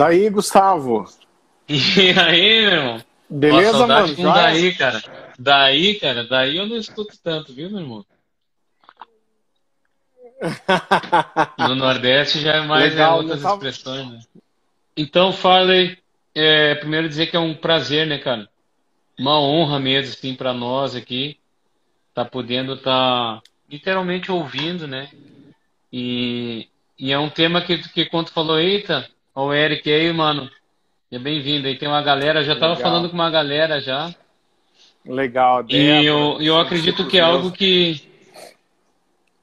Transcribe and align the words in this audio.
Daí, 0.00 0.30
Gustavo. 0.30 1.04
E 1.68 2.18
aí, 2.18 2.62
meu 2.62 2.72
irmão? 2.72 3.04
Beleza, 3.28 3.84
Uma 3.84 3.86
mano? 3.86 4.16
com 4.16 4.22
daí, 4.24 4.74
cara. 4.74 5.02
Daí, 5.38 5.94
cara, 6.00 6.24
daí 6.24 6.56
eu 6.56 6.66
não 6.66 6.78
escuto 6.78 7.16
tanto, 7.22 7.52
viu, 7.52 7.70
meu 7.70 7.80
irmão? 7.80 8.06
No 11.68 11.76
Nordeste 11.76 12.40
já 12.40 12.54
é 12.54 12.60
mais 12.62 12.92
Legal, 12.92 13.18
é, 13.18 13.22
outras 13.22 13.42
tava... 13.42 13.54
expressões, 13.54 14.10
né? 14.10 14.20
Então, 14.96 15.34
Farley, 15.34 15.98
é, 16.34 16.74
primeiro 16.76 17.08
dizer 17.08 17.26
que 17.26 17.36
é 17.36 17.40
um 17.40 17.54
prazer, 17.54 18.06
né, 18.06 18.18
cara? 18.18 18.48
Uma 19.18 19.38
honra 19.38 19.78
mesmo, 19.78 20.14
assim, 20.14 20.34
para 20.34 20.54
nós 20.54 20.96
aqui, 20.96 21.38
tá 22.14 22.24
podendo 22.24 22.72
estar 22.72 23.36
tá, 23.36 23.42
literalmente 23.70 24.32
ouvindo, 24.32 24.88
né? 24.88 25.10
E, 25.92 26.68
e 26.98 27.12
é 27.12 27.18
um 27.18 27.28
tema 27.28 27.60
que, 27.60 27.78
que 27.90 28.06
quando 28.06 28.30
falou, 28.30 28.58
eita, 28.58 29.06
o 29.34 29.52
Eric 29.52 29.90
aí, 29.90 30.12
mano, 30.12 30.50
é 31.10 31.18
bem-vindo. 31.18 31.66
Aí 31.66 31.76
tem 31.76 31.88
uma 31.88 32.02
galera, 32.02 32.44
já 32.44 32.54
estava 32.54 32.76
falando 32.76 33.08
com 33.08 33.14
uma 33.14 33.30
galera 33.30 33.80
já. 33.80 34.14
Legal. 35.04 35.62
Débora, 35.62 36.02
e 36.02 36.06
eu, 36.06 36.38
eu 36.40 36.58
acredito 36.58 37.06
que 37.06 37.18
é 37.18 37.22
algo 37.22 37.50
que. 37.50 38.02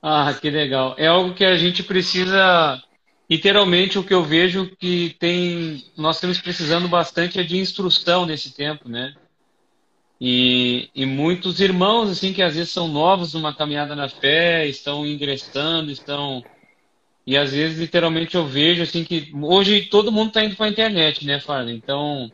Ah, 0.02 0.34
que 0.40 0.50
legal. 0.50 0.96
É 0.98 1.08
algo 1.08 1.34
que 1.34 1.44
a 1.44 1.58
gente 1.58 1.84
precisa. 1.84 2.82
Literalmente, 3.30 4.00
o 4.00 4.04
que 4.04 4.14
eu 4.14 4.24
vejo 4.24 4.72
que 4.80 5.16
tem. 5.20 5.84
Nós 5.98 6.18
estamos 6.18 6.40
precisando 6.40 6.88
bastante 6.88 7.40
é 7.40 7.44
de 7.44 7.58
instrução 7.58 8.26
nesse 8.26 8.54
tempo, 8.54 8.88
né? 8.88 9.14
E, 10.20 10.90
e 10.96 11.06
muitos 11.06 11.60
irmãos, 11.60 12.10
assim, 12.10 12.34
que 12.34 12.42
às 12.42 12.56
vezes 12.56 12.72
são 12.72 12.88
novos 12.88 13.34
numa 13.34 13.54
caminhada 13.54 13.96
na 13.96 14.10
fé, 14.10 14.66
estão 14.68 15.06
ingressando, 15.06 15.92
estão 15.92 16.44
e 17.28 17.36
às 17.36 17.52
vezes, 17.52 17.78
literalmente, 17.78 18.36
eu 18.36 18.48
vejo 18.48 18.82
assim 18.82 19.04
que 19.04 19.34
hoje 19.44 19.82
todo 19.82 20.14
mundo 20.14 20.30
está 20.30 20.46
indo 20.46 20.56
para 20.56 20.66
a 20.66 20.70
internet, 20.70 21.26
né, 21.26 21.42
Farley? 21.42 21.76
Então 21.76 22.32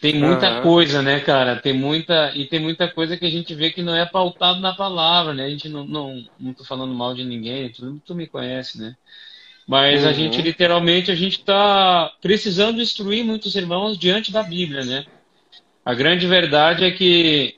tem 0.00 0.16
muita 0.16 0.56
uhum. 0.56 0.62
coisa, 0.62 1.00
né, 1.00 1.20
cara? 1.20 1.54
Tem 1.54 1.72
muita 1.72 2.32
e 2.34 2.44
tem 2.44 2.58
muita 2.58 2.88
coisa 2.88 3.16
que 3.16 3.24
a 3.24 3.30
gente 3.30 3.54
vê 3.54 3.70
que 3.70 3.84
não 3.84 3.94
é 3.94 4.04
pautado 4.04 4.58
na 4.58 4.74
palavra, 4.74 5.32
né? 5.32 5.44
A 5.44 5.48
gente 5.48 5.68
não 5.68 5.86
não, 5.86 6.24
não 6.40 6.52
tô 6.52 6.64
falando 6.64 6.92
mal 6.92 7.14
de 7.14 7.22
ninguém, 7.22 7.70
tu, 7.70 8.02
tu 8.04 8.16
me 8.16 8.26
conhece, 8.26 8.80
né? 8.80 8.96
Mas 9.64 10.02
uhum. 10.02 10.08
a 10.08 10.12
gente 10.12 10.42
literalmente 10.42 11.12
a 11.12 11.14
gente 11.14 11.38
está 11.38 12.12
precisando 12.20 12.82
instruir 12.82 13.24
muitos 13.24 13.54
irmãos 13.54 13.96
diante 13.96 14.32
da 14.32 14.42
Bíblia, 14.42 14.84
né? 14.84 15.06
A 15.84 15.94
grande 15.94 16.26
verdade 16.26 16.84
é 16.84 16.90
que 16.90 17.54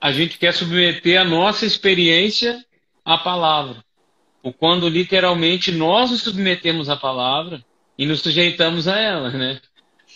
a 0.00 0.12
gente 0.12 0.38
quer 0.38 0.54
submeter 0.54 1.20
a 1.20 1.24
nossa 1.24 1.66
experiência 1.66 2.64
à 3.04 3.18
palavra 3.18 3.84
o 4.46 4.52
quando 4.52 4.88
literalmente 4.88 5.72
nós 5.72 6.12
nos 6.12 6.22
submetemos 6.22 6.88
à 6.88 6.96
palavra 6.96 7.64
e 7.98 8.06
nos 8.06 8.20
sujeitamos 8.20 8.86
a 8.86 8.96
ela, 8.96 9.30
né? 9.30 9.60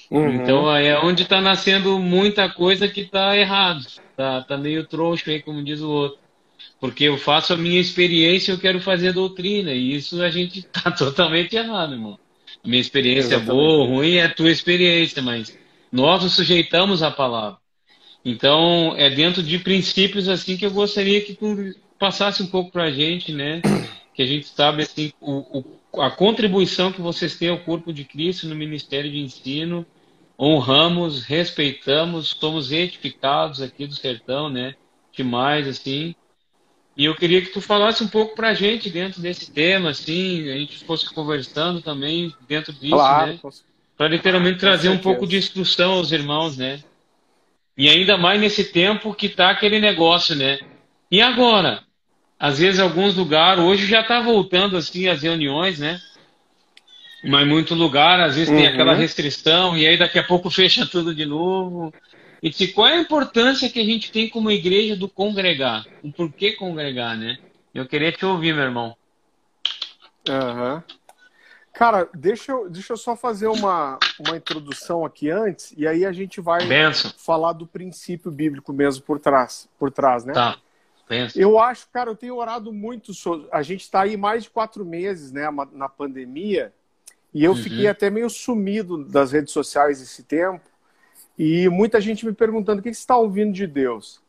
Uhum. 0.08 0.34
Então 0.34 0.76
é 0.76 0.96
onde 1.04 1.24
está 1.24 1.40
nascendo 1.40 1.98
muita 1.98 2.48
coisa 2.48 2.86
que 2.86 3.00
está 3.00 3.36
errado, 3.36 3.84
tá, 4.16 4.40
tá 4.42 4.56
meio 4.56 4.86
troncho 4.86 5.28
aí, 5.28 5.42
como 5.42 5.64
diz 5.64 5.80
o 5.80 5.90
outro. 5.90 6.20
Porque 6.78 7.04
eu 7.04 7.18
faço 7.18 7.52
a 7.52 7.56
minha 7.56 7.80
experiência 7.80 8.52
e 8.52 8.54
eu 8.54 8.60
quero 8.60 8.80
fazer 8.80 9.12
doutrina, 9.12 9.72
e 9.72 9.96
isso 9.96 10.22
a 10.22 10.30
gente 10.30 10.60
está 10.60 10.90
totalmente 10.94 11.56
errado, 11.56 11.94
irmão. 11.94 12.16
Minha 12.64 12.80
experiência 12.80 13.34
Exatamente. 13.34 13.50
é 13.50 13.52
boa 13.52 13.78
ou 13.78 13.86
ruim, 13.86 14.14
é 14.14 14.26
a 14.26 14.32
tua 14.32 14.50
experiência, 14.52 15.20
mas 15.20 15.58
nós 15.90 16.22
nos 16.22 16.34
sujeitamos 16.34 17.02
à 17.02 17.10
palavra. 17.10 17.58
Então, 18.24 18.94
é 18.96 19.10
dentro 19.10 19.42
de 19.42 19.58
princípios 19.58 20.28
assim 20.28 20.56
que 20.56 20.66
eu 20.66 20.70
gostaria 20.70 21.20
que 21.20 21.34
tu 21.34 21.74
passasse 21.98 22.44
um 22.44 22.46
pouco 22.46 22.70
para 22.70 22.84
a 22.84 22.90
gente, 22.92 23.32
né? 23.32 23.60
que 24.20 24.24
a 24.24 24.26
gente 24.26 24.48
sabe 24.48 24.82
assim, 24.82 25.14
o, 25.18 25.64
o, 25.92 26.02
a 26.02 26.10
contribuição 26.10 26.92
que 26.92 27.00
vocês 27.00 27.36
têm 27.36 27.48
ao 27.48 27.60
corpo 27.60 27.90
de 27.90 28.04
Cristo 28.04 28.46
no 28.46 28.54
Ministério 28.54 29.10
de 29.10 29.18
Ensino. 29.18 29.86
Honramos, 30.38 31.22
respeitamos, 31.22 32.36
somos 32.38 32.70
edificados 32.70 33.62
aqui 33.62 33.86
do 33.86 33.94
sertão, 33.94 34.50
né? 34.50 34.74
Demais, 35.10 35.66
assim. 35.66 36.14
E 36.94 37.06
eu 37.06 37.14
queria 37.14 37.40
que 37.40 37.48
tu 37.48 37.62
falasse 37.62 38.04
um 38.04 38.08
pouco 38.08 38.34
para 38.34 38.50
a 38.50 38.54
gente 38.54 38.90
dentro 38.90 39.22
desse 39.22 39.50
tema, 39.50 39.88
assim, 39.88 40.50
a 40.50 40.58
gente 40.58 40.84
fosse 40.84 41.08
conversando 41.14 41.80
também 41.80 42.34
dentro 42.46 42.74
disso, 42.74 42.96
claro, 42.96 43.32
né? 43.32 43.40
Para 43.96 44.08
literalmente 44.08 44.58
trazer 44.58 44.90
um 44.90 44.98
pouco 44.98 45.26
de 45.26 45.38
instrução 45.38 45.92
aos 45.92 46.12
irmãos, 46.12 46.58
né? 46.58 46.82
E 47.74 47.88
ainda 47.88 48.18
mais 48.18 48.38
nesse 48.38 48.64
tempo 48.64 49.14
que 49.14 49.30
tá 49.30 49.48
aquele 49.48 49.80
negócio, 49.80 50.36
né? 50.36 50.58
E 51.10 51.22
agora? 51.22 51.82
Às 52.40 52.58
vezes 52.58 52.80
alguns 52.80 53.14
lugares, 53.14 53.62
hoje 53.62 53.86
já 53.86 54.00
está 54.00 54.18
voltando 54.22 54.78
assim 54.78 55.06
as 55.08 55.22
reuniões, 55.22 55.78
né? 55.78 56.00
Mas 57.22 57.46
muito 57.46 57.74
lugar, 57.74 58.18
às 58.18 58.36
vezes 58.36 58.48
uhum. 58.48 58.56
tem 58.56 58.66
aquela 58.66 58.94
restrição 58.94 59.76
e 59.76 59.86
aí 59.86 59.98
daqui 59.98 60.18
a 60.18 60.24
pouco 60.24 60.48
fecha 60.50 60.86
tudo 60.86 61.14
de 61.14 61.26
novo. 61.26 61.92
E 62.42 62.50
se 62.50 62.68
qual 62.68 62.88
é 62.88 62.94
a 62.94 63.00
importância 63.00 63.68
que 63.68 63.78
a 63.78 63.84
gente 63.84 64.10
tem 64.10 64.30
como 64.30 64.50
igreja 64.50 64.96
do 64.96 65.06
congregar? 65.06 65.84
O 66.02 66.10
porquê 66.10 66.52
congregar, 66.52 67.14
né? 67.14 67.36
Eu 67.74 67.86
queria 67.86 68.10
te 68.10 68.24
ouvir, 68.24 68.54
meu 68.54 68.64
irmão. 68.64 68.96
Uhum. 70.26 70.82
Cara, 71.74 72.08
deixa 72.14 72.52
eu, 72.52 72.70
deixa 72.70 72.94
eu 72.94 72.96
só 72.96 73.14
fazer 73.14 73.48
uma, 73.48 73.98
uma 74.18 74.36
introdução 74.36 75.04
aqui 75.04 75.30
antes, 75.30 75.74
e 75.76 75.86
aí 75.86 76.06
a 76.06 76.12
gente 76.12 76.40
vai 76.40 76.64
Benção. 76.64 77.12
falar 77.18 77.52
do 77.52 77.66
princípio 77.66 78.30
bíblico 78.30 78.72
mesmo 78.72 79.02
por 79.04 79.20
trás, 79.20 79.68
por 79.78 79.90
trás, 79.90 80.24
né? 80.24 80.32
Tá. 80.32 80.58
Eu 81.36 81.58
acho, 81.58 81.88
cara, 81.90 82.10
eu 82.10 82.16
tenho 82.16 82.36
orado 82.36 82.72
muito. 82.72 83.12
Sobre... 83.12 83.48
A 83.50 83.62
gente 83.62 83.82
está 83.82 84.02
aí 84.02 84.16
mais 84.16 84.44
de 84.44 84.50
quatro 84.50 84.84
meses, 84.84 85.32
né, 85.32 85.48
na 85.72 85.88
pandemia, 85.88 86.72
e 87.34 87.44
eu 87.44 87.52
uhum. 87.52 87.56
fiquei 87.56 87.86
até 87.86 88.10
meio 88.10 88.30
sumido 88.30 89.04
das 89.04 89.32
redes 89.32 89.52
sociais 89.52 90.00
esse 90.00 90.22
tempo. 90.22 90.68
E 91.38 91.68
muita 91.68 92.00
gente 92.00 92.26
me 92.26 92.32
perguntando 92.32 92.80
o 92.80 92.82
que 92.82 92.92
você 92.92 93.00
está 93.00 93.16
ouvindo 93.16 93.52
de 93.52 93.66
Deus. 93.66 94.20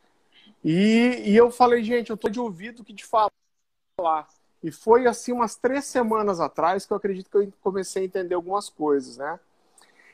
E, 0.63 1.23
e 1.25 1.35
eu 1.35 1.51
falei, 1.51 1.83
gente, 1.83 2.09
eu 2.09 2.15
estou 2.15 2.29
de 2.29 2.39
ouvido 2.39 2.83
que 2.83 2.93
te 2.93 3.05
falar. 3.05 3.31
E 4.63 4.71
foi 4.71 5.07
assim 5.07 5.31
umas 5.31 5.55
três 5.55 5.85
semanas 5.85 6.39
atrás 6.39 6.85
que 6.85 6.93
eu 6.93 6.97
acredito 6.97 7.29
que 7.29 7.37
eu 7.37 7.53
comecei 7.61 8.03
a 8.03 8.05
entender 8.05 8.35
algumas 8.35 8.69
coisas, 8.69 9.17
né? 9.17 9.39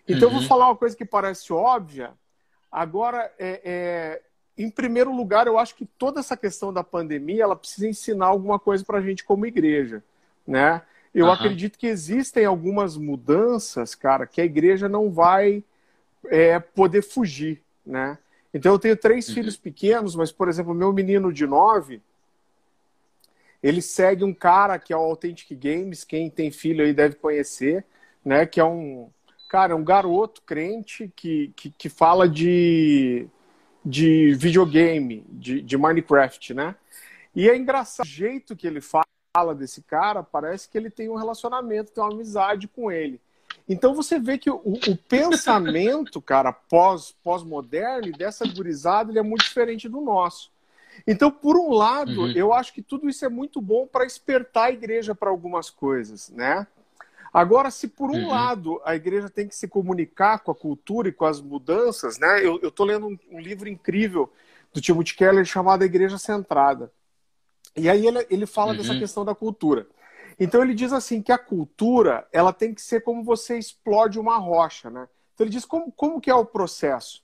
Então 0.08 0.22
uhum. 0.22 0.26
eu 0.26 0.30
vou 0.32 0.42
uhum. 0.42 0.48
falar 0.48 0.68
uma 0.70 0.76
coisa 0.76 0.96
que 0.96 1.06
parece 1.06 1.52
óbvia. 1.52 2.14
Agora, 2.72 3.32
é, 3.38 3.62
é, 3.64 4.22
em 4.58 4.70
primeiro 4.70 5.16
lugar, 5.16 5.46
eu 5.46 5.60
acho 5.60 5.76
que 5.76 5.86
toda 5.86 6.20
essa 6.20 6.36
questão 6.36 6.74
da 6.74 6.84
pandemia 6.84 7.44
ela 7.44 7.56
precisa 7.56 7.88
ensinar 7.88 8.28
alguma 8.28 8.58
coisa 8.58 8.84
para 8.84 8.98
a 8.98 9.02
gente 9.02 9.24
como 9.24 9.46
igreja, 9.46 10.04
né? 10.46 10.82
Eu 11.14 11.26
uhum. 11.26 11.32
acredito 11.32 11.78
que 11.78 11.88
existem 11.88 12.46
algumas 12.46 12.98
mudanças, 12.98 13.94
cara, 13.94 14.26
que 14.26 14.42
a 14.42 14.46
igreja 14.46 14.90
não 14.90 15.12
vai 15.12 15.64
é, 16.26 16.60
poder 16.60 17.04
fugir, 17.04 17.62
né? 17.86 18.18
Então 18.54 18.72
eu 18.72 18.80
tenho 18.80 18.98
três 18.98 19.28
uhum. 19.28 19.36
filhos 19.36 19.58
pequenos, 19.58 20.16
mas 20.16 20.32
por 20.32 20.50
exemplo, 20.50 20.74
meu 20.74 20.92
menino 20.92 21.32
de 21.32 21.46
nove, 21.46 22.02
ele 23.62 23.82
segue 23.82 24.24
um 24.24 24.34
cara 24.34 24.80
que 24.80 24.92
é 24.92 24.98
o 24.98 25.02
Authentic 25.02 25.56
Games, 25.56 26.04
quem 26.04 26.30
tem 26.30 26.52
filho 26.52 26.84
aí 26.84 26.94
deve 26.94 27.16
conhecer, 27.16 27.86
né? 28.26 28.46
Que 28.46 28.60
é 28.60 28.66
um 28.66 29.10
cara, 29.48 29.76
um 29.76 29.84
garoto 29.84 30.42
crente 30.42 31.12
que, 31.16 31.54
que, 31.56 31.70
que 31.70 31.90
fala 31.90 32.28
de 32.28 33.28
de 33.88 34.34
videogame, 34.34 35.26
de, 35.30 35.62
de 35.62 35.78
Minecraft, 35.78 36.54
né? 36.54 36.76
E 37.34 37.50
é 37.50 37.56
engraçado 37.56 38.06
o 38.06 38.10
jeito 38.10 38.56
que 38.56 38.68
ele 38.68 38.82
fala 38.82 39.56
desse 39.56 39.82
cara, 39.82 40.22
parece 40.22 40.68
que 40.68 40.78
ele 40.78 40.90
tem 40.90 41.08
um 41.10 41.16
relacionamento, 41.16 41.92
tem 41.92 42.04
uma 42.04 42.12
amizade 42.12 42.68
com 42.68 42.92
ele. 42.92 43.22
Então 43.70 43.94
você 43.94 44.20
vê 44.20 44.38
que 44.38 44.50
o, 44.50 44.62
o 44.66 44.98
pensamento, 44.98 46.20
cara, 46.22 46.52
pós, 46.52 47.16
pós-moderno 47.24 48.12
dessa 48.12 48.46
gurizada, 48.46 49.12
ele 49.12 49.20
é 49.20 49.24
muito 49.24 49.44
diferente 49.44 49.88
do 49.88 50.02
nosso. 50.02 50.52
Então, 51.06 51.30
por 51.30 51.56
um 51.56 51.72
lado, 51.72 52.22
uhum. 52.22 52.32
eu 52.32 52.52
acho 52.52 52.74
que 52.74 52.82
tudo 52.82 53.08
isso 53.08 53.24
é 53.24 53.30
muito 53.30 53.62
bom 53.62 53.86
para 53.86 54.06
espertar 54.06 54.66
a 54.66 54.72
igreja 54.72 55.14
para 55.14 55.30
algumas 55.30 55.70
coisas, 55.70 56.30
né? 56.30 56.66
Agora, 57.38 57.70
se 57.70 57.88
por 57.88 58.10
um 58.10 58.24
uhum. 58.24 58.30
lado 58.30 58.82
a 58.84 58.96
igreja 58.96 59.30
tem 59.30 59.48
que 59.48 59.56
se 59.56 59.68
comunicar 59.68 60.40
com 60.40 60.50
a 60.50 60.56
cultura 60.56 61.08
e 61.08 61.12
com 61.12 61.24
as 61.24 61.40
mudanças, 61.40 62.18
né? 62.18 62.44
Eu 62.44 62.56
estou 62.68 62.84
lendo 62.84 63.06
um, 63.06 63.20
um, 63.30 63.40
livro 63.40 63.70
incrível 63.70 64.34
do 64.74 64.82
Timothy 64.82 65.16
Keller 65.16 65.46
chamado 65.46 65.84
A 65.84 65.86
Igreja 65.86 66.18
Centrada. 66.18 66.92
E 67.76 67.88
aí 67.88 68.08
ele, 68.08 68.26
ele 68.32 68.46
fala 68.48 68.72
uhum. 68.72 68.78
dessa 68.78 68.98
questão 68.98 69.24
da 69.24 69.36
cultura. 69.36 69.88
Então 70.40 70.64
ele 70.64 70.74
diz 70.74 70.92
assim 70.92 71.22
que 71.22 71.32
a 71.32 71.38
cultura 71.38 72.28
ela 72.34 72.52
tem 72.52 72.74
que 72.74 72.82
ser 72.82 73.02
como 73.02 73.24
você 73.24 73.56
explode 73.56 74.18
uma 74.18 74.40
rocha, 74.40 74.90
né? 74.90 75.08
Então 75.36 75.46
ele 75.46 75.54
diz 75.54 75.64
como, 75.64 75.92
como 75.92 76.20
que 76.20 76.32
é 76.32 76.36
o 76.36 76.44
processo. 76.44 77.24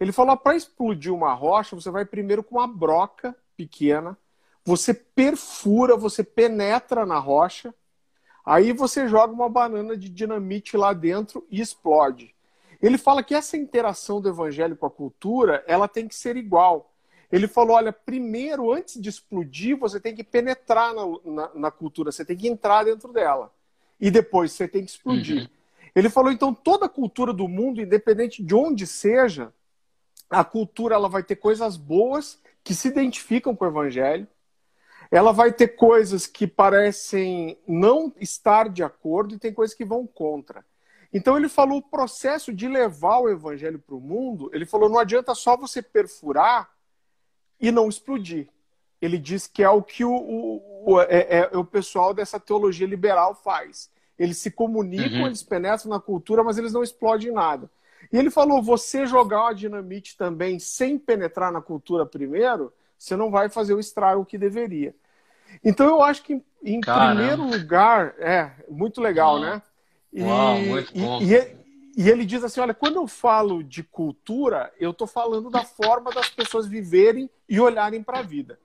Ele 0.00 0.12
falou 0.12 0.34
para 0.34 0.56
explodir 0.56 1.12
uma 1.12 1.34
rocha 1.34 1.76
você 1.76 1.90
vai 1.90 2.06
primeiro 2.06 2.42
com 2.42 2.54
uma 2.54 2.66
broca 2.66 3.36
pequena, 3.54 4.16
você 4.64 4.94
perfura, 4.94 5.94
você 5.94 6.24
penetra 6.24 7.04
na 7.04 7.18
rocha 7.18 7.74
Aí 8.44 8.72
você 8.72 9.06
joga 9.08 9.32
uma 9.32 9.48
banana 9.48 9.96
de 9.96 10.08
dinamite 10.08 10.76
lá 10.76 10.92
dentro 10.92 11.46
e 11.50 11.60
explode. 11.60 12.34
Ele 12.80 12.98
fala 12.98 13.22
que 13.22 13.34
essa 13.34 13.56
interação 13.56 14.20
do 14.20 14.28
evangelho 14.28 14.76
com 14.76 14.86
a 14.86 14.90
cultura, 14.90 15.62
ela 15.68 15.86
tem 15.86 16.08
que 16.08 16.14
ser 16.14 16.36
igual. 16.36 16.92
Ele 17.30 17.46
falou, 17.46 17.76
olha, 17.76 17.92
primeiro, 17.92 18.72
antes 18.72 19.00
de 19.00 19.08
explodir, 19.08 19.78
você 19.78 20.00
tem 20.00 20.14
que 20.14 20.24
penetrar 20.24 20.92
na, 20.92 21.02
na, 21.24 21.50
na 21.54 21.70
cultura, 21.70 22.10
você 22.10 22.24
tem 22.24 22.36
que 22.36 22.48
entrar 22.48 22.84
dentro 22.84 23.12
dela. 23.12 23.52
E 24.00 24.10
depois 24.10 24.52
você 24.52 24.66
tem 24.66 24.84
que 24.84 24.90
explodir. 24.90 25.42
Uhum. 25.42 25.48
Ele 25.94 26.10
falou, 26.10 26.32
então, 26.32 26.52
toda 26.52 26.86
a 26.86 26.88
cultura 26.88 27.32
do 27.32 27.46
mundo, 27.46 27.80
independente 27.80 28.42
de 28.42 28.54
onde 28.54 28.86
seja, 28.86 29.52
a 30.28 30.42
cultura 30.44 30.94
ela 30.94 31.08
vai 31.08 31.22
ter 31.22 31.36
coisas 31.36 31.76
boas 31.76 32.40
que 32.64 32.74
se 32.74 32.88
identificam 32.88 33.54
com 33.54 33.64
o 33.64 33.68
evangelho, 33.68 34.26
ela 35.12 35.30
vai 35.30 35.52
ter 35.52 35.68
coisas 35.68 36.26
que 36.26 36.46
parecem 36.46 37.58
não 37.68 38.10
estar 38.18 38.70
de 38.70 38.82
acordo 38.82 39.34
e 39.34 39.38
tem 39.38 39.52
coisas 39.52 39.76
que 39.76 39.84
vão 39.84 40.06
contra. 40.06 40.64
Então 41.12 41.36
ele 41.36 41.50
falou 41.50 41.78
o 41.78 41.82
processo 41.82 42.50
de 42.50 42.66
levar 42.66 43.18
o 43.18 43.28
evangelho 43.28 43.78
para 43.78 43.94
o 43.94 44.00
mundo, 44.00 44.50
ele 44.54 44.64
falou, 44.64 44.88
não 44.88 44.98
adianta 44.98 45.34
só 45.34 45.54
você 45.54 45.82
perfurar 45.82 46.70
e 47.60 47.70
não 47.70 47.90
explodir. 47.90 48.48
Ele 49.02 49.18
diz 49.18 49.46
que 49.46 49.62
é 49.62 49.68
o 49.68 49.82
que 49.82 50.02
o, 50.02 50.14
o, 50.14 50.92
o, 50.92 51.00
é, 51.02 51.50
é, 51.52 51.58
o 51.58 51.64
pessoal 51.64 52.14
dessa 52.14 52.40
teologia 52.40 52.86
liberal 52.86 53.34
faz. 53.34 53.90
Eles 54.18 54.38
se 54.38 54.50
comunicam, 54.50 55.20
uhum. 55.20 55.26
eles 55.26 55.42
penetram 55.42 55.90
na 55.90 56.00
cultura, 56.00 56.42
mas 56.42 56.56
eles 56.56 56.72
não 56.72 56.82
explodem 56.82 57.32
nada. 57.32 57.70
E 58.10 58.16
ele 58.16 58.30
falou: 58.30 58.62
você 58.62 59.04
jogar 59.04 59.42
uma 59.42 59.54
dinamite 59.54 60.16
também 60.16 60.58
sem 60.58 60.98
penetrar 60.98 61.52
na 61.52 61.60
cultura 61.60 62.06
primeiro, 62.06 62.72
você 62.96 63.16
não 63.16 63.30
vai 63.30 63.48
fazer 63.48 63.74
o 63.74 63.80
estrago 63.80 64.24
que 64.24 64.38
deveria. 64.38 64.94
Então 65.64 65.86
eu 65.86 66.02
acho 66.02 66.22
que, 66.22 66.42
em 66.62 66.80
Caramba. 66.80 67.14
primeiro 67.16 67.44
lugar, 67.44 68.14
é 68.18 68.52
muito 68.68 69.00
legal, 69.00 69.34
Uau. 69.34 69.40
né? 69.40 69.62
E, 70.12 70.22
Uau, 70.22 70.58
muito 70.58 70.92
bom. 70.92 71.20
E, 71.22 71.56
e, 71.96 72.08
ele 72.08 72.24
diz 72.24 72.44
assim: 72.44 72.60
olha, 72.60 72.74
quando 72.74 72.96
eu 72.96 73.06
falo 73.06 73.62
de 73.62 73.82
cultura, 73.82 74.72
eu 74.78 74.90
estou 74.90 75.06
falando 75.06 75.50
da 75.50 75.64
forma 75.64 76.10
das 76.10 76.28
pessoas 76.28 76.66
viverem 76.66 77.30
e 77.48 77.58
olharem 77.60 78.02
para 78.02 78.18
a 78.18 78.22
vida. 78.22 78.58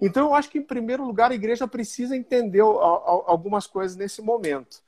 Então 0.00 0.28
eu 0.28 0.34
acho 0.34 0.50
que, 0.50 0.58
em 0.58 0.62
primeiro 0.62 1.04
lugar, 1.04 1.30
a 1.30 1.34
igreja 1.34 1.66
precisa 1.66 2.16
entender 2.16 2.60
algumas 2.60 3.66
coisas 3.66 3.96
nesse 3.96 4.22
momento. 4.22 4.82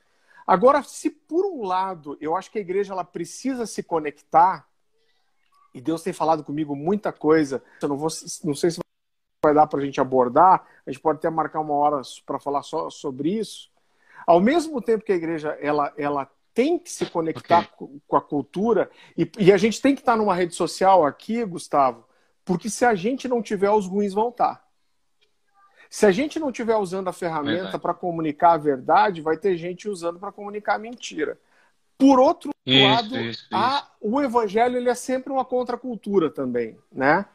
Agora, 0.45 0.83
se 0.83 1.09
por 1.09 1.45
um 1.45 1.63
lado 1.63 2.17
eu 2.19 2.35
acho 2.35 2.51
que 2.51 2.57
a 2.57 2.61
igreja 2.61 2.93
ela 2.93 3.03
precisa 3.03 3.65
se 3.65 3.81
conectar, 3.81 4.67
e 5.73 5.81
Deus 5.81 6.03
tem 6.03 6.13
falado 6.13 6.43
comigo 6.43 6.75
muita 6.75 7.11
coisa, 7.11 7.63
eu 7.81 7.87
não, 7.87 7.97
vou, 7.97 8.09
não 8.43 8.53
sei 8.53 8.69
se 8.69 8.82
vai 9.43 9.53
dar 9.53 9.67
para 9.67 9.79
a 9.79 9.85
gente 9.85 9.99
abordar, 9.99 10.65
a 10.87 10.91
gente 10.91 11.01
pode 11.01 11.17
até 11.17 11.29
marcar 11.29 11.59
uma 11.59 11.73
hora 11.73 12.01
para 12.25 12.39
falar 12.39 12.63
só 12.63 12.89
sobre 12.89 13.37
isso. 13.37 13.69
Ao 14.25 14.39
mesmo 14.39 14.81
tempo 14.81 15.03
que 15.03 15.11
a 15.11 15.15
igreja 15.15 15.57
ela, 15.61 15.93
ela 15.97 16.29
tem 16.53 16.79
que 16.79 16.89
se 16.89 17.05
conectar 17.05 17.69
okay. 17.77 17.99
com, 18.07 18.15
a 18.15 18.21
cultura, 18.21 18.89
e, 19.17 19.29
e, 19.37 19.51
a 19.51 19.57
gente 19.57 19.81
tem 19.81 19.93
que 19.93 20.01
estar 20.01 20.15
numa 20.15 20.33
rede 20.33 20.55
social 20.55 21.05
aqui, 21.05 21.43
Gustavo, 21.43 22.05
porque 22.45 22.69
se 22.69 22.85
a 22.85 22.95
gente 22.95 23.27
não 23.27 23.41
tiver, 23.41 23.69
os 23.69 23.87
ruins 23.87 24.13
vão 24.13 24.29
estar. 24.29 24.63
Se 25.89 26.05
a 26.05 26.11
gente 26.11 26.39
não 26.39 26.49
estiver 26.49 26.75
usando 26.75 27.07
a 27.07 27.13
ferramenta 27.13 27.77
para 27.77 27.93
comunicar 27.93 28.53
a 28.53 28.57
verdade, 28.57 29.21
vai 29.21 29.37
ter 29.37 29.57
gente 29.57 29.87
usando 29.87 30.19
para 30.19 30.31
comunicar 30.31 30.75
a 30.75 30.79
mentira. 30.79 31.37
Por 31.97 32.19
outro 32.19 32.51
isso, 32.65 32.87
lado, 32.87 33.19
isso, 33.19 33.47
a, 33.51 33.77
isso. 33.77 33.91
o 34.01 34.21
evangelho 34.21 34.77
ele 34.77 34.89
é 34.89 34.95
sempre 34.95 35.31
uma 35.31 35.45
contracultura 35.45 36.29
também, 36.31 36.77
né? 36.91 37.25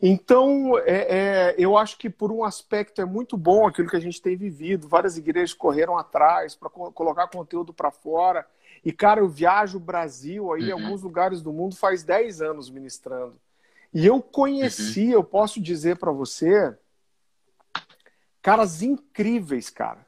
Então, 0.00 0.78
é, 0.78 0.84
é, 0.86 1.54
eu 1.58 1.76
acho 1.76 1.98
que 1.98 2.08
por 2.08 2.30
um 2.30 2.44
aspecto 2.44 3.00
é 3.00 3.04
muito 3.04 3.36
bom 3.36 3.66
aquilo 3.66 3.88
que 3.88 3.96
a 3.96 4.00
gente 4.00 4.22
tem 4.22 4.36
vivido. 4.36 4.86
Várias 4.86 5.16
igrejas 5.16 5.52
correram 5.52 5.98
atrás 5.98 6.54
para 6.54 6.70
co 6.70 6.92
colocar 6.92 7.26
conteúdo 7.28 7.72
para 7.72 7.90
fora. 7.90 8.46
E, 8.84 8.92
cara, 8.92 9.20
eu 9.20 9.28
viajo 9.28 9.78
o 9.78 9.80
Brasil 9.80 10.52
aí, 10.52 10.62
uhum. 10.62 10.68
em 10.68 10.72
alguns 10.72 11.02
lugares 11.02 11.42
do 11.42 11.52
mundo, 11.52 11.74
faz 11.74 12.04
10 12.04 12.40
anos 12.42 12.70
ministrando. 12.70 13.34
E 13.92 14.06
eu 14.06 14.22
conheci, 14.22 15.06
uhum. 15.06 15.12
eu 15.12 15.24
posso 15.24 15.60
dizer 15.60 15.96
para 15.96 16.12
você, 16.12 16.76
Caras 18.48 18.82
incríveis, 18.82 19.68
cara. 19.68 20.06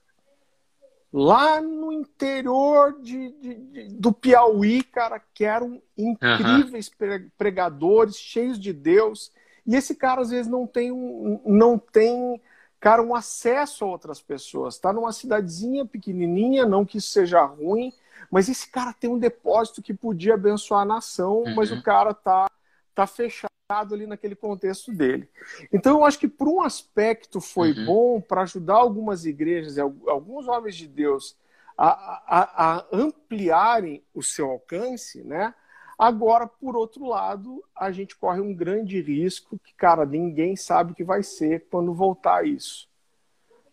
Lá 1.13 1.61
no 1.61 1.93
interior 1.93 2.99
de, 3.03 3.33
de, 3.33 3.55
de 3.55 3.89
do 3.97 4.13
Piauí, 4.13 4.83
cara, 4.83 5.21
que 5.35 5.45
eram 5.45 5.83
incríveis 5.99 6.89
uhum. 6.89 7.31
pregadores, 7.37 8.17
cheios 8.17 8.59
de 8.59 8.73
Deus. 8.73 9.33
E 9.67 9.77
esse 9.77 9.95
cara, 9.95 10.21
às 10.21 10.31
vezes, 10.31 10.51
não 10.51 10.67
tem, 10.67 10.91
um, 10.93 11.41
não 11.45 11.79
tem 11.79 12.41
cara, 12.81 13.03
um 13.03 13.15
acesso 13.15 13.85
a 13.85 13.89
outras 13.89 14.21
pessoas. 14.21 14.75
Está 14.75 14.93
numa 14.93 15.13
cidadezinha 15.13 15.85
pequenininha, 15.85 16.65
não 16.65 16.85
que 16.85 16.99
isso 16.99 17.11
seja 17.11 17.43
ruim, 17.45 17.93
mas 18.31 18.49
esse 18.49 18.69
cara 18.69 18.93
tem 18.93 19.11
um 19.11 19.19
depósito 19.19 19.83
que 19.83 19.93
podia 19.93 20.35
abençoar 20.35 20.83
a 20.83 20.87
nação, 20.87 21.43
uhum. 21.43 21.55
mas 21.55 21.71
o 21.71 21.83
cara 21.83 22.15
tá, 22.15 22.51
tá 22.95 23.07
fechado 23.07 23.49
ali 23.93 24.07
naquele 24.07 24.35
contexto 24.35 24.93
dele. 24.93 25.29
Então, 25.73 25.99
eu 25.99 26.05
acho 26.05 26.19
que 26.19 26.27
por 26.27 26.49
um 26.49 26.63
aspecto 26.63 27.41
foi 27.41 27.73
uhum. 27.73 27.87
bom 27.87 28.21
para 28.21 28.43
ajudar 28.43 28.75
algumas 28.75 29.25
igrejas 29.27 29.77
e 29.77 29.81
alguns 29.81 30.49
homens 30.49 30.75
de 30.75 30.89
Deus 30.89 31.37
a, 31.77 31.89
a, 31.89 32.77
a, 32.77 32.87
ampliarem 32.93 34.03
o 34.13 34.23
seu 34.23 34.51
alcance, 34.51 35.23
né? 35.23 35.55
Agora, 36.01 36.47
por 36.47 36.79
outro 36.79 37.05
lado, 37.05 37.63
a 37.77 37.93
gente 37.93 38.17
corre 38.17 38.41
um 38.41 38.55
grande 38.55 38.99
risco 39.03 39.61
que, 39.63 39.75
cara, 39.75 40.07
ninguém 40.07 40.57
sabe 40.57 40.93
o 40.93 40.95
que 40.95 41.05
vai 41.05 41.23
ser 41.23 41.67
quando 41.71 41.93
voltar 41.93 42.47
isso, 42.47 42.89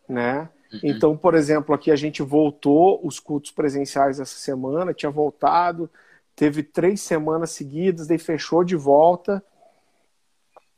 né? 0.10 0.50
Uhum. 0.74 0.80
Então, 0.84 1.16
por 1.16 1.36
exemplo, 1.36 1.74
aqui 1.74 1.90
a 1.90 1.96
gente 1.96 2.22
voltou 2.22 3.00
os 3.02 3.18
cultos 3.18 3.52
presenciais 3.52 4.20
essa 4.20 4.36
semana, 4.36 4.94
tinha 4.94 5.10
voltado, 5.10 5.90
teve 6.36 6.64
três 6.64 7.00
semanas 7.00 7.52
seguidas, 7.52 8.08
daí 8.08 8.18
fechou 8.18 8.62
de 8.62 8.76
volta. 8.76 9.42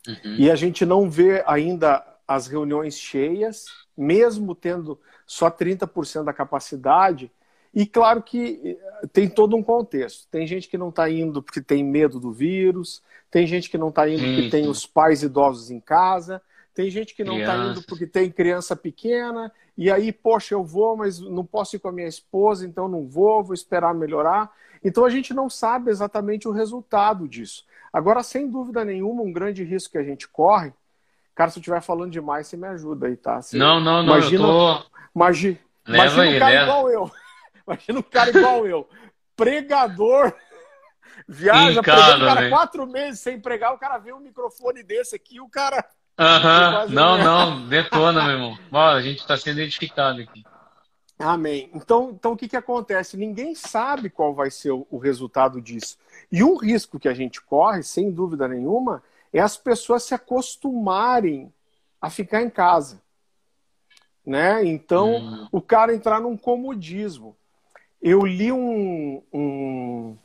Uhum. 0.07 0.36
E 0.38 0.52
a 0.52 0.56
gente 0.56 0.86
não 0.86 1.10
vê 1.10 1.44
ainda 1.48 2.06
as 2.28 2.45
reuniões 2.45 2.94
cheias, 2.94 3.66
mesmo 3.98 4.54
tendo 4.54 5.00
só 5.25 5.50
30% 5.50 6.25
da 6.25 6.31
capacidade. 6.31 7.31
E 7.74 7.86
claro 7.86 8.21
que 8.21 8.77
eh, 9.04 9.07
tem 9.13 9.30
todo 9.30 9.56
um 9.56 9.63
contexto. 9.63 10.27
Tem 10.30 10.45
gente 10.48 10.68
que 10.68 10.77
não 10.77 10.89
está 10.89 11.10
indo 11.10 11.42
porque 11.42 11.62
tem 11.62 11.83
medo 11.83 12.19
do 12.19 12.31
vírus, 12.31 13.01
tem 13.30 13.45
gente 13.45 13.69
que 13.69 13.77
não 13.77 13.89
está 13.89 14.10
indo 14.10 14.24
porque 14.24 14.50
tem 14.50 14.68
os 14.68 14.86
pais 14.86 15.21
idosos 15.21 15.69
em 15.69 15.80
casa, 15.80 16.42
tem 16.74 16.89
gente 16.89 17.13
que 17.13 17.24
não 17.24 17.39
está 17.39 17.56
indo 17.57 17.83
porque 17.83 18.07
tem 18.07 18.31
criança 18.31 18.75
pequena, 18.75 19.51
e 19.77 19.92
aí, 19.92 20.12
poxa, 20.12 20.56
eu 20.56 20.63
vou, 20.63 20.98
mas 20.98 21.19
não 21.19 21.45
posso 21.45 21.75
ir 21.75 21.80
com 21.80 21.88
a 21.88 21.92
minha 21.92 22.07
esposa, 22.07 22.66
então 22.66 22.88
não 22.88 23.07
vou, 23.07 23.44
vou 23.44 23.54
esperar 23.54 23.94
melhorar. 23.94 24.51
Então 24.83 25.06
a 25.06 25.09
gente 25.09 25.33
não 25.33 25.49
sabe 25.49 25.90
exatamente 25.90 26.47
o 26.47 26.52
resultado 26.52 27.28
disso. 27.28 27.66
Agora, 27.92 28.23
sem 28.23 28.49
dúvida 28.49 28.83
nenhuma, 28.83 29.21
um 29.21 29.31
grande 29.31 29.64
risco 29.64 29.94
que 29.94 29.97
a 29.97 30.04
gente 30.04 30.28
corre. 30.28 30.73
Cara, 31.33 31.49
se 31.49 31.59
eu 31.59 31.61
estiver 31.61 31.81
falando 31.81 32.11
demais, 32.11 32.47
você 32.47 32.57
me 32.57 32.68
ajuda 32.68 33.07
aí, 33.07 33.16
tá? 33.16 33.42
Você 33.42 33.57
não, 33.57 33.80
não, 33.80 34.04
não. 34.04 34.18
Imagina, 34.18 34.44
tô... 34.44 34.83
imagina, 35.16 35.57
imagina 35.88 36.23
um 36.23 36.40
cara 36.40 36.52
leva. 36.52 36.64
igual 36.64 36.92
eu. 36.92 37.11
Imagina 37.69 37.99
um 37.99 38.04
cara 38.04 38.30
igual 38.30 38.66
eu. 38.66 38.90
Pregador. 39.35 40.33
Viaja, 41.28 41.83
pregando, 41.83 42.26
cara, 42.26 42.42
né? 42.42 42.49
quatro 42.49 42.88
meses 42.88 43.19
sem 43.19 43.40
pregar, 43.40 43.73
o 43.73 43.78
cara 43.78 43.97
vê 43.97 44.11
um 44.11 44.19
microfone 44.19 44.81
desse 44.81 45.16
aqui, 45.16 45.40
o 45.40 45.49
cara. 45.49 45.85
Aham, 46.18 46.88
não, 46.90 47.18
não, 47.18 47.68
detona, 47.68 48.23
meu 48.23 48.33
irmão. 48.33 48.59
Ó, 48.71 48.90
a 48.90 49.02
gente 49.02 49.19
está 49.19 49.38
sendo 49.38 49.59
identificado 49.59 50.21
aqui. 50.21 50.44
Amém. 51.19 51.69
Então, 51.73 52.11
então 52.11 52.31
o 52.31 52.38
que, 52.38 52.47
que 52.47 52.57
acontece? 52.57 53.18
Ninguém 53.18 53.54
sabe 53.54 54.09
qual 54.09 54.33
vai 54.33 54.49
ser 54.49 54.71
o, 54.71 54.88
o 54.90 54.97
resultado 54.97 55.61
disso. 55.61 55.97
E 56.31 56.44
um 56.44 56.57
risco 56.57 56.99
que 56.99 57.09
a 57.09 57.14
gente 57.14 57.42
corre, 57.42 57.83
sem 57.83 58.09
dúvida 58.09 58.47
nenhuma, 58.47 59.04
é 59.31 59.40
as 59.40 59.57
pessoas 59.57 60.04
se 60.04 60.14
acostumarem 60.14 61.54
a 62.02 62.09
ficar 62.09 62.42
em 62.42 62.49
casa. 62.49 63.02
Né? 64.26 64.66
Então, 64.66 65.18
hum. 65.18 65.47
o 65.52 65.61
cara 65.61 65.94
entrar 65.94 66.21
num 66.21 66.38
comodismo. 66.38 67.35
Eu 68.02 68.26
li 68.26 68.52
um. 68.52 69.22
um... 69.34 70.18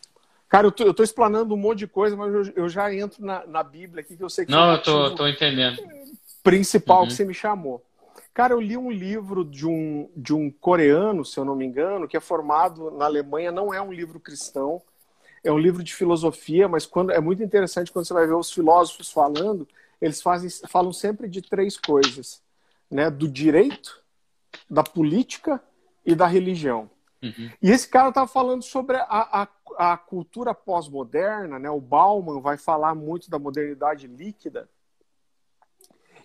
Cara, 0.48 0.68
eu 0.68 0.72
tô, 0.72 0.84
eu 0.84 0.94
tô 0.94 1.02
explanando 1.02 1.54
um 1.54 1.58
monte 1.58 1.80
de 1.80 1.86
coisa, 1.88 2.16
mas 2.16 2.32
eu, 2.32 2.52
eu 2.54 2.68
já 2.68 2.94
entro 2.94 3.24
na, 3.24 3.44
na 3.46 3.62
Bíblia 3.62 4.02
aqui, 4.02 4.16
que 4.16 4.22
eu 4.22 4.30
sei 4.30 4.46
que 4.46 4.52
Não, 4.52 4.72
eu 4.72 4.82
tô, 4.82 5.14
tô 5.14 5.26
entendendo. 5.26 5.78
Principal 6.42 7.02
uhum. 7.02 7.06
que 7.08 7.14
você 7.14 7.24
me 7.24 7.34
chamou. 7.34 7.84
Cara, 8.32 8.52
eu 8.52 8.60
li 8.60 8.76
um 8.76 8.90
livro 8.90 9.44
de 9.44 9.66
um, 9.66 10.08
de 10.16 10.34
um 10.34 10.50
coreano, 10.50 11.24
se 11.24 11.38
eu 11.38 11.44
não 11.44 11.54
me 11.54 11.64
engano, 11.64 12.08
que 12.08 12.16
é 12.16 12.20
formado 12.20 12.90
na 12.90 13.04
Alemanha, 13.04 13.52
não 13.52 13.72
é 13.72 13.80
um 13.80 13.92
livro 13.92 14.18
cristão, 14.18 14.82
é 15.44 15.52
um 15.52 15.58
livro 15.58 15.84
de 15.84 15.94
filosofia, 15.94 16.66
mas 16.66 16.84
quando 16.84 17.12
é 17.12 17.20
muito 17.20 17.42
interessante 17.42 17.92
quando 17.92 18.06
você 18.06 18.14
vai 18.14 18.26
ver 18.26 18.34
os 18.34 18.50
filósofos 18.50 19.10
falando, 19.12 19.68
eles 20.00 20.20
fazem, 20.20 20.50
falam 20.68 20.92
sempre 20.92 21.28
de 21.28 21.42
três 21.42 21.76
coisas, 21.76 22.42
né? 22.90 23.08
Do 23.08 23.28
direito, 23.28 24.02
da 24.68 24.82
política 24.82 25.62
e 26.04 26.14
da 26.14 26.26
religião. 26.26 26.90
Uhum. 27.24 27.50
E 27.62 27.70
esse 27.70 27.88
cara 27.88 28.10
estava 28.10 28.26
falando 28.26 28.62
sobre 28.62 28.96
a, 28.96 29.06
a, 29.08 29.92
a 29.92 29.96
cultura 29.96 30.54
pós-moderna, 30.54 31.58
né? 31.58 31.70
O 31.70 31.80
Bauman 31.80 32.40
vai 32.40 32.58
falar 32.58 32.94
muito 32.94 33.30
da 33.30 33.38
modernidade 33.38 34.06
líquida. 34.06 34.68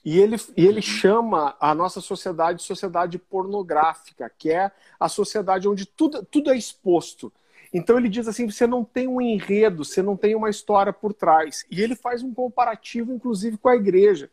E 0.04 0.20
ele, 0.20 0.38
e 0.56 0.66
ele 0.66 0.78
uhum. 0.78 0.82
chama 0.82 1.56
a 1.60 1.74
nossa 1.74 2.02
sociedade 2.02 2.60
de 2.60 2.66
sociedade 2.66 3.18
pornográfica, 3.18 4.32
que 4.38 4.52
é 4.52 4.72
a 5.00 5.10
sociedade 5.10 5.68
onde 5.68 5.86
tudo, 5.86 6.26
tudo 6.26 6.52
é 6.52 6.58
exposto. 6.58 7.32
Então 7.74 7.98
ele 7.98 8.10
diz 8.10 8.28
assim: 8.28 8.50
você 8.50 8.66
não 8.66 8.84
tem 8.84 9.08
um 9.08 9.22
enredo, 9.22 9.86
você 9.86 10.02
não 10.02 10.18
tem 10.18 10.36
uma 10.36 10.50
história 10.50 10.92
por 10.92 11.14
trás. 11.14 11.66
E 11.70 11.82
ele 11.82 11.96
faz 11.96 12.24
um 12.24 12.34
comparativo, 12.34 13.14
inclusive, 13.14 13.58
com 13.58 13.70
a 13.70 13.76
igreja. 13.76 14.30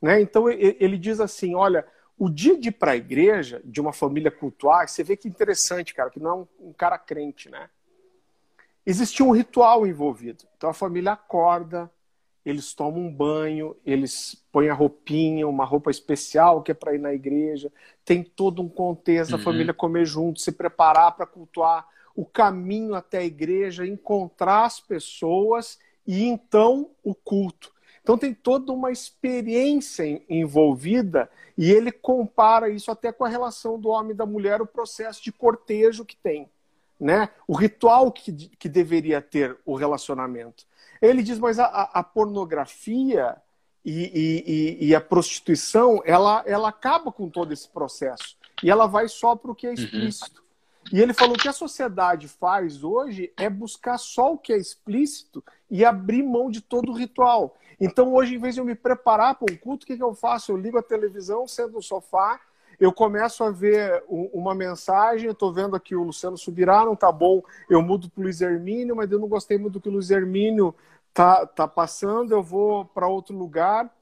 Né? 0.00 0.20
Então 0.20 0.50
ele 0.50 0.98
diz 0.98 1.20
assim: 1.20 1.54
olha, 1.54 1.86
o 2.22 2.30
dia 2.30 2.56
de 2.56 2.68
ir 2.68 2.72
para 2.72 2.92
a 2.92 2.96
igreja, 2.96 3.60
de 3.64 3.80
uma 3.80 3.92
família 3.92 4.30
cultuar, 4.30 4.88
você 4.88 5.02
vê 5.02 5.16
que 5.16 5.26
interessante, 5.26 5.92
cara, 5.92 6.08
que 6.08 6.20
não 6.20 6.30
é 6.60 6.64
um, 6.66 6.72
cara 6.72 6.96
crente, 6.96 7.50
né? 7.50 7.68
Existia 8.86 9.26
um 9.26 9.32
ritual 9.32 9.84
envolvido. 9.88 10.44
Então 10.56 10.70
a 10.70 10.72
família 10.72 11.14
acorda, 11.14 11.90
eles 12.46 12.74
tomam 12.74 13.00
um 13.00 13.12
banho, 13.12 13.76
eles 13.84 14.40
põem 14.52 14.68
a 14.68 14.72
roupinha, 14.72 15.48
uma 15.48 15.64
roupa 15.64 15.90
especial 15.90 16.62
que 16.62 16.70
é 16.70 16.74
para 16.74 16.94
ir 16.94 17.00
na 17.00 17.12
igreja, 17.12 17.72
tem 18.04 18.22
todo 18.22 18.62
um 18.62 18.68
contexto, 18.68 19.32
uhum. 19.32 19.40
a 19.40 19.42
família 19.42 19.74
comer 19.74 20.06
junto, 20.06 20.40
se 20.40 20.52
preparar 20.52 21.16
para 21.16 21.26
cultuar, 21.26 21.88
o 22.14 22.24
caminho 22.24 22.94
até 22.94 23.18
a 23.18 23.24
igreja, 23.24 23.84
encontrar 23.84 24.64
as 24.64 24.78
pessoas 24.78 25.76
e 26.06 26.22
então 26.22 26.88
o 27.02 27.16
culto. 27.16 27.72
Então 28.02 28.18
tem 28.18 28.34
toda 28.34 28.72
uma 28.72 28.90
experiência 28.90 30.22
envolvida 30.28 31.30
e 31.56 31.70
ele 31.70 31.92
compara 31.92 32.68
isso 32.68 32.90
até 32.90 33.12
com 33.12 33.24
a 33.24 33.28
relação 33.28 33.78
do 33.78 33.88
homem 33.88 34.10
e 34.10 34.16
da 34.16 34.26
mulher, 34.26 34.60
o 34.60 34.66
processo 34.66 35.22
de 35.22 35.30
cortejo 35.30 36.04
que 36.04 36.16
tem, 36.16 36.50
né? 36.98 37.28
O 37.46 37.54
ritual 37.54 38.10
que, 38.10 38.32
que 38.32 38.68
deveria 38.68 39.22
ter 39.22 39.56
o 39.64 39.76
relacionamento. 39.76 40.66
Ele 41.00 41.22
diz, 41.22 41.38
mas 41.38 41.58
a, 41.58 41.66
a 41.66 42.02
pornografia 42.02 43.36
e, 43.84 44.78
e, 44.80 44.88
e, 44.88 44.94
a 44.94 45.00
prostituição, 45.00 46.00
ela, 46.04 46.42
ela 46.46 46.68
acaba 46.68 47.10
com 47.10 47.28
todo 47.28 47.52
esse 47.52 47.68
processo. 47.68 48.36
E 48.62 48.70
ela 48.70 48.86
vai 48.86 49.08
só 49.08 49.34
para 49.34 49.50
o 49.50 49.54
que 49.54 49.66
é 49.66 49.70
uhum. 49.70 49.74
explícito. 49.74 50.40
Uhum. 50.40 50.98
E 50.98 51.00
ele 51.00 51.12
falou 51.12 51.36
que 51.36 51.48
a 51.48 51.52
sociedade 51.52 52.28
faz 52.28 52.84
hoje 52.84 53.32
é 53.36 53.50
buscar 53.50 53.98
só 53.98 54.32
o 54.32 54.38
que 54.38 54.52
é 54.52 54.56
explícito 54.56 55.42
e 55.70 55.84
abrir 55.84 56.22
mão 56.22 56.50
de 56.50 56.60
todo 56.60 56.92
o 56.92 56.94
ritual. 56.94 57.56
Então, 57.84 58.14
hoje, 58.14 58.36
em 58.36 58.38
vez 58.38 58.54
de 58.54 58.60
eu 58.60 58.64
me 58.64 58.76
preparar 58.76 59.34
para 59.34 59.52
um 59.52 59.56
culto, 59.56 59.82
o 59.82 59.86
que, 59.88 59.96
que 59.96 60.02
eu 60.02 60.14
faço? 60.14 60.52
Eu 60.52 60.56
ligo 60.56 60.78
a 60.78 60.82
televisão, 60.82 61.48
sento 61.48 61.72
no 61.72 61.82
sofá, 61.82 62.40
eu 62.78 62.92
começo 62.92 63.42
a 63.42 63.50
ver 63.50 64.04
uma 64.08 64.54
mensagem, 64.54 65.28
estou 65.28 65.52
vendo 65.52 65.74
aqui 65.74 65.96
o 65.96 66.04
Luciano 66.04 66.38
Subirá, 66.38 66.84
não 66.84 66.94
tá 66.94 67.10
bom, 67.10 67.42
eu 67.68 67.82
mudo 67.82 68.08
para 68.08 68.20
o 68.20 68.22
Luiz 68.22 68.40
Hermínio, 68.40 68.94
mas 68.94 69.10
eu 69.10 69.18
não 69.18 69.26
gostei 69.26 69.58
muito 69.58 69.74
do 69.74 69.80
que 69.80 69.88
o 69.88 69.92
Luiz 69.92 70.12
Hermínio 70.12 70.72
tá, 71.12 71.44
tá 71.44 71.66
passando, 71.66 72.30
eu 72.30 72.40
vou 72.40 72.84
para 72.84 73.08
outro 73.08 73.36
lugar. 73.36 73.92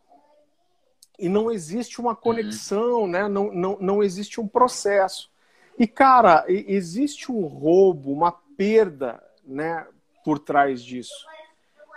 E 1.19 1.27
não 1.31 1.51
existe 1.51 2.03
uma 2.03 2.15
conexão, 2.15 3.01
uhum. 3.03 3.07
né? 3.07 3.29
não, 3.29 3.51
não, 3.51 3.79
não 3.81 4.03
existe 4.03 4.43
um 4.43 4.47
processo. 4.47 5.31
E, 5.79 5.87
cara, 5.87 6.45
existe 6.49 7.33
um 7.33 7.47
roubo, 7.47 8.13
uma 8.13 8.31
perda 8.59 9.23
né, 9.43 9.87
por 10.23 10.39
trás 10.39 10.85
disso. 10.85 11.27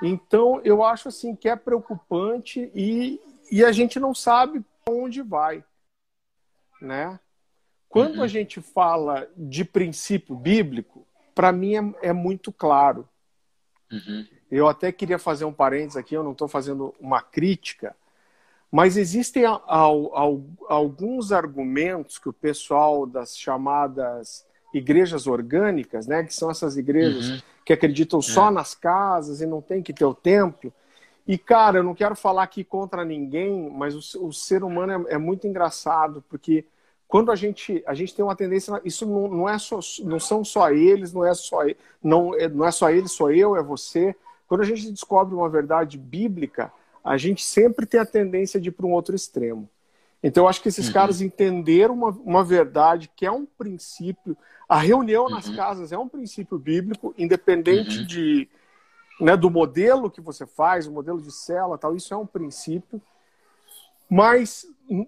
Então, 0.03 0.59
eu 0.65 0.83
acho 0.83 1.07
assim 1.07 1.33
que 1.33 1.47
é 1.47 1.55
preocupante 1.55 2.69
e, 2.75 3.21
e 3.49 3.63
a 3.63 3.71
gente 3.71 3.99
não 3.99 4.13
sabe 4.13 4.63
onde 4.87 5.21
vai. 5.21 5.63
Né? 6.81 7.17
Quando 7.87 8.17
uhum. 8.17 8.23
a 8.23 8.27
gente 8.27 8.59
fala 8.59 9.29
de 9.37 9.63
princípio 9.63 10.35
bíblico, 10.35 11.07
para 11.33 11.53
mim 11.53 11.95
é, 12.01 12.09
é, 12.09 12.13
muito 12.13 12.51
claro. 12.51 13.07
Uhum. 13.89 14.27
Eu 14.51 14.67
até 14.67 14.91
queria 14.91 15.17
fazer 15.17 15.45
um 15.45 15.53
parênteses 15.53 15.95
aqui, 15.95 16.13
eu 16.15 16.23
não 16.23 16.33
estou 16.33 16.49
fazendo 16.49 16.93
uma 16.99 17.21
crítica, 17.21 17.95
mas 18.69 18.97
existem 18.97 19.43
alguns 19.45 21.31
argumentos 21.31 22.17
que 22.17 22.27
o 22.27 22.33
pessoal 22.33 23.05
das 23.05 23.37
chamadas 23.37 24.45
igrejas 24.73 25.27
orgânicas, 25.27 26.07
né, 26.07 26.23
que 26.23 26.33
são 26.33 26.49
essas 26.49 26.77
igrejas 26.77 27.29
uhum. 27.29 27.39
que 27.63 27.73
acreditam 27.73 28.21
só 28.21 28.47
é. 28.47 28.51
nas 28.51 28.73
casas 28.73 29.41
e 29.41 29.45
não 29.45 29.61
tem 29.61 29.81
que 29.81 29.93
ter 29.93 30.05
o 30.05 30.13
templo. 30.13 30.73
E, 31.27 31.37
cara, 31.37 31.79
eu 31.79 31.83
não 31.83 31.95
quero 31.95 32.15
falar 32.15 32.43
aqui 32.43 32.63
contra 32.63 33.05
ninguém, 33.05 33.69
mas 33.69 34.15
o, 34.15 34.27
o 34.27 34.33
ser 34.33 34.63
humano 34.63 35.07
é, 35.07 35.13
é, 35.13 35.17
muito 35.17 35.47
engraçado, 35.47 36.23
porque 36.27 36.65
quando 37.07 37.31
a 37.31 37.35
gente, 37.35 37.81
a 37.85 37.93
gente 37.93 38.13
tem 38.13 38.25
uma 38.25 38.35
tendência, 38.35 38.81
isso 38.83 39.05
não, 39.05 39.27
não, 39.27 39.49
é 39.49 39.57
só, 39.57 39.79
não 40.03 40.19
são 40.19 40.43
só 40.43 40.69
eles, 40.71 41.13
não 41.13 41.23
é 41.23 41.33
só, 41.33 41.59
não, 42.03 42.35
é, 42.35 42.49
não 42.49 42.65
é 42.65 42.71
só 42.71 42.89
eles, 42.89 43.11
sou 43.11 43.31
eu, 43.31 43.55
é 43.55 43.63
você. 43.63 44.15
Quando 44.47 44.61
a 44.61 44.65
gente 44.65 44.91
descobre 44.91 45.33
uma 45.33 45.47
verdade 45.47 45.97
bíblica, 45.97 46.73
a 47.03 47.15
gente 47.15 47.43
sempre 47.43 47.85
tem 47.85 47.99
a 47.99 48.05
tendência 48.05 48.59
de 48.59 48.69
ir 48.69 48.71
para 48.71 48.85
um 48.85 48.91
outro 48.91 49.15
extremo. 49.15 49.69
Então, 50.23 50.45
eu 50.45 50.47
acho 50.47 50.61
que 50.61 50.69
esses 50.69 50.87
uhum. 50.87 50.93
caras 50.93 51.21
entenderam 51.21 51.93
uma, 51.93 52.09
uma 52.09 52.43
verdade 52.43 53.11
que 53.13 53.25
é 53.25 53.31
um 53.31 53.45
princípio. 53.45 54.37
A 54.67 54.77
reunião 54.77 55.25
uhum. 55.25 55.31
nas 55.31 55.49
casas 55.49 55.91
é 55.91 55.97
um 55.97 56.07
princípio 56.07 56.57
bíblico, 56.57 57.13
independente 57.17 57.99
uhum. 57.99 58.05
de, 58.05 58.49
né, 59.19 59.35
do 59.35 59.49
modelo 59.49 60.09
que 60.09 60.21
você 60.21 60.45
faz, 60.45 60.87
o 60.87 60.91
modelo 60.91 61.21
de 61.21 61.31
cela, 61.31 61.77
tal. 61.77 61.95
Isso 61.95 62.13
é 62.13 62.17
um 62.17 62.25
princípio. 62.25 63.01
Mas 64.09 64.65
uhum. 64.89 65.07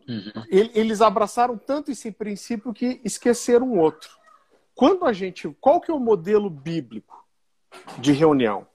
eles 0.49 1.01
abraçaram 1.01 1.57
tanto 1.57 1.91
esse 1.91 2.11
princípio 2.11 2.73
que 2.73 2.99
esqueceram 3.03 3.77
outro. 3.77 4.09
Quando 4.73 5.05
a 5.05 5.13
gente, 5.13 5.47
qual 5.61 5.79
que 5.79 5.91
é 5.91 5.93
o 5.93 5.99
modelo 5.99 6.49
bíblico 6.49 7.25
de 7.99 8.11
reunião? 8.11 8.67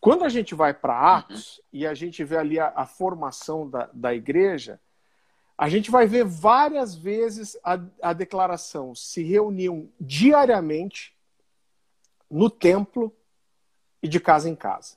Quando 0.00 0.24
a 0.24 0.28
gente 0.28 0.54
vai 0.54 0.72
para 0.72 0.94
uhum. 0.94 1.16
Atos 1.16 1.60
e 1.72 1.86
a 1.86 1.92
gente 1.92 2.24
vê 2.24 2.36
ali 2.36 2.58
a, 2.58 2.72
a 2.74 2.86
formação 2.86 3.68
da, 3.68 3.90
da 3.92 4.14
igreja, 4.14 4.80
a 5.60 5.68
gente 5.68 5.90
vai 5.90 6.06
ver 6.06 6.24
várias 6.24 6.94
vezes 6.94 7.54
a, 7.62 7.78
a 8.00 8.14
declaração: 8.14 8.94
se 8.94 9.22
reuniam 9.22 9.90
diariamente 10.00 11.14
no 12.30 12.48
templo 12.48 13.14
e 14.02 14.08
de 14.08 14.18
casa 14.18 14.48
em 14.48 14.56
casa. 14.56 14.96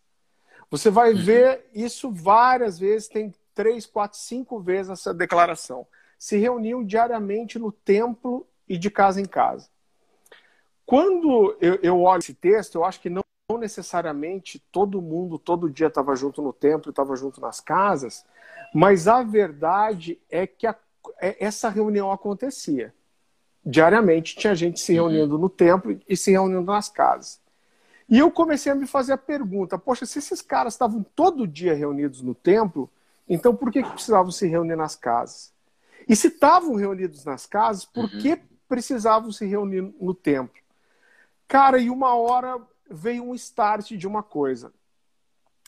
Você 0.72 0.90
vai 0.90 1.12
uhum. 1.12 1.22
ver 1.22 1.70
isso 1.74 2.10
várias 2.10 2.80
vezes, 2.80 3.10
tem 3.10 3.34
três, 3.54 3.86
quatro, 3.86 4.18
cinco 4.18 4.58
vezes 4.58 4.90
essa 4.90 5.14
declaração. 5.14 5.86
Se 6.18 6.38
reuniam 6.38 6.82
diariamente 6.82 7.60
no 7.60 7.70
templo 7.70 8.48
e 8.66 8.78
de 8.78 8.90
casa 8.90 9.20
em 9.20 9.26
casa. 9.26 9.68
Quando 10.86 11.58
eu, 11.60 11.76
eu 11.84 12.02
olho 12.02 12.20
esse 12.20 12.34
texto, 12.34 12.76
eu 12.76 12.86
acho 12.86 13.02
que 13.02 13.10
não 13.10 13.23
não 13.50 13.58
necessariamente 13.58 14.60
todo 14.72 15.02
mundo 15.02 15.38
todo 15.38 15.70
dia 15.70 15.88
estava 15.88 16.16
junto 16.16 16.42
no 16.42 16.54
templo, 16.54 16.90
estava 16.90 17.16
junto 17.16 17.42
nas 17.42 17.60
casas, 17.60 18.26
mas 18.74 19.08
a 19.08 19.22
verdade 19.22 20.20
é 20.30 20.48
que 20.48 20.66
a, 20.66 20.76
é, 21.22 21.44
essa 21.44 21.70
reunião 21.70 22.12
acontecia. 22.12 22.94
Diariamente 23.66 24.36
tinha 24.36 24.56
gente 24.56 24.80
se 24.80 25.00
uhum. 25.00 25.08
reunindo 25.08 25.38
no 25.38 25.50
templo 25.50 26.00
e 26.08 26.18
se 26.18 26.32
reunindo 26.32 26.64
nas 26.64 26.90
casas. 26.90 27.42
E 28.10 28.20
eu 28.20 28.30
comecei 28.30 28.72
a 28.72 28.76
me 28.76 28.86
fazer 28.86 29.14
a 29.14 29.18
pergunta: 29.18 29.78
poxa, 29.78 30.06
se 30.06 30.20
esses 30.20 30.42
caras 30.42 30.74
estavam 30.74 31.04
todo 31.16 31.48
dia 31.48 31.74
reunidos 31.74 32.22
no 32.22 32.36
templo, 32.36 32.90
então 33.28 33.56
por 33.56 33.72
que, 33.72 33.84
que 33.84 33.90
precisavam 33.90 34.32
se 34.32 34.48
reunir 34.48 34.76
nas 34.76 34.96
casas? 34.96 35.54
E 36.08 36.16
se 36.16 36.28
estavam 36.28 36.76
reunidos 36.76 37.24
nas 37.24 37.46
casas, 37.46 37.86
por 37.86 38.04
uhum. 38.06 38.20
que 38.20 38.38
precisavam 38.68 39.32
se 39.32 39.46
reunir 39.46 39.94
no 40.00 40.14
templo? 40.14 40.62
Cara, 41.48 41.78
e 41.78 41.90
uma 41.90 42.16
hora 42.16 42.60
veio 42.94 43.24
um 43.24 43.34
start 43.34 43.94
de 43.94 44.08
uma 44.08 44.22
coisa. 44.22 44.72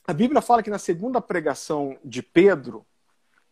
A 0.08 0.14
Bíblia 0.14 0.42
fala 0.42 0.62
que 0.62 0.70
na 0.70 0.78
segunda 0.78 1.20
pregação 1.20 1.98
de 2.04 2.22
Pedro, 2.22 2.86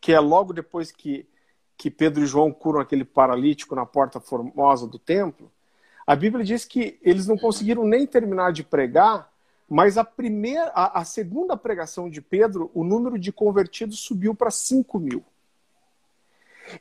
que 0.00 0.12
é 0.12 0.20
logo 0.20 0.52
depois 0.52 0.92
que, 0.92 1.28
que 1.76 1.90
Pedro 1.90 2.22
e 2.22 2.26
João 2.26 2.52
curam 2.52 2.80
aquele 2.80 3.04
paralítico 3.04 3.74
na 3.74 3.84
porta 3.84 4.20
formosa 4.20 4.86
do 4.86 4.98
templo, 4.98 5.50
a 6.06 6.14
Bíblia 6.14 6.44
diz 6.44 6.64
que 6.64 6.98
eles 7.02 7.26
não 7.26 7.36
conseguiram 7.36 7.84
nem 7.84 8.06
terminar 8.06 8.52
de 8.52 8.62
pregar, 8.62 9.32
mas 9.68 9.98
a 9.98 10.04
primeira, 10.04 10.70
a, 10.74 11.00
a 11.00 11.04
segunda 11.04 11.56
pregação 11.56 12.08
de 12.08 12.20
Pedro, 12.20 12.70
o 12.74 12.84
número 12.84 13.18
de 13.18 13.32
convertidos 13.32 13.98
subiu 13.98 14.34
para 14.34 14.50
5 14.50 15.00
mil. 15.00 15.24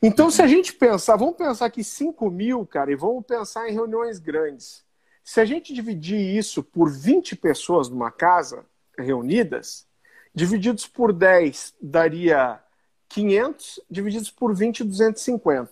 Então, 0.02 0.30
se 0.30 0.42
a 0.42 0.48
gente 0.48 0.74
pensar, 0.74 1.16
vamos 1.16 1.36
pensar 1.36 1.70
que 1.70 1.84
5 1.84 2.30
mil, 2.30 2.66
cara, 2.66 2.92
e 2.92 2.96
vamos 2.96 3.26
pensar 3.26 3.68
em 3.68 3.74
reuniões 3.74 4.20
grandes. 4.20 4.84
Se 5.24 5.40
a 5.40 5.46
gente 5.46 5.74
dividir 5.74 6.20
isso 6.20 6.62
por 6.62 6.92
20 6.92 7.36
pessoas 7.36 7.90
numa 7.90 8.12
casa 8.12 8.66
reunidas, 8.98 9.88
divididos 10.36 10.86
por 10.86 11.14
10 11.14 11.76
daria 11.82 12.60
500, 13.08 13.80
divididos 13.90 14.30
por 14.30 14.54
20, 14.56 14.84
250. 14.84 15.72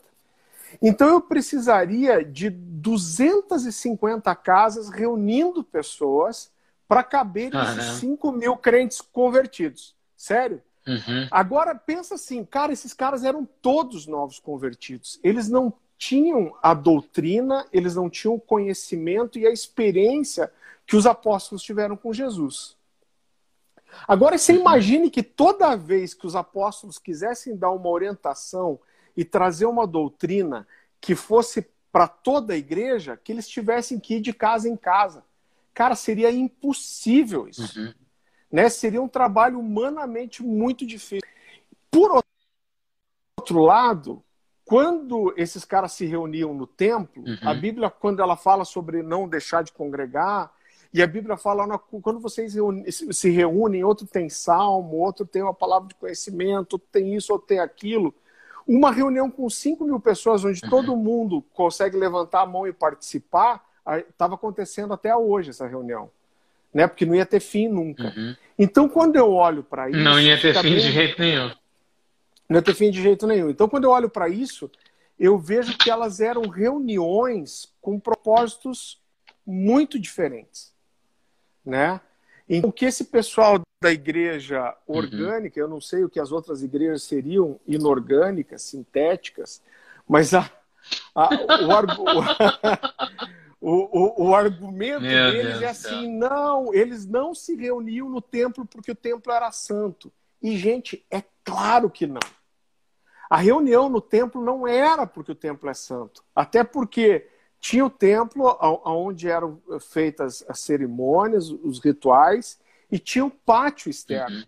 Então 0.81 1.07
eu 1.09 1.21
precisaria 1.21 2.23
de 2.23 2.49
250 2.49 4.33
casas 4.35 4.89
reunindo 4.89 5.63
pessoas 5.63 6.51
para 6.87 7.03
caber 7.03 7.49
ah, 7.53 7.63
esses 7.63 7.99
5 7.99 8.31
mil 8.31 8.55
crentes 8.55 9.01
convertidos. 9.01 9.95
Sério? 10.15 10.61
Uhum. 10.87 11.27
Agora 11.29 11.75
pensa 11.75 12.15
assim, 12.15 12.43
cara, 12.43 12.73
esses 12.73 12.93
caras 12.93 13.23
eram 13.23 13.47
todos 13.61 14.07
novos 14.07 14.39
convertidos. 14.39 15.19
Eles 15.23 15.49
não 15.49 15.73
tinham 16.01 16.57
a 16.63 16.73
doutrina, 16.73 17.63
eles 17.71 17.93
não 17.93 18.09
tinham 18.09 18.33
o 18.33 18.39
conhecimento 18.39 19.37
e 19.37 19.45
a 19.45 19.51
experiência 19.51 20.51
que 20.83 20.95
os 20.95 21.05
apóstolos 21.05 21.61
tiveram 21.61 21.95
com 21.95 22.11
Jesus. 22.11 22.75
Agora, 24.07 24.35
você 24.35 24.51
uhum. 24.51 24.61
imagine 24.61 25.11
que 25.11 25.21
toda 25.21 25.75
vez 25.75 26.15
que 26.15 26.25
os 26.25 26.35
apóstolos 26.35 26.97
quisessem 26.97 27.55
dar 27.55 27.69
uma 27.69 27.87
orientação 27.87 28.79
e 29.15 29.23
trazer 29.23 29.67
uma 29.67 29.85
doutrina 29.85 30.67
que 30.99 31.13
fosse 31.13 31.69
para 31.91 32.07
toda 32.07 32.53
a 32.53 32.57
igreja, 32.57 33.15
que 33.15 33.31
eles 33.31 33.47
tivessem 33.47 33.99
que 33.99 34.15
ir 34.15 34.21
de 34.21 34.33
casa 34.33 34.67
em 34.67 34.75
casa. 34.75 35.23
Cara, 35.71 35.93
seria 35.93 36.31
impossível 36.31 37.47
isso. 37.47 37.79
Uhum. 37.79 37.93
Né? 38.51 38.69
Seria 38.69 39.03
um 39.03 39.07
trabalho 39.07 39.59
humanamente 39.59 40.41
muito 40.41 40.83
difícil. 40.83 41.29
Por 41.91 42.23
outro 43.37 43.59
lado, 43.59 44.23
quando 44.71 45.33
esses 45.35 45.65
caras 45.65 45.91
se 45.91 46.05
reuniam 46.05 46.53
no 46.53 46.65
templo, 46.65 47.21
uhum. 47.27 47.37
a 47.41 47.53
Bíblia, 47.53 47.89
quando 47.89 48.21
ela 48.21 48.37
fala 48.37 48.63
sobre 48.63 49.03
não 49.03 49.27
deixar 49.27 49.65
de 49.65 49.73
congregar, 49.73 50.49
e 50.93 51.03
a 51.03 51.07
Bíblia 51.07 51.35
fala, 51.35 51.77
quando 52.01 52.21
vocês 52.21 52.55
se 53.11 53.29
reúnem, 53.29 53.83
outro 53.83 54.07
tem 54.07 54.29
salmo, 54.29 54.95
outro 54.95 55.25
tem 55.25 55.41
uma 55.41 55.53
palavra 55.53 55.89
de 55.89 55.95
conhecimento, 55.95 56.75
outro 56.75 56.87
tem 56.89 57.13
isso, 57.13 57.33
outro 57.33 57.49
tem 57.49 57.59
aquilo. 57.59 58.15
Uma 58.65 58.93
reunião 58.93 59.29
com 59.29 59.49
5 59.49 59.83
mil 59.83 59.99
pessoas, 59.99 60.45
onde 60.45 60.61
uhum. 60.63 60.69
todo 60.69 60.95
mundo 60.95 61.43
consegue 61.53 61.97
levantar 61.97 62.43
a 62.43 62.45
mão 62.45 62.65
e 62.65 62.71
participar, 62.71 63.61
estava 64.09 64.35
acontecendo 64.35 64.93
até 64.93 65.13
hoje 65.13 65.49
essa 65.49 65.67
reunião. 65.67 66.09
Né? 66.73 66.87
Porque 66.87 67.05
não 67.05 67.13
ia 67.13 67.25
ter 67.25 67.41
fim 67.41 67.67
nunca. 67.67 68.05
Uhum. 68.15 68.35
Então, 68.57 68.87
quando 68.87 69.17
eu 69.17 69.33
olho 69.33 69.63
para 69.63 69.89
isso. 69.89 69.99
Não 69.99 70.17
ia 70.17 70.39
ter 70.39 70.55
fim 70.55 70.61
bem... 70.61 70.75
de 70.75 70.91
jeito 70.93 71.19
nenhum. 71.19 71.51
Não 72.51 72.57
ia 72.57 72.61
ter 72.61 72.75
fim 72.75 72.91
de 72.91 73.01
jeito 73.01 73.25
nenhum. 73.25 73.49
Então, 73.49 73.67
quando 73.69 73.85
eu 73.85 73.91
olho 73.91 74.09
para 74.09 74.29
isso, 74.29 74.69
eu 75.19 75.37
vejo 75.37 75.77
que 75.77 75.89
elas 75.89 76.19
eram 76.19 76.43
reuniões 76.43 77.73
com 77.81 77.99
propósitos 77.99 79.01
muito 79.45 79.99
diferentes 79.99 80.71
né? 81.65 82.01
Então, 82.49 82.69
o 82.69 82.73
que 82.73 82.85
esse 82.85 83.05
pessoal 83.05 83.61
da 83.81 83.91
igreja 83.91 84.75
uhum. 84.87 84.97
orgânica, 84.97 85.59
uhum. 85.59 85.65
eu 85.65 85.69
não 85.69 85.81
sei 85.81 86.03
o 86.03 86.09
que 86.09 86.19
as 86.19 86.31
outras 86.31 86.61
igrejas 86.61 87.03
seriam 87.03 87.59
inorgânicas, 87.67 88.63
sintéticas, 88.63 89.61
mas 90.07 90.33
a, 90.33 90.51
a, 91.15 91.29
o, 93.61 93.71
o, 93.71 94.25
o, 94.25 94.29
o, 94.29 94.35
argumento 94.35 95.01
Meu 95.01 95.31
deles 95.31 95.59
Deus 95.59 95.61
é 95.61 95.67
assim: 95.67 96.17
Deus. 96.19 96.31
não, 96.31 96.73
eles 96.73 97.05
não 97.05 97.33
se 97.33 97.55
reuniam 97.55 98.09
no 98.09 98.21
templo 98.21 98.65
porque 98.65 98.91
o 98.91 98.95
templo 98.95 99.31
era 99.31 99.51
santo. 99.51 100.11
E, 100.41 100.57
gente, 100.57 101.05
é 101.09 101.23
claro 101.43 101.89
que 101.89 102.05
não. 102.07 102.19
A 103.31 103.37
reunião 103.37 103.87
no 103.87 104.01
templo 104.01 104.43
não 104.43 104.67
era 104.67 105.07
porque 105.07 105.31
o 105.31 105.35
templo 105.35 105.69
é 105.69 105.73
santo. 105.73 106.21
Até 106.35 106.65
porque 106.65 107.29
tinha 107.61 107.85
o 107.85 107.89
templo 107.89 108.57
onde 108.83 109.29
eram 109.29 109.57
feitas 109.79 110.43
as 110.49 110.59
cerimônias, 110.59 111.49
os 111.49 111.79
rituais, 111.79 112.59
e 112.91 112.99
tinha 112.99 113.23
o 113.23 113.31
pátio 113.31 113.89
externo. 113.89 114.35
Uhum. 114.35 114.43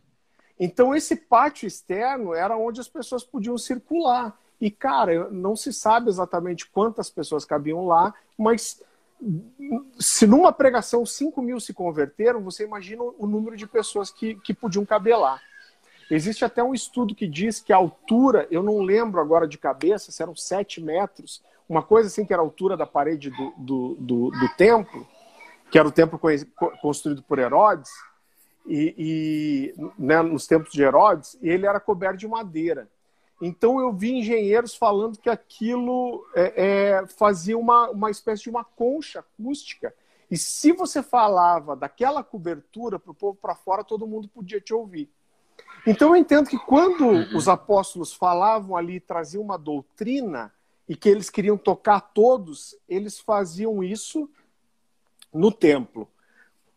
Então, 0.60 0.94
esse 0.94 1.16
pátio 1.16 1.66
externo 1.66 2.34
era 2.34 2.58
onde 2.58 2.82
as 2.82 2.90
pessoas 2.90 3.24
podiam 3.24 3.58
circular. 3.58 4.38
E, 4.60 4.70
cara, 4.70 5.30
não 5.30 5.56
se 5.56 5.72
sabe 5.72 6.10
exatamente 6.10 6.70
quantas 6.70 7.10
pessoas 7.10 7.46
cabiam 7.46 7.88
lá, 7.88 8.14
mas 8.38 8.84
se 9.98 10.28
numa 10.28 10.52
pregação 10.52 11.06
5 11.06 11.42
mil 11.42 11.58
se 11.58 11.74
converteram, 11.74 12.42
você 12.42 12.66
imagina 12.66 13.02
o 13.02 13.26
número 13.26 13.56
de 13.56 13.66
pessoas 13.66 14.12
que, 14.12 14.36
que 14.36 14.54
podiam 14.54 14.86
caber 14.86 15.18
lá. 15.18 15.40
Existe 16.14 16.46
até 16.46 16.64
um 16.64 16.76
estudo 16.76 17.16
que 17.16 17.26
diz 17.26 17.60
que 17.60 17.74
a 17.74 17.78
altura, 17.78 18.48
eu 18.52 18.62
não 18.62 18.84
lembro 18.84 19.20
agora 19.20 19.48
de 19.48 19.58
cabeça, 19.58 20.12
se 20.12 20.22
eram 20.22 20.36
7 20.36 20.80
metros, 20.80 21.44
uma 21.68 21.82
coisa 21.82 22.08
assim 22.08 22.24
que 22.24 22.32
era 22.32 22.40
a 22.40 22.46
altura 22.46 22.78
da 22.78 22.86
parede 22.86 23.32
do, 23.32 23.52
do, 23.58 23.96
do, 23.96 24.30
do 24.30 24.56
templo, 24.56 25.08
que 25.72 25.80
era 25.80 25.88
o 25.88 25.92
templo 25.92 26.20
construído 26.80 27.24
por 27.24 27.40
Herodes, 27.40 27.90
e, 28.68 29.74
e 29.76 29.92
né, 29.98 30.22
nos 30.22 30.46
tempos 30.46 30.72
de 30.72 30.84
Herodes, 30.84 31.36
e 31.42 31.50
ele 31.50 31.66
era 31.66 31.80
coberto 31.80 32.18
de 32.18 32.28
madeira. 32.28 32.88
Então 33.42 33.80
eu 33.80 33.92
vi 33.92 34.20
engenheiros 34.20 34.76
falando 34.76 35.18
que 35.18 35.32
aquilo 35.32 36.24
é, 36.36 36.54
é, 36.92 37.08
fazia 37.08 37.58
uma, 37.58 37.90
uma 37.90 38.12
espécie 38.12 38.44
de 38.44 38.52
uma 38.52 38.64
concha 38.64 39.22
acústica. 39.22 39.92
E 40.30 40.38
se 40.38 40.74
você 40.74 41.02
falava 41.02 41.76
daquela 41.76 42.24
cobertura 42.24 43.00
para 43.00 43.12
o 43.12 43.16
povo 43.16 43.36
para 43.42 43.56
fora, 43.56 43.84
todo 43.84 44.06
mundo 44.06 44.28
podia 44.28 44.62
te 44.62 44.76
ouvir. 44.76 45.10
Então 45.86 46.10
eu 46.10 46.16
entendo 46.16 46.50
que 46.50 46.58
quando 46.58 47.06
uhum. 47.06 47.36
os 47.36 47.48
apóstolos 47.48 48.14
falavam 48.14 48.76
ali, 48.76 49.00
traziam 49.00 49.44
uma 49.44 49.58
doutrina, 49.58 50.52
e 50.88 50.96
que 50.96 51.10
eles 51.10 51.30
queriam 51.30 51.58
tocar 51.58 52.02
todos, 52.02 52.76
eles 52.88 53.20
faziam 53.20 53.84
isso 53.84 54.30
no 55.34 55.52
templo. 55.52 56.10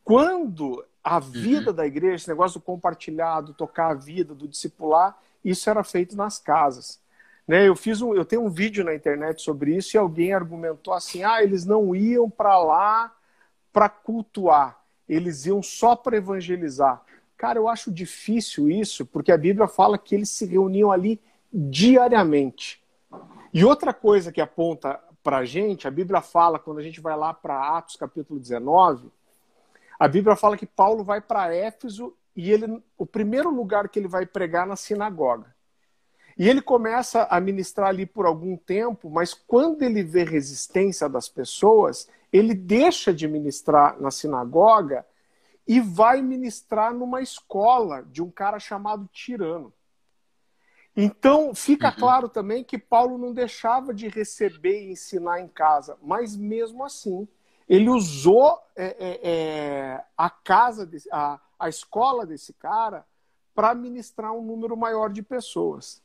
Quando 0.04 0.84
a 1.02 1.18
vida 1.18 1.70
uhum. 1.70 1.76
da 1.76 1.86
igreja, 1.86 2.14
esse 2.14 2.28
negócio 2.28 2.60
do 2.60 2.64
compartilhado, 2.64 3.54
tocar 3.54 3.90
a 3.90 3.94
vida, 3.94 4.34
do 4.34 4.46
discipular, 4.46 5.18
isso 5.44 5.68
era 5.68 5.82
feito 5.82 6.16
nas 6.16 6.38
casas. 6.38 7.00
Né? 7.46 7.68
Eu 7.68 7.76
fiz 7.76 8.00
um, 8.00 8.14
eu 8.14 8.24
tenho 8.24 8.42
um 8.42 8.50
vídeo 8.50 8.84
na 8.84 8.94
internet 8.94 9.42
sobre 9.42 9.76
isso 9.76 9.96
e 9.96 9.98
alguém 9.98 10.32
argumentou 10.32 10.94
assim: 10.94 11.22
ah, 11.22 11.42
eles 11.42 11.64
não 11.64 11.94
iam 11.94 12.30
para 12.30 12.58
lá 12.58 13.14
para 13.72 13.88
cultuar, 13.88 14.80
eles 15.08 15.44
iam 15.46 15.62
só 15.62 15.94
para 15.94 16.16
evangelizar. 16.16 17.02
Cara, 17.36 17.58
eu 17.58 17.68
acho 17.68 17.92
difícil 17.92 18.70
isso, 18.70 19.04
porque 19.04 19.30
a 19.30 19.36
Bíblia 19.36 19.68
fala 19.68 19.98
que 19.98 20.14
eles 20.14 20.30
se 20.30 20.46
reuniam 20.46 20.90
ali 20.90 21.20
diariamente. 21.52 22.82
E 23.52 23.64
outra 23.64 23.92
coisa 23.92 24.32
que 24.32 24.40
aponta 24.40 25.00
para 25.22 25.38
a 25.38 25.44
gente, 25.44 25.86
a 25.86 25.90
Bíblia 25.90 26.20
fala, 26.20 26.58
quando 26.58 26.78
a 26.78 26.82
gente 26.82 27.00
vai 27.00 27.16
lá 27.16 27.34
para 27.34 27.76
Atos 27.76 27.96
capítulo 27.96 28.38
19, 28.38 29.10
a 29.98 30.08
Bíblia 30.08 30.36
fala 30.36 30.56
que 30.56 30.66
Paulo 30.66 31.02
vai 31.02 31.20
para 31.20 31.54
Éfeso 31.54 32.14
e 32.34 32.50
ele, 32.50 32.82
o 32.96 33.06
primeiro 33.06 33.50
lugar 33.50 33.88
que 33.88 33.98
ele 33.98 34.08
vai 34.08 34.26
pregar 34.26 34.66
na 34.66 34.76
sinagoga. 34.76 35.54
E 36.38 36.48
ele 36.48 36.60
começa 36.60 37.26
a 37.30 37.40
ministrar 37.40 37.88
ali 37.88 38.04
por 38.04 38.26
algum 38.26 38.56
tempo, 38.56 39.08
mas 39.08 39.32
quando 39.32 39.82
ele 39.82 40.02
vê 40.02 40.22
resistência 40.22 41.08
das 41.08 41.28
pessoas, 41.28 42.08
ele 42.30 42.52
deixa 42.52 43.12
de 43.12 43.26
ministrar 43.26 43.98
na 43.98 44.10
sinagoga 44.10 45.04
e 45.66 45.80
vai 45.80 46.22
ministrar 46.22 46.94
numa 46.94 47.20
escola 47.20 48.02
de 48.04 48.22
um 48.22 48.30
cara 48.30 48.58
chamado 48.58 49.08
Tirano. 49.12 49.72
Então, 50.96 51.54
fica 51.54 51.88
uhum. 51.88 51.96
claro 51.98 52.28
também 52.28 52.64
que 52.64 52.78
Paulo 52.78 53.18
não 53.18 53.34
deixava 53.34 53.92
de 53.92 54.08
receber 54.08 54.84
e 54.84 54.92
ensinar 54.92 55.40
em 55.40 55.48
casa, 55.48 55.98
mas 56.00 56.34
mesmo 56.34 56.84
assim, 56.84 57.28
ele 57.68 57.90
usou 57.90 58.58
é, 58.74 58.96
é, 58.98 59.20
é 59.22 60.04
a 60.16 60.30
casa, 60.30 60.86
de, 60.86 60.98
a, 61.12 61.38
a 61.58 61.68
escola 61.68 62.24
desse 62.24 62.54
cara 62.54 63.04
para 63.54 63.74
ministrar 63.74 64.32
um 64.32 64.42
número 64.42 64.76
maior 64.76 65.10
de 65.10 65.22
pessoas. 65.22 66.02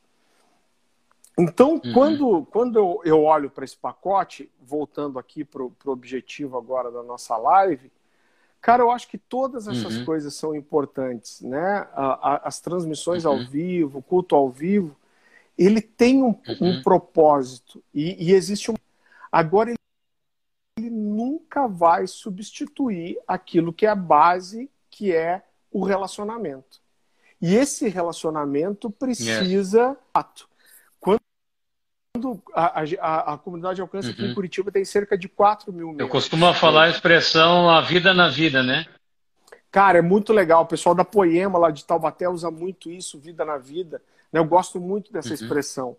Então, 1.38 1.74
uhum. 1.84 1.93
quando, 1.93 2.45
quando 2.47 2.78
eu, 2.78 3.02
eu 3.06 3.24
olho 3.24 3.50
para 3.50 3.63
esse 3.63 3.78
pacote, 3.78 4.52
voltando 4.60 5.17
aqui 5.17 5.45
para 5.45 5.63
o 5.63 5.74
objetivo 5.86 6.58
agora 6.58 6.91
da 6.91 7.02
nossa 7.02 7.38
live, 7.38 7.91
Cara, 8.62 8.84
eu 8.84 8.91
acho 8.91 9.08
que 9.08 9.17
todas 9.17 9.67
essas 9.67 9.97
uhum. 9.97 10.06
coisas 10.06 10.36
são 10.36 10.56
importantes, 10.56 11.41
né? 11.41 11.88
As 11.95 12.60
transmissões 12.60 13.26
uhum. 13.26 13.32
ao 13.32 13.45
vivo, 13.45 14.00
o 14.00 14.04
culto 14.04 14.36
ao 14.36 14.52
vivo, 14.52 14.95
ele 15.58 15.82
tem 15.82 16.21
um, 16.21 16.28
uhum. 16.28 16.58
um 16.60 16.82
propósito 16.84 17.84
e, 17.93 18.30
e, 18.30 18.34
existe 18.34 18.69
um. 18.69 18.76
Agora 19.32 19.71
ele, 19.71 19.78
ele 20.78 20.89
nunca 20.91 21.67
vai 21.67 22.06
substituir 22.06 23.17
aquilo 23.28 23.74
que 23.74 23.86
é 23.86 23.89
a 23.89 23.95
base, 23.95 24.69
que 24.91 25.12
é 25.12 25.43
o 25.71 25.84
relacionamento. 25.84 26.80
E 27.41 27.56
esse 27.56 27.89
relacionamento 27.89 28.91
precisa. 28.91 29.97
Yes 32.29 32.41
a, 32.53 32.81
a, 32.99 33.34
a 33.34 33.38
comunidade 33.38 33.75
de 33.75 33.81
alcance 33.81 34.07
uhum. 34.07 34.13
aqui 34.13 34.23
em 34.23 34.27
uhum. 34.29 34.36
Curitiba 34.36 34.71
tem 34.71 34.86
cerca 34.86 35.17
de 35.17 35.27
4 35.27 35.71
mil 35.71 35.88
membros. 35.88 36.07
Eu 36.07 36.10
costumo 36.10 36.53
falar 36.53 36.86
a 36.86 36.89
expressão 36.89 37.69
a 37.69 37.81
vida 37.81 38.13
na 38.13 38.29
vida, 38.29 38.63
né? 38.63 38.86
Cara, 39.71 39.99
é 39.99 40.01
muito 40.01 40.34
legal. 40.34 40.63
O 40.63 40.67
pessoal 40.67 40.93
da 40.93 41.05
Poema 41.05 41.57
lá 41.57 41.71
de 41.71 41.86
Taubaté 41.86 42.27
usa 42.27 42.51
muito 42.51 42.91
isso, 42.91 43.19
vida 43.19 43.45
na 43.45 43.57
vida. 43.57 44.01
Né? 44.31 44.39
Eu 44.39 44.45
gosto 44.45 44.79
muito 44.79 45.12
dessa 45.13 45.29
uhum. 45.29 45.36
expressão. 45.36 45.97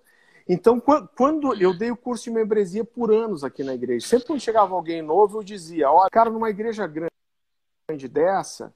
Então, 0.49 0.81
quando 1.15 1.55
eu 1.61 1.73
dei 1.73 1.91
o 1.91 1.97
curso 1.97 2.25
de 2.25 2.31
membresia 2.31 2.85
por 2.85 3.13
anos 3.13 3.45
aqui 3.45 3.63
na 3.63 3.75
igreja, 3.75 4.07
sempre 4.07 4.27
quando 4.27 4.41
chegava 4.41 4.75
alguém 4.75 5.01
novo, 5.01 5.39
eu 5.39 5.43
dizia: 5.43 5.91
olha, 5.91 6.11
cara, 6.11 6.31
numa 6.31 6.51
igreja 6.51 6.87
grande 6.87 8.09
dessa, 8.11 8.75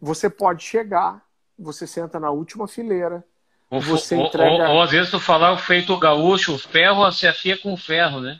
você 0.00 0.30
pode 0.30 0.62
chegar, 0.62 1.26
você 1.58 1.86
senta 1.86 2.20
na 2.20 2.30
última 2.30 2.68
fileira, 2.68 3.24
ou, 3.70 3.80
você 3.80 4.16
entrega... 4.16 4.68
ou, 4.68 4.76
ou, 4.76 4.82
às 4.82 4.90
vezes 4.90 5.10
tu 5.10 5.20
falar 5.20 5.52
o 5.52 5.58
feito 5.58 5.96
gaúcho, 5.98 6.54
o 6.54 6.58
ferro 6.58 7.10
se 7.12 7.26
afia 7.26 7.56
com 7.56 7.72
o 7.72 7.76
ferro, 7.76 8.20
né? 8.20 8.38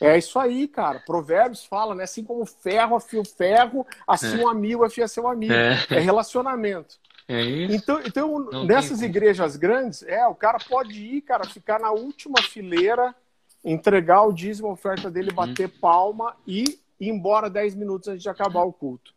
É 0.00 0.18
isso 0.18 0.38
aí, 0.38 0.66
cara. 0.66 1.00
Provérbios 1.00 1.64
fala, 1.64 1.94
né? 1.94 2.04
Assim 2.04 2.24
como 2.24 2.42
o 2.42 2.46
ferro 2.46 2.96
afia 2.96 3.20
o 3.20 3.24
ferro, 3.24 3.86
assim 4.06 4.40
é. 4.40 4.44
um 4.44 4.48
amigo 4.48 4.84
afia 4.84 5.06
seu 5.06 5.28
amigo. 5.28 5.52
É, 5.52 5.78
é 5.90 5.98
relacionamento. 6.00 6.96
É 7.28 7.40
isso. 7.40 7.74
Então, 7.74 8.00
então 8.04 8.64
nessas 8.64 9.00
igrejas 9.00 9.56
grandes, 9.56 10.02
é, 10.02 10.26
o 10.26 10.34
cara 10.34 10.58
pode 10.58 11.00
ir, 11.00 11.22
cara, 11.22 11.44
ficar 11.44 11.80
na 11.80 11.90
última 11.90 12.42
fileira, 12.42 13.14
entregar 13.64 14.22
o 14.22 14.32
dízimo, 14.32 14.68
a 14.68 14.72
oferta 14.72 15.10
dele, 15.10 15.30
uhum. 15.30 15.36
bater 15.36 15.68
palma 15.68 16.36
e 16.46 16.64
ir 17.00 17.08
embora 17.08 17.48
10 17.48 17.74
minutos 17.76 18.08
antes 18.08 18.22
de 18.22 18.28
acabar 18.28 18.64
o 18.64 18.72
culto. 18.72 19.14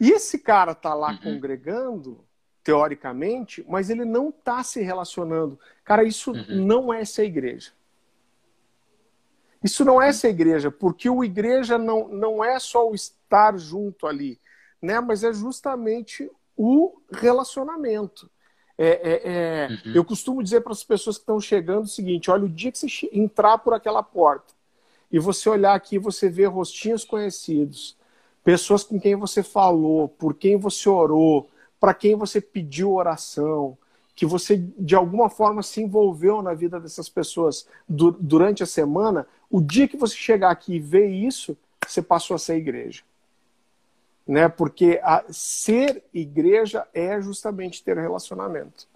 E 0.00 0.10
esse 0.10 0.38
cara 0.38 0.74
tá 0.74 0.94
lá 0.94 1.10
uhum. 1.10 1.18
congregando, 1.18 2.24
teoricamente, 2.66 3.64
mas 3.68 3.90
ele 3.90 4.04
não 4.04 4.30
está 4.30 4.60
se 4.64 4.82
relacionando. 4.82 5.56
Cara, 5.84 6.02
isso 6.02 6.32
uhum. 6.32 6.66
não 6.66 6.92
é 6.92 7.02
essa 7.02 7.22
igreja. 7.22 7.70
Isso 9.62 9.84
não 9.84 10.02
é 10.02 10.08
essa 10.08 10.28
igreja, 10.28 10.68
porque 10.68 11.08
o 11.08 11.22
igreja 11.22 11.78
não, 11.78 12.08
não 12.08 12.44
é 12.44 12.58
só 12.58 12.90
o 12.90 12.94
estar 12.94 13.56
junto 13.56 14.04
ali, 14.08 14.40
né? 14.82 14.98
mas 14.98 15.22
é 15.22 15.32
justamente 15.32 16.28
o 16.56 17.00
relacionamento. 17.12 18.28
É, 18.76 18.88
é, 18.88 19.22
é... 19.24 19.68
Uhum. 19.68 19.92
Eu 19.94 20.04
costumo 20.04 20.42
dizer 20.42 20.60
para 20.60 20.72
as 20.72 20.82
pessoas 20.82 21.16
que 21.18 21.22
estão 21.22 21.40
chegando 21.40 21.84
o 21.84 21.88
seguinte: 21.88 22.32
olha, 22.32 22.46
o 22.46 22.48
dia 22.48 22.72
que 22.72 22.78
você 22.78 23.08
entrar 23.12 23.58
por 23.58 23.74
aquela 23.74 24.02
porta 24.02 24.52
e 25.10 25.20
você 25.20 25.48
olhar 25.48 25.74
aqui, 25.74 26.00
você 26.00 26.28
vê 26.28 26.46
rostinhos 26.46 27.04
conhecidos, 27.04 27.96
pessoas 28.42 28.82
com 28.82 28.98
quem 28.98 29.14
você 29.14 29.40
falou, 29.40 30.08
por 30.08 30.34
quem 30.34 30.56
você 30.56 30.88
orou, 30.88 31.48
para 31.78 31.94
quem 31.94 32.14
você 32.14 32.40
pediu 32.40 32.92
oração, 32.92 33.76
que 34.14 34.24
você 34.24 34.56
de 34.78 34.94
alguma 34.94 35.28
forma 35.28 35.62
se 35.62 35.82
envolveu 35.82 36.40
na 36.40 36.54
vida 36.54 36.80
dessas 36.80 37.08
pessoas 37.08 37.68
du 37.88 38.12
durante 38.12 38.62
a 38.62 38.66
semana, 38.66 39.26
o 39.50 39.60
dia 39.60 39.86
que 39.86 39.96
você 39.96 40.16
chegar 40.16 40.50
aqui 40.50 40.76
e 40.76 40.80
ver 40.80 41.08
isso, 41.08 41.56
você 41.86 42.00
passou 42.00 42.34
a 42.34 42.38
ser 42.38 42.56
igreja. 42.56 43.02
Né? 44.26 44.48
Porque 44.48 44.98
a, 45.02 45.24
ser 45.28 46.02
igreja 46.12 46.86
é 46.92 47.20
justamente 47.20 47.84
ter 47.84 47.96
relacionamento. 47.96 48.88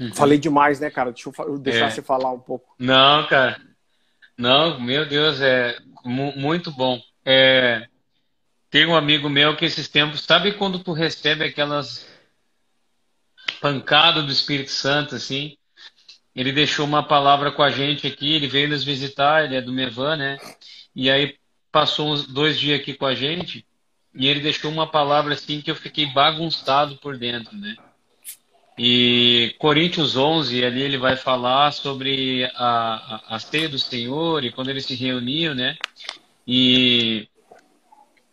Uhum. 0.00 0.12
Falei 0.14 0.38
demais, 0.38 0.80
né, 0.80 0.90
cara? 0.90 1.12
Deixa 1.12 1.30
eu 1.38 1.58
deixar 1.58 1.86
é. 1.86 1.90
você 1.90 2.02
falar 2.02 2.32
um 2.32 2.38
pouco. 2.38 2.74
Não, 2.78 3.26
cara. 3.28 3.60
Não, 4.36 4.80
meu 4.80 5.06
Deus, 5.08 5.40
é 5.40 5.76
muito 6.04 6.70
bom. 6.72 6.98
É, 7.24 7.88
tem 8.70 8.86
um 8.86 8.96
amigo 8.96 9.28
meu 9.28 9.56
que 9.56 9.64
esses 9.64 9.88
tempos, 9.88 10.22
sabe 10.22 10.52
quando 10.52 10.78
tu 10.78 10.92
recebe 10.92 11.44
aquelas 11.44 12.06
pancadas 13.60 14.24
do 14.24 14.32
Espírito 14.32 14.70
Santo, 14.70 15.14
assim? 15.14 15.56
Ele 16.34 16.52
deixou 16.52 16.86
uma 16.86 17.02
palavra 17.02 17.50
com 17.50 17.62
a 17.62 17.70
gente 17.70 18.06
aqui, 18.06 18.34
ele 18.34 18.46
veio 18.46 18.68
nos 18.68 18.84
visitar, 18.84 19.44
ele 19.44 19.56
é 19.56 19.60
do 19.60 19.72
Mevan, 19.72 20.16
né? 20.16 20.38
E 20.94 21.10
aí 21.10 21.36
passou 21.72 22.12
uns 22.12 22.26
dois 22.26 22.58
dias 22.58 22.80
aqui 22.80 22.94
com 22.94 23.06
a 23.06 23.14
gente 23.14 23.66
e 24.14 24.26
ele 24.26 24.40
deixou 24.40 24.70
uma 24.70 24.86
palavra 24.86 25.34
assim 25.34 25.60
que 25.60 25.70
eu 25.70 25.76
fiquei 25.76 26.06
bagunçado 26.06 26.96
por 26.96 27.16
dentro, 27.16 27.56
né? 27.56 27.76
E 28.78 29.56
Coríntios 29.58 30.16
11, 30.16 30.64
ali 30.64 30.82
ele 30.82 30.98
vai 30.98 31.16
falar 31.16 31.72
sobre 31.72 32.44
a, 32.54 33.24
a, 33.28 33.36
a 33.36 33.38
ceia 33.38 33.68
do 33.68 33.78
Senhor 33.78 34.44
e 34.44 34.52
quando 34.52 34.68
eles 34.68 34.86
se 34.86 34.94
reuniam, 34.94 35.54
né? 35.54 35.76
E 36.46 37.27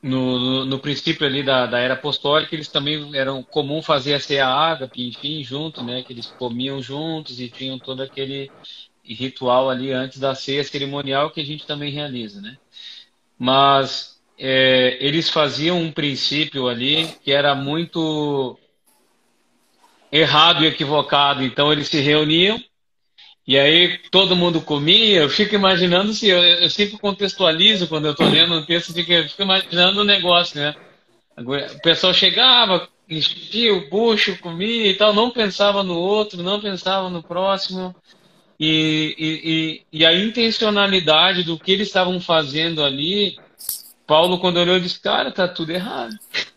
no, 0.05 0.65
no, 0.65 0.77
princípio 0.77 1.25
ali 1.25 1.41
da, 1.41 1.65
da 1.65 1.79
era 1.79 1.95
apostólica, 1.95 2.53
eles 2.53 2.67
também 2.67 3.17
eram 3.17 3.41
comum 3.41 3.81
fazer 3.81 4.13
a 4.13 4.19
ceia 4.19 4.45
ágape, 4.45 5.07
enfim, 5.07 5.43
junto, 5.43 5.83
né? 5.83 6.03
Que 6.03 6.13
eles 6.13 6.27
comiam 6.27 6.79
juntos 6.79 7.39
e 7.39 7.49
tinham 7.49 7.79
todo 7.79 8.03
aquele 8.03 8.51
ritual 9.03 9.67
ali 9.67 9.91
antes 9.91 10.19
da 10.19 10.35
ceia 10.35 10.63
cerimonial 10.63 11.31
que 11.31 11.41
a 11.41 11.43
gente 11.43 11.65
também 11.65 11.91
realiza, 11.91 12.39
né? 12.39 12.55
Mas 13.37 14.21
é, 14.37 14.95
eles 15.03 15.27
faziam 15.27 15.81
um 15.81 15.91
princípio 15.91 16.67
ali 16.67 17.07
que 17.23 17.31
era 17.31 17.55
muito 17.55 18.59
errado 20.11 20.63
e 20.63 20.67
equivocado. 20.67 21.41
Então 21.41 21.71
eles 21.73 21.87
se 21.87 21.99
reuniam 21.99 22.63
e 23.47 23.59
aí 23.59 23.99
todo 24.09 24.35
mundo 24.35 24.59
comia, 24.59 25.21
eu 25.21 25.29
fico 25.29 25.53
imaginando 25.53 26.13
se 26.13 26.27
eu, 26.27 26.39
eu 26.39 26.69
sempre 26.69 26.97
contextualizo 26.97 27.87
quando 27.87 28.05
eu 28.05 28.11
estou 28.11 28.27
lendo 28.27 28.55
um 28.55 28.65
texto, 28.65 28.93
fico, 28.93 29.11
eu 29.11 29.29
fico 29.29 29.43
imaginando 29.43 29.99
o 29.99 30.01
um 30.01 30.05
negócio, 30.05 30.59
né? 30.59 30.73
O 31.37 31.81
pessoal 31.81 32.13
chegava, 32.13 32.87
enchia 33.07 33.73
o 33.73 33.87
bucho, 33.87 34.39
comia 34.39 34.87
e 34.87 34.95
tal, 34.95 35.13
não 35.13 35.29
pensava 35.29 35.83
no 35.83 35.95
outro, 35.95 36.41
não 36.41 36.59
pensava 36.59 37.07
no 37.09 37.21
próximo. 37.21 37.95
E, 38.59 39.15
e, 39.19 39.51
e, 39.93 39.99
e 39.99 40.05
a 40.05 40.13
intencionalidade 40.13 41.43
do 41.43 41.59
que 41.59 41.73
eles 41.73 41.87
estavam 41.87 42.19
fazendo 42.19 42.83
ali, 42.83 43.37
Paulo, 44.07 44.39
quando 44.39 44.57
olhou, 44.57 44.79
disse: 44.79 44.99
Cara, 44.99 45.29
tá 45.29 45.47
tudo 45.47 45.71
errado. 45.71 46.15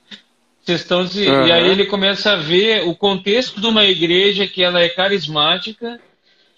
Vocês 0.62 0.82
estão 0.82 1.00
uhum. 1.00 1.46
E 1.46 1.50
aí 1.52 1.68
ele 1.68 1.86
começa 1.86 2.32
a 2.32 2.36
ver 2.36 2.86
o 2.86 2.94
contexto 2.94 3.60
de 3.60 3.66
uma 3.66 3.84
igreja 3.84 4.46
que 4.46 4.62
ela 4.62 4.80
é 4.80 4.88
carismática 4.88 5.98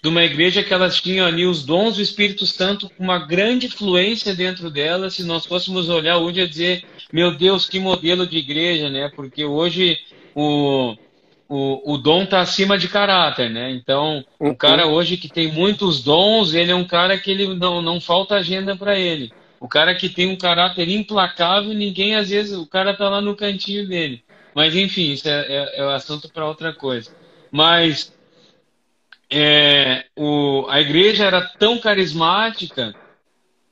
de 0.02 0.08
uma 0.08 0.24
igreja 0.24 0.62
que 0.62 0.72
elas 0.72 1.00
tinham 1.00 1.26
ali 1.26 1.44
os 1.44 1.64
dons 1.64 1.96
do 1.96 2.02
Espírito 2.02 2.46
Santo 2.46 2.88
com 2.88 3.04
uma 3.04 3.18
grande 3.18 3.68
fluência 3.68 4.34
dentro 4.34 4.70
dela. 4.70 5.10
Se 5.10 5.22
nós 5.22 5.44
fôssemos 5.44 5.88
olhar 5.88 6.16
hoje 6.16 6.40
e 6.40 6.48
dizer, 6.48 6.84
meu 7.12 7.36
Deus, 7.36 7.68
que 7.68 7.78
modelo 7.78 8.26
de 8.26 8.38
igreja, 8.38 8.88
né? 8.88 9.10
Porque 9.14 9.44
hoje 9.44 9.98
o, 10.34 10.96
o, 11.48 11.94
o 11.94 11.98
dom 11.98 12.22
está 12.22 12.40
acima 12.40 12.78
de 12.78 12.88
caráter, 12.88 13.50
né? 13.50 13.70
Então, 13.72 14.24
uhum. 14.38 14.50
o 14.50 14.56
cara 14.56 14.86
hoje 14.86 15.18
que 15.18 15.28
tem 15.28 15.52
muitos 15.52 16.02
dons, 16.02 16.54
ele 16.54 16.70
é 16.72 16.74
um 16.74 16.84
cara 16.84 17.18
que 17.18 17.30
ele 17.30 17.54
não, 17.54 17.82
não 17.82 18.00
falta 18.00 18.36
agenda 18.36 18.74
para 18.74 18.98
ele. 18.98 19.30
O 19.60 19.68
cara 19.68 19.94
que 19.94 20.08
tem 20.08 20.26
um 20.26 20.36
caráter 20.36 20.88
implacável, 20.88 21.74
ninguém 21.74 22.14
às 22.14 22.30
vezes, 22.30 22.56
o 22.56 22.66
cara 22.66 22.94
tá 22.94 23.10
lá 23.10 23.20
no 23.20 23.36
cantinho 23.36 23.86
dele. 23.86 24.24
Mas 24.54 24.74
enfim, 24.74 25.12
isso 25.12 25.28
é, 25.28 25.40
é, 25.46 25.80
é 25.80 25.82
assunto 25.92 26.30
para 26.32 26.46
outra 26.46 26.72
coisa. 26.72 27.10
Mas 27.52 28.12
é, 29.30 30.06
o, 30.16 30.66
a 30.68 30.80
igreja 30.80 31.24
era 31.24 31.40
tão 31.40 31.78
carismática, 31.78 32.94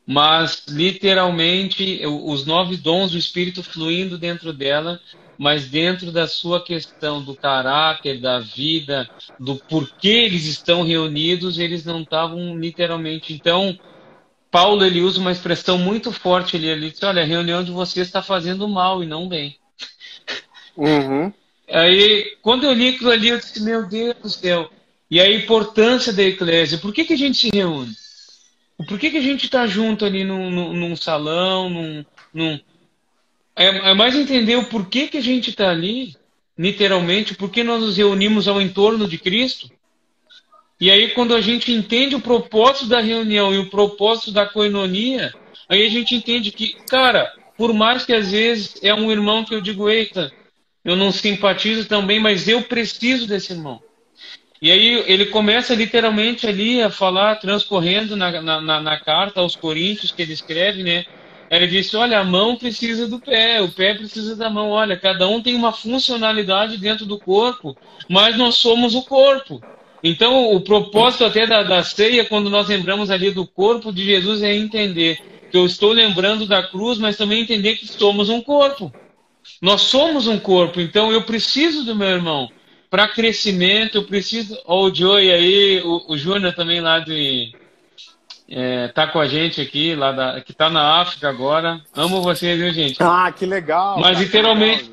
mas 0.07 0.65
literalmente 0.69 2.01
os 2.07 2.47
nove 2.47 2.77
dons 2.77 3.11
do 3.11 3.19
Espírito 3.19 3.63
fluindo 3.63 4.17
dentro 4.17 4.53
dela, 4.53 5.01
mas 5.37 5.69
dentro 5.69 6.11
da 6.11 6.27
sua 6.27 6.63
questão 6.63 7.23
do 7.23 7.35
caráter, 7.35 8.21
da 8.21 8.39
vida, 8.39 9.09
do 9.39 9.57
porquê 9.57 10.09
eles 10.09 10.47
estão 10.47 10.83
reunidos, 10.83 11.59
eles 11.59 11.85
não 11.85 12.03
estavam 12.03 12.57
literalmente. 12.57 13.35
Então, 13.35 13.79
Paulo 14.51 14.85
ele 14.85 15.01
usa 15.01 15.21
uma 15.21 15.33
expressão 15.33 15.77
muito 15.77 16.11
forte 16.11 16.57
ali, 16.57 16.69
ele 16.69 16.91
diz, 16.91 17.03
olha, 17.03 17.23
a 17.23 17.27
reunião 17.27 17.63
de 17.63 17.71
vocês 17.71 18.07
está 18.07 18.23
fazendo 18.23 18.67
mal 18.67 19.03
e 19.03 19.07
não 19.07 19.29
bem. 19.29 19.57
Uhum. 20.77 21.33
Aí, 21.71 22.37
quando 22.41 22.65
eu 22.65 22.73
li 22.73 22.89
aquilo 22.89 23.11
ali, 23.11 23.29
eu 23.29 23.39
disse, 23.39 23.63
meu 23.63 23.87
Deus 23.87 24.17
do 24.23 24.31
céu, 24.31 24.71
e 25.11 25.21
a 25.21 25.31
importância 25.31 26.13
da 26.13 26.23
eclésia. 26.23 26.79
Por 26.79 26.93
que, 26.93 27.05
que 27.05 27.15
a 27.15 27.19
gente 27.19 27.39
se 27.39 27.51
reúne? 27.53 27.93
Por 28.87 28.99
que, 28.99 29.11
que 29.11 29.17
a 29.17 29.23
gente 29.23 29.45
está 29.45 29.67
junto 29.67 30.05
ali 30.05 30.23
num, 30.23 30.51
num, 30.51 30.73
num 30.73 30.97
salão? 30.97 31.69
Num, 31.69 32.05
num... 32.33 32.61
É, 33.57 33.91
é, 33.91 33.95
mais 33.95 34.15
entender 34.15 34.57
o 34.57 34.67
porquê 34.67 35.09
que 35.09 35.19
a 35.19 35.23
gente 35.23 35.51
está 35.51 35.71
ali, 35.71 36.15
literalmente, 36.57 37.35
por 37.35 37.51
que 37.51 37.65
nós 37.65 37.81
nos 37.81 37.97
reunimos 37.97 38.47
ao 38.47 38.61
entorno 38.61 39.09
de 39.09 39.19
Cristo. 39.19 39.69
E 40.81 40.93
aí, 40.93 41.11
quando 41.11 41.35
a 41.35 41.41
gente 41.41 41.73
entende 41.73 42.15
o 42.15 42.21
propósito 42.21 42.87
da 42.87 43.01
reunião 43.01 43.53
e 43.53 43.59
o 43.59 43.69
propósito 43.69 44.31
da 44.31 44.47
coinonia, 44.47 45.35
aí 45.69 45.85
a 45.85 45.91
gente 45.91 46.15
entende 46.15 46.53
que, 46.53 46.75
cara, 46.89 47.33
por 47.57 47.73
mais 47.73 48.05
que 48.05 48.13
às 48.13 48.31
vezes 48.31 48.77
é 48.81 48.95
um 48.95 49.11
irmão 49.11 49.45
que 49.45 49.53
eu 49.53 49.61
digo, 49.61 49.91
eita, 49.91 50.33
eu 50.85 50.95
não 50.95 51.11
simpatizo 51.11 51.89
também, 51.89 52.21
mas 52.21 52.47
eu 52.47 52.63
preciso 52.63 53.27
desse 53.27 53.53
irmão. 53.53 53.83
E 54.61 54.73
aí 54.73 55.05
ele 55.07 55.27
começa 55.27 55.75
literalmente 55.75 56.47
ali 56.47 56.83
a 56.83 56.91
falar, 56.91 57.37
transcorrendo 57.37 58.17
na, 58.17 58.43
na, 58.43 58.81
na, 58.81 58.99
carta 58.99 59.41
aos 59.41 59.55
Coríntios 59.55 60.11
que 60.11 60.21
ele 60.21 60.33
escreve, 60.33 60.83
né? 60.83 61.05
Ele 61.49 61.69
disse: 61.69 61.97
Olha, 61.97 62.19
a 62.19 62.25
mão 62.25 62.57
precisa 62.57 63.07
do 63.07 63.21
pé, 63.21 63.63
o 63.63 63.69
pé 63.69 63.95
precisa 63.95 64.35
da 64.35 64.51
mão. 64.51 64.71
Olha, 64.71 64.97
cada 64.97 65.29
um 65.29 65.41
tem 65.41 65.55
uma 65.55 65.73
funcionalidade 65.73 66.77
dentro 66.77 67.07
do 67.07 67.19
corpo, 67.19 67.77
mas 68.09 68.37
nós 68.37 68.57
somos 68.57 68.95
o 68.97 69.03
corpo. 69.03 69.63
Então, 70.03 70.53
o 70.53 70.61
propósito 70.61 71.25
até 71.25 71.47
da, 71.47 71.63
da 71.63 71.83
ceia, 71.83 72.25
quando 72.25 72.51
nós 72.51 72.69
lembramos 72.69 73.11
ali 73.11 73.31
do 73.31 73.47
corpo 73.47 73.93
de 73.93 74.05
Jesus, 74.05 74.43
é 74.43 74.55
entender 74.55 75.21
que 75.51 75.57
eu 75.57 75.67
estou 75.67 75.93
lembrando 75.93 76.47
da 76.47 76.63
cruz, 76.63 76.99
mas 76.99 77.17
também 77.17 77.43
entender 77.43 77.77
que 77.77 77.87
somos 77.87 78.29
um 78.29 78.41
corpo. 78.41 78.93
Nós 79.63 79.83
somos 79.83 80.27
um 80.27 80.39
corpo, 80.39 80.81
então 80.81 81.11
eu 81.11 81.23
preciso 81.23 81.85
do 81.85 81.97
meu 81.97 82.09
irmão 82.09 82.49
para 82.91 83.09
crescimento, 83.09 83.97
eu 83.99 84.05
preciso. 84.05 84.59
Ó, 84.67 84.87
o 84.87 84.95
Joey 84.95 85.31
aí, 85.31 85.83
o, 85.83 86.13
o 86.13 86.19
Júnior 86.19 86.55
também 86.55 86.81
lá 86.81 87.01
de. 87.01 87.53
É, 88.51 88.89
tá 88.89 89.07
com 89.07 89.21
a 89.21 89.27
gente 89.27 89.61
aqui, 89.61 89.95
lá 89.95 90.11
da, 90.11 90.41
que 90.41 90.55
tá 90.55 90.71
na 90.71 91.01
África 91.03 91.29
agora. 91.29 91.81
Amo 91.95 92.23
vocês, 92.23 92.59
viu, 92.59 92.73
gente? 92.73 92.97
Ah, 93.01 93.31
que 93.31 93.45
legal! 93.45 94.01
Mas 94.01 94.19
literalmente. 94.19 94.91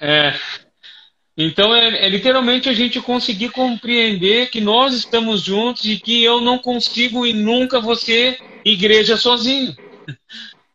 É, 0.00 0.34
então 1.36 1.74
é, 1.74 2.06
é, 2.06 2.08
literalmente 2.08 2.68
a 2.68 2.72
gente 2.72 3.00
conseguir 3.00 3.50
compreender 3.50 4.50
que 4.50 4.60
nós 4.60 4.92
estamos 4.92 5.42
juntos 5.42 5.84
e 5.84 5.96
que 5.96 6.24
eu 6.24 6.40
não 6.40 6.58
consigo 6.58 7.24
e 7.24 7.32
nunca 7.32 7.80
você 7.80 8.36
igreja 8.64 9.16
sozinho. 9.16 9.76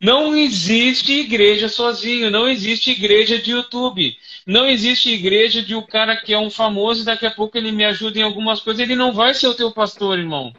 Não 0.04 0.36
existe 0.36 1.13
igreja 1.13 1.70
sozinho, 1.70 2.30
não 2.30 2.46
existe 2.46 2.92
igreja 2.92 3.39
de 3.39 3.52
YouTube. 3.52 4.18
Não 4.46 4.68
existe 4.68 5.10
igreja 5.10 5.62
de 5.62 5.74
um 5.74 5.82
cara 5.82 6.18
que 6.18 6.34
é 6.34 6.38
um 6.38 6.50
famoso 6.50 7.04
e 7.04 7.06
daqui 7.06 7.26
a 7.26 7.32
pouco 7.32 7.58
ele 7.58 7.72
me 7.72 7.86
ajuda 7.86 8.20
em 8.20 8.22
algumas 8.22 8.60
coisas. 8.60 8.82
Ele 8.82 8.98
não 8.98 9.13
vai 9.13 9.34
ser 9.34 9.48
o 9.48 9.54
teu 9.54 9.72
pastor, 9.72 10.20
irmão. 10.20 10.54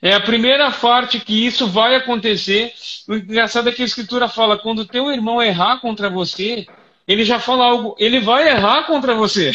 É 0.00 0.14
a 0.14 0.20
primeira 0.20 0.70
parte 0.70 1.18
que 1.18 1.44
isso 1.44 1.66
vai 1.66 1.96
acontecer. 1.96 2.72
O 3.08 3.16
engraçado 3.16 3.68
é 3.68 3.72
que 3.72 3.82
a 3.82 3.84
Escritura 3.84 4.28
fala: 4.28 4.56
quando 4.56 4.86
teu 4.86 5.10
irmão 5.10 5.42
errar 5.42 5.80
contra 5.80 6.08
você, 6.08 6.68
ele 7.08 7.24
já 7.24 7.40
fala 7.40 7.64
algo, 7.64 7.96
ele 7.98 8.20
vai 8.20 8.46
errar 8.46 8.84
contra 8.84 9.12
você. 9.12 9.50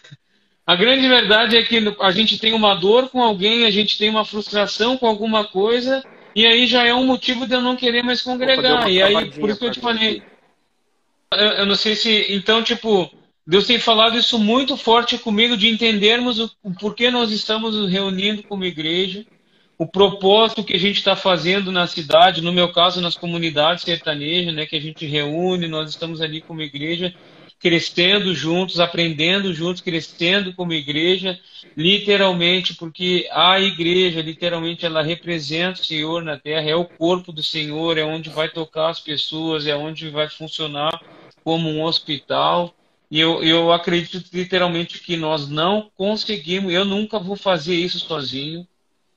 a 0.66 0.74
grande 0.74 1.06
verdade 1.06 1.58
é 1.58 1.62
que 1.62 1.94
a 2.00 2.10
gente 2.10 2.38
tem 2.38 2.54
uma 2.54 2.74
dor 2.74 3.10
com 3.10 3.22
alguém, 3.22 3.66
a 3.66 3.70
gente 3.70 3.98
tem 3.98 4.08
uma 4.08 4.24
frustração 4.24 4.96
com 4.96 5.06
alguma 5.06 5.44
coisa, 5.44 6.02
e 6.34 6.46
aí 6.46 6.66
já 6.66 6.86
é 6.86 6.94
um 6.94 7.06
motivo 7.06 7.46
de 7.46 7.54
eu 7.54 7.60
não 7.60 7.76
querer 7.76 8.02
mais 8.02 8.22
congregar. 8.22 8.90
E 8.90 9.02
aí, 9.02 9.30
por 9.30 9.50
isso 9.50 9.58
que 9.58 9.66
eu 9.66 9.72
te 9.72 9.80
falei, 9.80 10.22
eu, 11.32 11.46
eu 11.46 11.66
não 11.66 11.74
sei 11.74 11.94
se. 11.94 12.26
Então, 12.30 12.62
tipo, 12.62 13.10
Deus 13.46 13.66
tem 13.66 13.78
falado 13.78 14.16
isso 14.16 14.38
muito 14.38 14.76
forte 14.76 15.18
comigo 15.18 15.56
de 15.56 15.68
entendermos 15.68 16.38
o, 16.38 16.50
o 16.62 16.72
porquê 16.72 17.10
nós 17.10 17.30
estamos 17.30 17.74
nos 17.74 17.90
reunindo 17.90 18.42
como 18.42 18.64
igreja, 18.64 19.24
o 19.78 19.86
propósito 19.86 20.62
que 20.62 20.74
a 20.74 20.78
gente 20.78 20.98
está 20.98 21.16
fazendo 21.16 21.72
na 21.72 21.86
cidade, 21.86 22.42
no 22.42 22.52
meu 22.52 22.70
caso, 22.70 23.00
nas 23.00 23.16
comunidades 23.16 23.82
sertanejas, 23.82 24.54
né, 24.54 24.66
que 24.66 24.76
a 24.76 24.80
gente 24.80 25.06
reúne, 25.06 25.66
nós 25.66 25.90
estamos 25.90 26.20
ali 26.20 26.40
como 26.40 26.62
igreja, 26.62 27.14
crescendo 27.60 28.34
juntos, 28.34 28.80
aprendendo 28.80 29.52
juntos, 29.52 29.82
crescendo 29.82 30.54
como 30.54 30.72
igreja, 30.72 31.38
literalmente, 31.76 32.74
porque 32.74 33.28
a 33.30 33.60
igreja, 33.60 34.22
literalmente, 34.22 34.86
ela 34.86 35.02
representa 35.02 35.80
o 35.80 35.84
Senhor 35.84 36.22
na 36.22 36.38
terra, 36.38 36.70
é 36.70 36.74
o 36.74 36.86
corpo 36.86 37.30
do 37.30 37.42
Senhor, 37.42 37.98
é 37.98 38.02
onde 38.02 38.30
vai 38.30 38.48
tocar 38.48 38.88
as 38.88 38.98
pessoas, 38.98 39.66
é 39.66 39.76
onde 39.76 40.08
vai 40.08 40.28
funcionar 40.28 41.00
como 41.44 41.68
um 41.68 41.84
hospital. 41.84 42.74
E 43.10 43.20
eu, 43.20 43.42
eu 43.42 43.72
acredito 43.72 44.24
literalmente 44.32 44.98
que 45.00 45.16
nós 45.16 45.46
não 45.48 45.90
conseguimos, 45.94 46.72
eu 46.72 46.86
nunca 46.86 47.18
vou 47.18 47.36
fazer 47.36 47.74
isso 47.74 47.98
sozinho. 47.98 48.66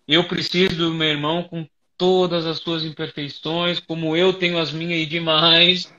Eu 0.06 0.26
preciso 0.26 0.76
do 0.76 0.94
meu 0.94 1.08
irmão 1.08 1.44
com 1.44 1.66
todas 1.98 2.46
as 2.46 2.58
suas 2.58 2.84
imperfeições, 2.84 3.80
como 3.80 4.18
eu 4.18 4.34
tenho 4.34 4.58
as 4.58 4.74
minhas 4.74 5.02
e 5.02 5.06
demais. 5.06 5.94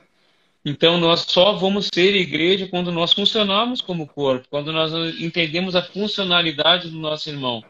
Então 0.65 0.97
nós 0.97 1.25
só 1.29 1.53
vamos 1.53 1.89
ser 1.93 2.15
igreja 2.15 2.67
quando 2.67 2.91
nós 2.91 3.13
funcionarmos 3.13 3.81
como 3.81 4.07
corpo, 4.07 4.47
quando 4.49 4.73
nós 4.73 4.91
entendemos 5.21 5.75
a 5.75 5.83
funcionalidade 5.83 6.89
do 6.89 6.97
nosso 6.97 7.29
irmão. 7.29 7.63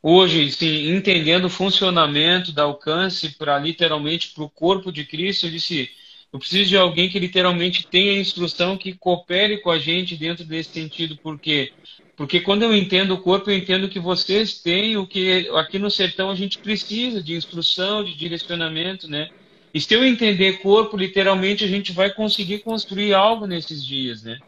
Hoje, 0.00 0.50
sim, 0.52 0.88
entendendo 0.94 1.46
o 1.46 1.50
funcionamento, 1.50 2.52
da 2.52 2.62
alcance 2.62 3.36
para 3.36 3.58
literalmente 3.58 4.30
para 4.34 4.44
o 4.44 4.50
corpo 4.50 4.92
de 4.92 5.04
Cristo, 5.04 5.46
eu 5.46 5.50
disse, 5.50 5.90
eu 6.32 6.38
preciso 6.38 6.70
de 6.70 6.76
alguém 6.76 7.08
que 7.08 7.18
literalmente 7.18 7.86
tenha 7.86 8.18
instrução, 8.18 8.76
que 8.76 8.92
coopere 8.94 9.58
com 9.58 9.70
a 9.70 9.78
gente 9.78 10.16
dentro 10.16 10.44
desse 10.44 10.70
sentido, 10.70 11.18
porque 11.22 11.72
porque 12.14 12.40
quando 12.40 12.62
eu 12.62 12.76
entendo 12.76 13.14
o 13.14 13.18
corpo, 13.20 13.50
eu 13.50 13.56
entendo 13.56 13.88
que 13.88 13.98
vocês 13.98 14.60
têm 14.60 14.96
o 14.96 15.06
que 15.06 15.48
aqui 15.56 15.78
no 15.78 15.90
sertão 15.90 16.30
a 16.30 16.34
gente 16.34 16.58
precisa 16.58 17.22
de 17.22 17.34
instrução, 17.34 18.04
de 18.04 18.14
direcionamento, 18.14 19.08
né? 19.08 19.30
E 19.74 19.80
se 19.80 19.94
eu 19.94 20.04
entender 20.04 20.58
corpo, 20.58 20.96
literalmente 20.96 21.64
a 21.64 21.68
gente 21.68 21.92
vai 21.92 22.10
conseguir 22.10 22.58
construir 22.58 23.14
algo 23.14 23.46
nesses 23.46 23.84
dias, 23.84 24.22
né? 24.22 24.38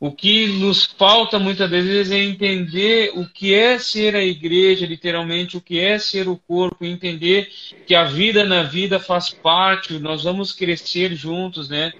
O 0.00 0.10
que 0.10 0.48
nos 0.48 0.84
falta 0.84 1.38
muitas 1.38 1.70
vezes 1.70 2.10
é 2.10 2.18
entender 2.18 3.12
o 3.14 3.26
que 3.26 3.54
é 3.54 3.78
ser 3.78 4.14
a 4.14 4.22
igreja, 4.22 4.84
literalmente, 4.84 5.56
o 5.56 5.60
que 5.60 5.78
é 5.78 5.98
ser 5.98 6.28
o 6.28 6.36
corpo, 6.36 6.84
entender 6.84 7.50
que 7.86 7.94
a 7.94 8.04
vida 8.04 8.44
na 8.44 8.62
vida 8.62 8.98
faz 8.98 9.30
parte, 9.30 9.98
nós 9.98 10.24
vamos 10.24 10.52
crescer 10.52 11.14
juntos, 11.14 11.68
né? 11.68 11.92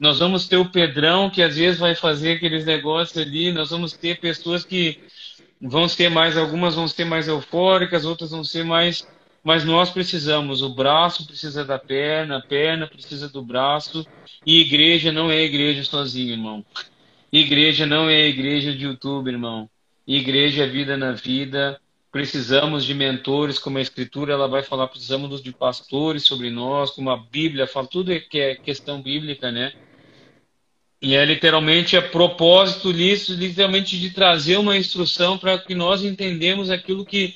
Nós 0.00 0.18
vamos 0.18 0.48
ter 0.48 0.56
o 0.56 0.70
Pedrão, 0.70 1.30
que 1.30 1.42
às 1.42 1.56
vezes 1.56 1.78
vai 1.78 1.94
fazer 1.94 2.32
aqueles 2.32 2.64
negócios 2.64 3.16
ali, 3.16 3.52
nós 3.52 3.70
vamos 3.70 3.92
ter 3.92 4.18
pessoas 4.18 4.64
que 4.64 4.98
vão 5.60 5.86
ser 5.88 6.10
mais, 6.10 6.36
algumas 6.36 6.74
vão 6.74 6.88
ser 6.88 7.04
mais 7.04 7.28
eufóricas, 7.28 8.04
outras 8.04 8.32
vão 8.32 8.42
ser 8.42 8.64
mais. 8.64 9.06
Mas 9.42 9.64
nós 9.64 9.90
precisamos, 9.90 10.62
o 10.62 10.68
braço 10.68 11.26
precisa 11.26 11.64
da 11.64 11.78
perna, 11.78 12.38
a 12.38 12.40
perna 12.40 12.86
precisa 12.86 13.28
do 13.28 13.42
braço, 13.42 14.06
e 14.46 14.60
igreja 14.60 15.10
não 15.10 15.30
é 15.30 15.42
igreja 15.42 15.82
sozinha, 15.82 16.32
irmão. 16.32 16.64
Igreja 17.32 17.84
não 17.86 18.08
é 18.08 18.28
igreja 18.28 18.72
de 18.72 18.84
YouTube, 18.84 19.30
irmão. 19.30 19.68
Igreja 20.06 20.64
é 20.64 20.66
vida 20.66 20.96
na 20.96 21.12
vida. 21.12 21.80
Precisamos 22.12 22.84
de 22.84 22.92
mentores, 22.92 23.58
como 23.58 23.78
a 23.78 23.80
Escritura 23.80 24.34
ela 24.34 24.46
vai 24.46 24.62
falar, 24.62 24.86
precisamos 24.88 25.42
de 25.42 25.50
pastores 25.50 26.24
sobre 26.24 26.50
nós, 26.50 26.90
como 26.90 27.10
a 27.10 27.16
Bíblia 27.16 27.66
fala, 27.66 27.86
tudo 27.86 28.12
é 28.12 28.20
que 28.20 28.38
é 28.38 28.54
questão 28.54 29.00
bíblica, 29.00 29.50
né? 29.50 29.72
E 31.00 31.16
é 31.16 31.24
literalmente 31.24 31.96
a 31.96 32.02
propósito 32.02 32.92
disso, 32.92 33.34
literalmente 33.34 33.98
de 33.98 34.10
trazer 34.10 34.58
uma 34.58 34.76
instrução 34.76 35.38
para 35.38 35.58
que 35.58 35.74
nós 35.74 36.04
entendemos 36.04 36.70
aquilo 36.70 37.04
que 37.04 37.34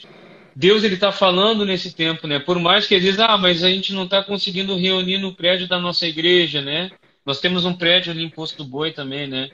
Deus 0.59 0.83
ele 0.83 0.95
está 0.95 1.13
falando 1.13 1.67
nesse 1.67 1.95
tempo, 1.95 2.27
né? 2.27 2.39
Por 2.39 2.59
mais 2.59 2.87
que 2.87 2.95
ele 2.95 3.11
diz, 3.11 3.21
ah, 3.21 3.37
mas 3.37 3.63
a 3.63 3.69
gente 3.69 3.93
não 3.93 4.05
está 4.05 4.25
conseguindo 4.25 4.75
reunir 4.75 5.19
no 5.19 5.35
prédio 5.35 5.69
da 5.69 5.79
nossa 5.79 6.07
igreja, 6.07 6.63
né? 6.63 6.91
Nós 7.27 7.41
temos 7.41 7.67
um 7.67 7.75
prédio 7.75 8.11
ali 8.11 8.25
em 8.25 8.31
Posto 8.31 8.57
do 8.57 8.65
Boi 8.65 8.91
também, 8.91 9.27
né? 9.27 9.51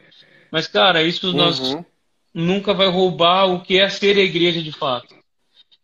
Mas, 0.48 0.68
cara, 0.68 1.02
isso 1.02 1.30
uhum. 1.30 1.36
nós 1.36 1.76
nunca 2.32 2.72
vai 2.72 2.86
roubar 2.86 3.46
o 3.46 3.60
que 3.60 3.80
é 3.80 3.88
ser 3.88 4.16
a 4.16 4.20
igreja 4.20 4.62
de 4.62 4.70
fato. 4.70 5.12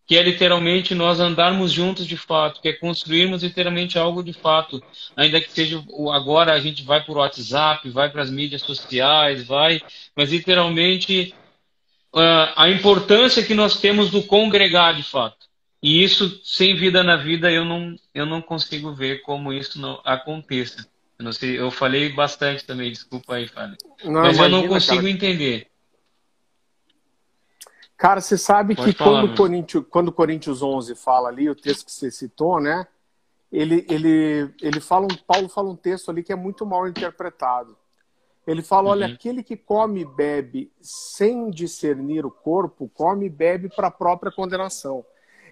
Que 0.07 0.17
é 0.17 0.23
literalmente 0.23 0.95
nós 0.95 1.19
andarmos 1.19 1.73
juntos 1.73 2.07
de 2.07 2.17
fato, 2.17 2.63
que 2.63 2.69
é 2.69 2.73
construirmos 2.73 3.43
literalmente 3.43 3.99
algo 3.99 4.23
de 4.23 4.33
fato. 4.33 4.81
Ainda 5.17 5.41
que 5.41 5.51
seja 5.51 5.83
agora 6.13 6.53
a 6.53 6.61
gente 6.61 6.85
vai 6.85 7.05
por 7.05 7.17
WhatsApp, 7.17 7.91
vai 7.91 8.09
para 8.09 8.23
as 8.23 8.31
mídias 8.31 8.63
sociais, 8.63 9.45
vai, 9.45 9.83
mas 10.15 10.31
literalmente 10.31 11.35
a 12.13 12.69
importância 12.69 13.45
que 13.45 13.55
nós 13.55 13.81
temos 13.81 14.11
do 14.11 14.23
congregar 14.23 14.95
de 14.97 15.03
fato. 15.03 15.47
E 15.83 16.03
isso, 16.03 16.41
sem 16.45 16.77
vida 16.77 17.05
na 17.05 17.17
vida, 17.17 17.51
eu 17.51 17.65
não, 17.65 17.95
eu 18.13 18.27
não 18.27 18.43
consigo 18.43 18.93
ver 18.93 19.23
como 19.23 19.53
isso 19.53 19.81
não 19.81 20.01
aconteça. 20.05 20.89
Eu 21.19 21.25
não 21.25 21.33
sei, 21.33 21.59
eu 21.59 21.71
falei 21.71 22.13
bastante 22.13 22.65
também, 22.65 22.91
desculpa 22.91 23.35
aí, 23.35 23.47
Fábio. 23.47 23.77
Mas 24.05 24.37
imagina, 24.37 24.45
eu 24.45 24.49
não 24.51 24.69
consigo 24.69 25.03
cara. 25.03 25.11
entender. 25.11 25.69
Cara, 27.97 28.21
você 28.21 28.39
sabe 28.39 28.77
Pode 28.77 28.93
que 28.93 28.99
falar, 28.99 29.23
quando, 29.23 29.37
Coríntios, 29.37 29.85
quando 29.91 30.13
Coríntios 30.13 30.63
11 30.63 30.95
fala 30.95 31.29
ali, 31.29 31.51
o 31.51 31.55
texto 31.55 31.87
que 31.87 31.93
você 31.93 32.11
citou, 32.11 32.61
né? 32.61 32.87
Ele, 33.51 33.85
ele, 33.89 34.55
ele 34.61 34.81
fala 34.81 35.07
um, 35.07 35.17
Paulo 35.27 35.49
fala 35.49 35.71
um 35.71 35.77
texto 35.77 36.11
ali 36.11 36.23
que 36.23 36.33
é 36.33 36.37
muito 36.37 36.65
mal 36.65 36.87
interpretado. 36.87 37.77
Ele 38.49 38.63
fala, 38.63 38.89
olha, 38.89 39.07
uhum. 39.07 39.13
aquele 39.13 39.43
que 39.43 39.59
come 39.59 40.01
e 40.01 40.05
bebe 40.07 40.73
sem 40.81 41.51
discernir 41.51 42.25
o 42.25 42.31
corpo, 42.31 42.91
come 42.95 43.27
e 43.27 43.31
bebe 43.31 43.69
para 43.69 43.89
a 43.89 43.91
própria 43.91 44.33
condenação. 44.33 45.05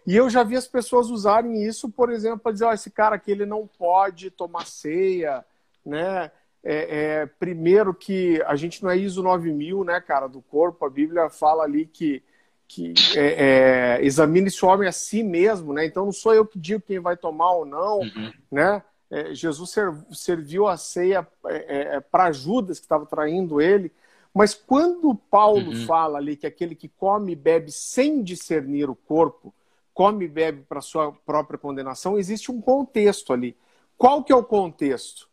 E 0.07 0.17
eu 0.17 0.31
já 0.31 0.43
vi 0.43 0.57
as 0.57 0.67
pessoas 0.67 1.11
usarem 1.11 1.63
isso, 1.63 1.91
por 1.91 2.11
exemplo, 2.11 2.39
para 2.39 2.53
dizer, 2.53 2.65
oh, 2.65 2.73
esse 2.73 2.91
cara 2.91 3.17
aqui 3.17 3.31
ele 3.31 3.45
não 3.45 3.67
pode 3.67 4.31
tomar 4.31 4.67
ceia, 4.67 5.45
né? 5.85 6.31
É, 6.65 7.21
é, 7.21 7.27
primeiro 7.27 7.93
que 7.93 8.43
a 8.47 8.57
gente 8.57 8.83
não 8.83 8.91
é 8.91 8.97
ISO 8.97 9.23
9000, 9.23 9.85
né, 9.85 10.01
cara, 10.01 10.27
do 10.27 10.41
corpo. 10.41 10.87
A 10.87 10.91
Bíblia 10.91 11.29
fala 11.29 11.65
ali 11.65 11.85
que, 11.85 12.23
que 12.67 12.95
é, 13.15 13.99
é, 13.99 14.05
examine 14.05 14.47
esse 14.47 14.65
homem 14.65 14.89
a 14.89 14.93
si 14.93 15.23
mesmo, 15.23 15.75
né? 15.75 15.85
Então 15.85 16.07
não 16.07 16.13
sou 16.13 16.33
eu 16.33 16.47
que 16.47 16.59
digo 16.59 16.81
quem 16.81 16.99
vai 16.99 17.17
tomar 17.17 17.53
ou 17.53 17.67
não, 17.67 17.99
uhum. 17.99 18.33
né? 18.51 18.83
É, 19.11 19.35
Jesus 19.35 19.75
serviu 20.13 20.67
a 20.67 20.77
ceia 20.77 21.27
é, 21.47 22.01
para 22.01 22.33
Judas 22.33 22.79
que 22.79 22.85
estava 22.85 23.07
traindo 23.07 23.61
ele. 23.61 23.93
Mas 24.35 24.55
quando 24.55 25.15
Paulo 25.15 25.71
uhum. 25.71 25.87
fala 25.87 26.19
ali 26.19 26.37
que 26.37 26.47
aquele 26.47 26.75
que 26.75 26.89
come 26.89 27.33
e 27.33 27.37
bebe 27.37 27.73
sem 27.73 28.23
discernir 28.23 28.91
o 28.91 28.95
corpo, 28.95 29.55
come 29.95 30.27
e 30.27 30.29
bebe 30.29 30.63
para 30.69 30.81
sua 30.81 31.13
própria 31.13 31.59
condenação, 31.59 32.19
existe 32.19 32.51
um 32.51 32.61
contexto 32.61 33.33
ali. 33.33 33.57
Qual 33.97 34.23
que 34.23 34.33
é 34.33 34.37
o 34.37 34.45
contexto? 34.45 35.29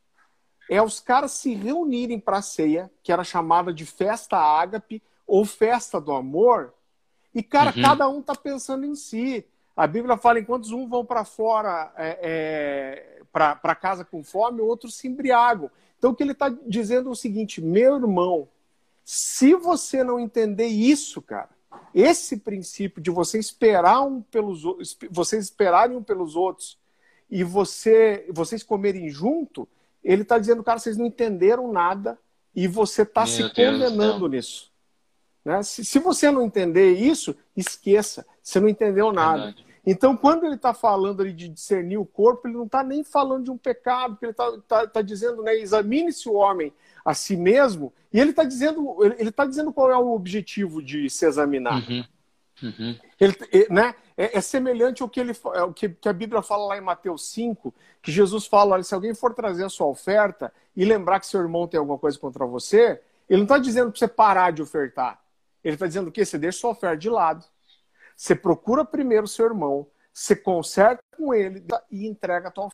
é 0.70 0.82
os 0.82 1.00
caras 1.00 1.32
se 1.32 1.54
reunirem 1.54 2.20
para 2.20 2.38
a 2.38 2.42
ceia, 2.42 2.92
que 3.02 3.12
era 3.12 3.24
chamada 3.24 3.74
de 3.74 3.86
festa 3.86 4.38
ágape 4.38 5.02
ou 5.28 5.46
festa 5.46 6.00
do 6.00 6.12
amor, 6.12 6.74
e, 7.34 7.42
cara, 7.42 7.74
uhum. 7.76 7.82
cada 7.82 8.08
um 8.08 8.22
tá 8.22 8.36
pensando 8.36 8.86
em 8.86 8.96
si. 8.96 9.46
A 9.76 9.88
Bíblia 9.88 10.18
fala: 10.18 10.40
enquanto 10.40 10.66
um 10.76 10.88
vão 10.88 11.04
para 11.04 11.26
fora, 11.26 11.92
é, 11.98 12.20
é, 12.22 13.13
para 13.34 13.76
casa 13.76 14.06
com 14.06 14.24
fome, 14.24 14.62
outros 14.62 14.96
se 14.96 15.08
embriagam. 15.08 15.70
Então, 15.98 16.12
o 16.12 16.16
que 16.16 16.22
ele 16.22 16.34
está 16.34 16.50
dizendo 16.68 17.10
é 17.10 17.12
o 17.12 17.16
seguinte: 17.16 17.60
meu 17.60 17.96
irmão, 17.96 18.48
se 19.04 19.56
você 19.56 20.04
não 20.04 20.20
entender 20.20 20.68
isso, 20.68 21.22
cara, 21.22 21.50
esse 21.94 22.38
princípio 22.38 23.02
de 23.02 23.10
você 23.10 23.40
esperar 23.40 24.02
um 24.02 24.22
pelos 24.22 24.62
vocês 25.10 25.46
esperarem 25.46 25.98
um 25.98 26.04
pelos 26.04 26.36
outros 26.36 26.78
e 27.30 27.44
você 27.44 28.26
vocês 28.30 28.62
comerem 28.62 29.10
junto, 29.10 29.68
ele 30.04 30.22
está 30.22 30.38
dizendo, 30.38 30.64
cara, 30.64 30.80
vocês 30.80 30.98
não 30.98 31.06
entenderam 31.06 31.72
nada 31.72 32.20
e 32.56 32.68
você 32.68 33.02
está 33.02 33.26
se 33.26 33.44
condenando 33.50 34.28
nisso. 34.28 34.72
Né? 35.44 35.62
Se, 35.64 35.84
se, 35.84 36.00
você 36.00 36.32
não 36.32 36.44
entender 36.44 36.94
isso, 36.94 37.36
esqueça, 37.56 38.26
você 38.42 38.60
não 38.60 38.70
entendeu 38.70 39.12
nada. 39.12 39.46
Verdade. 39.46 39.73
Então, 39.86 40.16
quando 40.16 40.46
ele 40.46 40.56
está 40.56 40.74
falando 40.74 41.22
ali 41.22 41.34
de 41.34 41.50
discernir 41.50 41.98
o 41.98 42.06
corpo, 42.06 42.48
ele 42.48 42.56
não 42.56 42.66
está 42.66 42.84
nem 42.84 43.04
falando 43.04 43.44
de 43.44 43.52
um 43.52 43.58
pecado, 43.58 44.12
porque 44.12 44.26
ele 44.26 44.32
está 44.32 44.52
tá, 44.68 44.88
tá 44.88 45.02
dizendo, 45.02 45.44
né, 45.44 45.56
examine-se 45.56 46.30
o 46.30 46.34
homem 46.34 46.74
a 47.04 47.14
si 47.14 47.36
mesmo, 47.36 47.92
e 48.12 48.20
ele 48.20 48.30
está 48.30 48.46
dizendo, 48.46 48.98
ele 49.04 49.30
está 49.30 49.46
dizendo 49.46 49.74
qual 49.74 49.92
é 49.92 49.98
o 49.98 50.14
objetivo 50.14 50.82
de 50.82 51.10
se 51.10 51.26
examinar. 51.26 51.84
Uhum. 51.90 52.06
Uhum. 52.64 52.98
Ele, 53.20 53.36
né? 53.70 53.94
É, 54.16 54.38
é, 54.38 54.42
semelhante 54.42 55.02
ao 55.02 55.10
que, 55.10 55.20
ele, 55.20 55.34
ao 55.44 55.72
é 55.72 55.74
que, 55.74 55.90
que, 55.90 56.08
a 56.08 56.14
Bíblia 56.14 56.42
fala 56.42 56.68
lá 56.68 56.78
em 56.78 56.82
Mateus 56.82 57.28
5, 57.30 57.74
que 58.02 58.12
Jesus 58.12 58.46
fala: 58.46 58.76
olha, 58.76 58.84
se 58.84 58.94
alguém 58.94 59.14
for 59.14 59.34
trazer 59.34 59.66
a 59.66 59.70
sua 59.70 59.88
oferta 59.88 60.54
e 60.76 60.86
lembrar 60.86 61.20
que 61.20 61.26
seu 61.26 61.42
irmão 61.42 61.68
tem 61.68 61.80
alguma 61.80 61.98
coisa 61.98 62.18
contra 62.18 62.46
você, 62.46 63.02
ele 63.28 63.40
não 63.40 63.46
está 63.46 63.58
dizendo 63.58 63.90
para 63.90 64.00
você 64.00 64.08
parar 64.08 64.52
de 64.52 64.62
ofertar. 64.62 65.20
Ele 65.64 65.76
está 65.76 65.88
dizendo 65.88 66.10
o 66.10 66.12
quê? 66.12 66.24
Você 66.24 66.38
deixa 66.38 66.60
sua 66.60 66.72
oferta 66.72 66.98
de 66.98 67.10
lado. 67.10 67.44
Você 68.16 68.36
procura 68.36 68.86
primeiro 68.86 69.26
o 69.26 69.28
seu 69.28 69.46
irmão, 69.46 69.88
você 70.14 70.36
conserta 70.36 71.04
com 71.18 71.34
ele 71.34 71.66
e 71.92 72.08
entrega 72.08 72.48
a 72.48 72.52
tua 72.52 72.70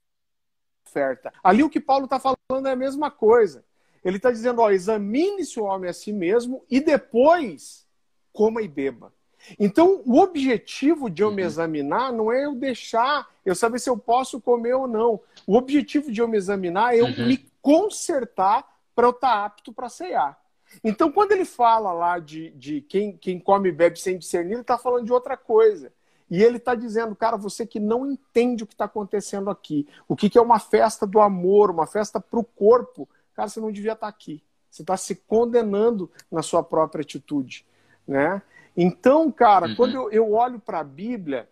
oferta. 0.86 1.32
Ali 1.44 1.64
o 1.64 1.70
que 1.70 1.80
Paulo 1.80 2.06
está 2.06 2.20
falando 2.20 2.68
é 2.68 2.72
a 2.72 2.76
mesma 2.76 3.10
coisa. 3.10 3.64
Ele 4.04 4.18
está 4.18 4.32
dizendo, 4.32 4.62
ó, 4.62 4.72
examine-se 4.72 5.60
o 5.60 5.64
homem 5.64 5.90
a 5.90 5.94
si 5.94 6.12
mesmo 6.12 6.64
e 6.70 6.80
depois 6.80 7.86
coma 8.32 8.62
e 8.62 8.68
beba. 8.68 9.14
Então, 9.58 10.02
o 10.06 10.20
objetivo 10.20 11.10
de 11.10 11.24
eu 11.24 11.32
me 11.32 11.42
uhum. 11.42 11.48
examinar 11.48 12.12
não 12.12 12.32
é 12.32 12.46
eu 12.46 12.56
deixar, 12.56 13.28
eu 13.46 13.56
saber 13.56 13.80
se 13.80 13.90
eu 13.90 13.98
posso 13.98 14.40
comer 14.42 14.74
ou 14.74 14.88
não. 14.88 15.20
O 15.48 15.56
objetivo 15.56 16.12
de 16.12 16.22
eu 16.22 16.28
me 16.28 16.38
examinar 16.38 16.94
é 16.94 17.00
eu 17.00 17.06
uhum. 17.06 17.28
me 17.28 17.38
consertar 17.62 18.66
para 18.94 19.08
eu 19.08 19.12
estar 19.12 19.32
tá 19.32 19.46
apto 19.46 19.74
para 19.74 19.90
ceiar. 19.90 20.38
Então, 20.84 21.12
quando 21.12 21.32
ele 21.32 21.46
fala 21.46 21.92
lá 21.92 22.20
de, 22.20 22.52
de 22.52 22.82
quem, 22.82 23.18
quem 23.18 23.40
come 23.40 23.70
e 23.70 23.72
bebe 23.72 24.00
sem 24.00 24.18
discernir, 24.18 24.54
ele 24.54 24.62
está 24.62 24.78
falando 24.78 25.06
de 25.06 25.14
outra 25.14 25.36
coisa. 25.36 25.92
E 26.30 26.44
ele 26.44 26.58
está 26.58 26.76
dizendo, 26.76 27.16
cara, 27.16 27.38
você 27.38 27.66
que 27.66 27.80
não 27.80 28.06
entende 28.06 28.64
o 28.64 28.68
que 28.68 28.74
está 28.74 28.86
acontecendo 28.86 29.50
aqui, 29.50 29.88
o 30.08 30.16
que, 30.16 30.30
que 30.30 30.38
é 30.38 30.42
uma 30.42 30.60
festa 30.60 31.08
do 31.08 31.20
amor, 31.20 31.72
uma 31.72 31.88
festa 31.88 32.20
para 32.20 32.40
o 32.40 32.44
corpo, 32.44 33.10
cara, 33.34 33.50
você 33.50 33.60
não 33.60 33.72
devia 33.72 33.94
estar 33.94 34.06
tá 34.06 34.10
aqui. 34.10 34.44
Você 34.70 34.84
está 34.84 34.96
se 34.96 35.16
condenando 35.16 36.12
na 36.32 36.44
sua 36.44 36.62
própria 36.62 37.02
atitude, 37.02 37.66
né? 38.08 38.42
Então, 38.78 39.32
cara, 39.32 39.68
uhum. 39.68 39.76
quando 39.76 39.96
eu, 39.96 40.12
eu 40.12 40.34
olho 40.34 40.60
para 40.60 40.80
a 40.80 40.84
Bíblia, 40.84 41.50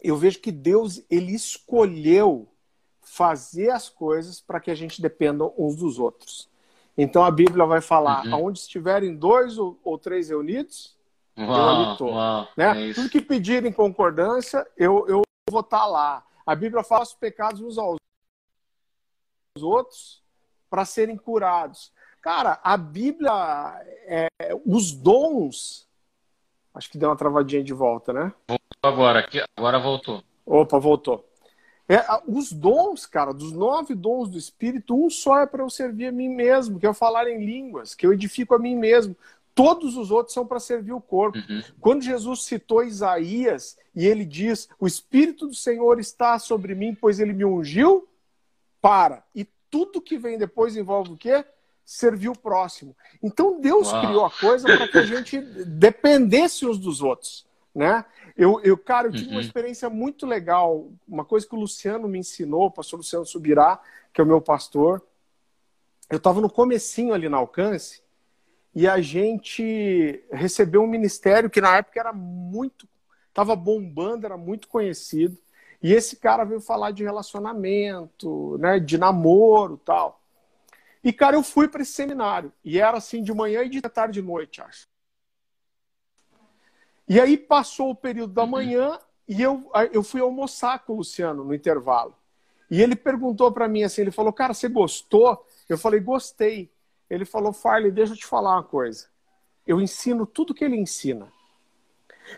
eu 0.00 0.16
vejo 0.16 0.38
que 0.40 0.52
Deus 0.52 1.02
ele 1.10 1.34
escolheu 1.34 2.48
fazer 3.00 3.70
as 3.70 3.88
coisas 3.88 4.40
para 4.40 4.60
que 4.60 4.70
a 4.70 4.74
gente 4.74 5.02
dependa 5.02 5.44
uns 5.58 5.76
dos 5.76 5.98
outros. 5.98 6.48
Então 6.96 7.24
a 7.24 7.30
Bíblia 7.30 7.64
vai 7.66 7.80
falar: 7.80 8.24
uhum. 8.26 8.34
aonde 8.34 8.58
estiverem 8.58 9.16
dois 9.16 9.58
ou, 9.58 9.78
ou 9.84 9.98
três 9.98 10.28
reunidos, 10.28 10.96
uau, 11.38 11.48
eu 11.48 11.68
ali 11.68 11.92
estou. 11.92 12.14
Né? 12.56 12.90
É 12.90 12.94
Tudo 12.94 13.10
que 13.10 13.20
pedirem 13.20 13.72
concordância, 13.72 14.66
eu, 14.76 15.06
eu 15.08 15.22
vou 15.50 15.60
estar 15.60 15.80
tá 15.80 15.86
lá. 15.86 16.24
A 16.44 16.54
Bíblia 16.54 16.84
fala 16.84 17.02
os 17.02 17.14
pecados 17.14 17.60
uns 17.60 17.78
aos 17.78 17.96
outros 19.60 20.22
para 20.70 20.84
serem 20.84 21.16
curados. 21.16 21.92
Cara, 22.20 22.58
a 22.62 22.76
Bíblia, 22.76 23.32
é, 24.06 24.28
os 24.64 24.92
dons 24.92 25.86
Acho 26.76 26.90
que 26.90 26.98
deu 26.98 27.08
uma 27.08 27.16
travadinha 27.16 27.64
de 27.64 27.72
volta, 27.72 28.12
né? 28.12 28.34
Voltou 28.46 28.66
agora, 28.82 29.20
aqui, 29.20 29.42
agora 29.56 29.78
voltou. 29.78 30.22
Opa, 30.44 30.78
voltou. 30.78 31.25
É, 31.88 32.04
os 32.26 32.52
dons, 32.52 33.06
cara, 33.06 33.32
dos 33.32 33.52
nove 33.52 33.94
dons 33.94 34.28
do 34.28 34.36
Espírito, 34.36 34.94
um 34.94 35.08
só 35.08 35.40
é 35.40 35.46
para 35.46 35.62
eu 35.62 35.70
servir 35.70 36.06
a 36.06 36.12
mim 36.12 36.28
mesmo, 36.28 36.80
que 36.80 36.86
é 36.86 36.88
eu 36.88 36.94
falar 36.94 37.28
em 37.28 37.44
línguas, 37.44 37.94
que 37.94 38.06
eu 38.06 38.12
edifico 38.12 38.54
a 38.54 38.58
mim 38.58 38.74
mesmo. 38.74 39.16
Todos 39.54 39.96
os 39.96 40.10
outros 40.10 40.34
são 40.34 40.46
para 40.46 40.60
servir 40.60 40.92
o 40.92 41.00
corpo. 41.00 41.38
Uhum. 41.38 41.62
Quando 41.80 42.02
Jesus 42.02 42.42
citou 42.42 42.84
Isaías 42.84 43.78
e 43.94 44.04
ele 44.04 44.24
diz: 44.24 44.68
O 44.78 44.86
Espírito 44.86 45.46
do 45.46 45.54
Senhor 45.54 45.98
está 45.98 46.38
sobre 46.38 46.74
mim, 46.74 46.94
pois 46.94 47.20
ele 47.20 47.32
me 47.32 47.44
ungiu, 47.44 48.06
para. 48.80 49.24
E 49.34 49.46
tudo 49.70 50.00
que 50.00 50.18
vem 50.18 50.36
depois 50.36 50.76
envolve 50.76 51.12
o 51.12 51.16
quê? 51.16 51.44
servir 51.86 52.28
o 52.28 52.36
próximo. 52.36 52.96
Então 53.22 53.60
Deus 53.60 53.92
Uau. 53.92 54.00
criou 54.04 54.24
a 54.26 54.30
coisa 54.30 54.66
para 54.66 54.88
que 54.88 54.98
a 54.98 55.06
gente 55.06 55.40
dependesse 55.64 56.66
uns 56.66 56.78
dos 56.78 57.00
outros, 57.00 57.46
né? 57.72 58.04
Eu, 58.36 58.60
eu 58.62 58.76
cara, 58.76 59.08
eu 59.08 59.12
tive 59.12 59.28
uhum. 59.28 59.36
uma 59.36 59.40
experiência 59.40 59.88
muito 59.88 60.26
legal, 60.26 60.90
uma 61.08 61.24
coisa 61.24 61.46
que 61.46 61.54
o 61.54 61.58
Luciano 61.58 62.06
me 62.06 62.18
ensinou, 62.18 62.66
o 62.66 62.70
pastor 62.70 62.98
Luciano 62.98 63.24
Subirá, 63.24 63.80
que 64.12 64.20
é 64.20 64.24
o 64.24 64.26
meu 64.26 64.40
pastor. 64.40 65.02
Eu 66.10 66.18
estava 66.18 66.40
no 66.40 66.50
comecinho 66.50 67.14
ali 67.14 67.28
na 67.28 67.38
Alcance 67.38 68.02
e 68.74 68.86
a 68.86 69.00
gente 69.00 70.22
recebeu 70.30 70.82
um 70.82 70.86
ministério 70.86 71.48
que 71.48 71.62
na 71.62 71.78
época 71.78 71.98
era 71.98 72.12
muito, 72.12 72.86
estava 73.28 73.56
bombando, 73.56 74.26
era 74.26 74.36
muito 74.36 74.68
conhecido. 74.68 75.38
E 75.82 75.94
esse 75.94 76.16
cara 76.16 76.44
veio 76.44 76.60
falar 76.60 76.90
de 76.90 77.02
relacionamento, 77.02 78.58
né, 78.58 78.78
de 78.78 78.98
namoro, 78.98 79.78
tal. 79.78 80.20
E, 81.02 81.12
cara, 81.12 81.36
eu 81.36 81.42
fui 81.42 81.68
para 81.68 81.82
esse 81.82 81.92
seminário. 81.92 82.52
E 82.64 82.78
era 82.78 82.98
assim, 82.98 83.22
de 83.22 83.32
manhã 83.32 83.62
e 83.62 83.68
de 83.68 83.80
tarde 83.80 84.18
e 84.18 84.22
noite, 84.22 84.60
acho. 84.60 84.88
E 87.08 87.20
aí 87.20 87.36
passou 87.36 87.90
o 87.90 87.94
período 87.94 88.32
da 88.32 88.44
manhã 88.44 88.98
e 89.28 89.40
eu, 89.40 89.70
eu 89.92 90.02
fui 90.02 90.20
almoçar 90.20 90.84
com 90.84 90.94
o 90.94 90.96
Luciano 90.96 91.44
no 91.44 91.54
intervalo. 91.54 92.14
E 92.70 92.82
ele 92.82 92.96
perguntou 92.96 93.50
para 93.52 93.68
mim 93.68 93.84
assim, 93.84 94.02
ele 94.02 94.10
falou, 94.10 94.32
cara, 94.32 94.52
você 94.52 94.68
gostou? 94.68 95.44
Eu 95.68 95.78
falei, 95.78 96.00
gostei. 96.00 96.70
Ele 97.08 97.24
falou, 97.24 97.52
Farley, 97.52 97.92
deixa 97.92 98.12
eu 98.12 98.16
te 98.16 98.26
falar 98.26 98.54
uma 98.54 98.64
coisa. 98.64 99.06
Eu 99.66 99.80
ensino 99.80 100.26
tudo 100.26 100.54
que 100.54 100.64
ele 100.64 100.76
ensina. 100.76 101.32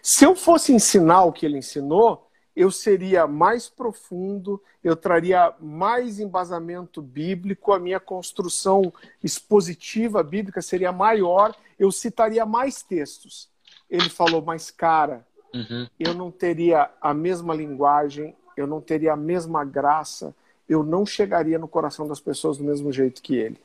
Se 0.02 0.24
eu 0.24 0.36
fosse 0.36 0.72
ensinar 0.72 1.24
o 1.24 1.32
que 1.32 1.46
ele 1.46 1.58
ensinou, 1.58 2.28
eu 2.54 2.70
seria 2.70 3.26
mais 3.26 3.68
profundo, 3.68 4.62
eu 4.82 4.96
traria 4.96 5.54
mais 5.60 6.18
embasamento 6.18 7.00
bíblico, 7.00 7.72
a 7.72 7.78
minha 7.78 8.00
construção 8.00 8.92
expositiva 9.22 10.22
bíblica 10.22 10.60
seria 10.60 10.90
maior, 10.90 11.54
eu 11.78 11.90
citaria 11.92 12.44
mais 12.44 12.82
textos. 12.82 13.48
Ele 13.90 14.08
falou, 14.08 14.42
mas 14.42 14.70
cara, 14.70 15.26
uhum. 15.54 15.86
eu 15.98 16.14
não 16.14 16.30
teria 16.30 16.90
a 17.00 17.14
mesma 17.14 17.54
linguagem, 17.54 18.34
eu 18.56 18.66
não 18.66 18.80
teria 18.80 19.12
a 19.12 19.16
mesma 19.16 19.64
graça, 19.64 20.34
eu 20.68 20.82
não 20.82 21.06
chegaria 21.06 21.58
no 21.58 21.68
coração 21.68 22.06
das 22.06 22.20
pessoas 22.20 22.58
do 22.58 22.64
mesmo 22.64 22.92
jeito 22.92 23.22
que 23.22 23.36
ele. 23.36 23.60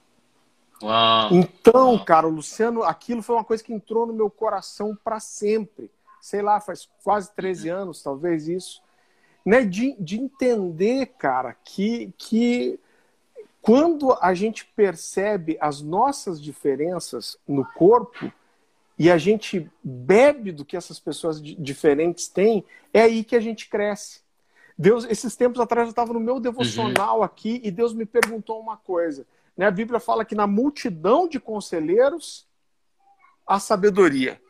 Uau. 0.82 1.30
Então, 1.32 1.96
Uau. 1.96 2.06
cara, 2.06 2.28
o 2.28 2.32
Luciano, 2.32 2.84
aquilo 2.84 3.22
foi 3.22 3.36
uma 3.36 3.44
coisa 3.44 3.64
que 3.64 3.74
entrou 3.74 4.06
no 4.06 4.14
meu 4.14 4.30
coração 4.30 4.98
para 5.04 5.20
sempre 5.20 5.92
sei 6.24 6.42
lá, 6.42 6.62
faz 6.62 6.88
quase 7.04 7.30
13 7.36 7.68
anos, 7.68 8.02
talvez 8.02 8.48
isso, 8.48 8.82
né? 9.46 9.66
De, 9.66 9.94
de 10.00 10.18
entender, 10.18 11.08
cara, 11.18 11.54
que, 11.66 12.14
que 12.18 12.80
quando 13.62 14.18
a 14.22 14.34
gente 14.34 14.66
percebe 14.68 15.58
as 15.60 15.82
nossas 15.82 16.42
diferenças 16.42 17.38
no 17.46 17.66
corpo 17.66 18.32
e 18.97 19.10
a 19.10 19.17
gente 19.17 19.69
bebe 19.84 20.51
do 20.51 20.63
que 20.63 20.77
essas 20.77 20.99
pessoas 20.99 21.41
diferentes 21.41 22.27
têm, 22.27 22.63
é 22.93 23.01
aí 23.01 23.23
que 23.23 23.36
a 23.36 23.39
gente 23.39 23.67
cresce. 23.67 24.21
Deus, 24.77 25.06
esses 25.06 25.36
tempos 25.36 25.60
atrás 25.60 25.88
eu 25.88 25.91
estava 25.91 26.13
no 26.13 26.19
meu 26.19 26.39
devocional 26.39 27.17
uhum. 27.17 27.23
aqui 27.23 27.62
e 27.63 27.71
Deus 27.71 27.93
me 27.93 28.06
perguntou 28.06 28.60
uma 28.60 28.77
coisa. 28.77 29.25
Né? 29.58 29.65
A 29.65 29.71
Bíblia 29.71 29.99
fala 29.99 30.25
que 30.25 30.36
na 30.36 30.47
multidão 30.47 31.27
de 31.27 31.39
conselheiros 31.39 32.47
há 33.45 33.60
sabedoria. 33.60 34.41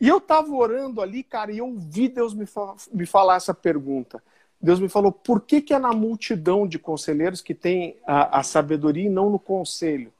E 0.00 0.08
eu 0.08 0.18
estava 0.18 0.50
orando 0.54 1.02
ali, 1.02 1.22
cara, 1.22 1.52
e 1.52 1.58
eu 1.58 1.66
ouvi 1.66 2.08
Deus 2.08 2.34
me, 2.34 2.46
fa 2.46 2.74
me 2.92 3.04
falar 3.04 3.36
essa 3.36 3.52
pergunta. 3.52 4.22
Deus 4.60 4.80
me 4.80 4.88
falou, 4.88 5.12
por 5.12 5.40
que, 5.40 5.60
que 5.60 5.72
é 5.72 5.78
na 5.78 5.92
multidão 5.92 6.66
de 6.66 6.78
conselheiros 6.78 7.40
que 7.40 7.54
tem 7.54 7.96
a, 8.06 8.40
a 8.40 8.42
sabedoria 8.42 9.06
e 9.06 9.10
não 9.10 9.30
no 9.30 9.38
conselho? 9.38 10.12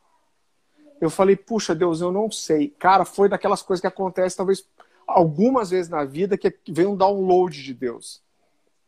Eu 1.00 1.10
falei, 1.10 1.34
puxa, 1.34 1.74
Deus, 1.74 2.00
eu 2.00 2.12
não 2.12 2.30
sei. 2.30 2.68
Cara, 2.78 3.04
foi 3.04 3.28
daquelas 3.28 3.62
coisas 3.62 3.80
que 3.80 3.86
acontecem 3.86 4.36
talvez 4.36 4.66
algumas 5.06 5.70
vezes 5.70 5.88
na 5.88 6.04
vida 6.04 6.36
que 6.36 6.54
vem 6.68 6.86
um 6.86 6.96
download 6.96 7.62
de 7.62 7.74
Deus. 7.74 8.22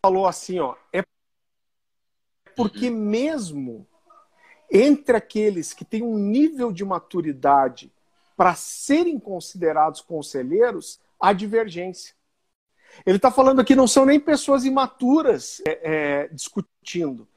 Falou 0.05 0.27
assim, 0.27 0.59
ó, 0.59 0.75
é 0.93 1.03
porque 2.55 2.91
uhum. 2.91 2.97
mesmo 2.97 3.87
entre 4.71 5.17
aqueles 5.17 5.73
que 5.73 5.85
têm 5.85 6.03
um 6.03 6.17
nível 6.17 6.73
de 6.73 6.85
maturidade 6.85 7.93
para 8.37 8.55
serem 8.55 9.19
considerados 9.19 10.01
conselheiros, 10.01 10.99
há 11.21 11.33
divergência. 11.33 12.15
Ele 13.05 13.17
está 13.17 13.31
falando 13.31 13.61
aqui, 13.61 13.75
não 13.75 13.87
são 13.87 14.05
nem 14.05 14.19
pessoas 14.19 14.65
imaturas 14.65 15.63
é, 15.67 15.81
é, 15.83 16.29
discutindo. 16.29 17.29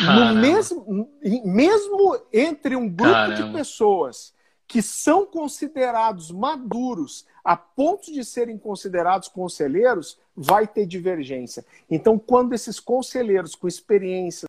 No 0.00 0.34
mesmo, 0.40 1.10
mesmo 1.44 2.20
entre 2.32 2.76
um 2.76 2.88
grupo 2.88 3.12
Caramba. 3.12 3.34
de 3.34 3.52
pessoas 3.52 4.34
que 4.66 4.82
são 4.82 5.24
considerados 5.24 6.30
maduros 6.30 7.26
a 7.42 7.56
ponto 7.56 8.12
de 8.12 8.22
serem 8.22 8.58
considerados 8.58 9.26
conselheiros, 9.28 10.20
vai 10.36 10.68
ter 10.68 10.84
divergência. 10.84 11.64
Então, 11.88 12.18
quando 12.18 12.52
esses 12.52 12.78
conselheiros 12.78 13.54
com 13.54 13.66
experiência, 13.66 14.46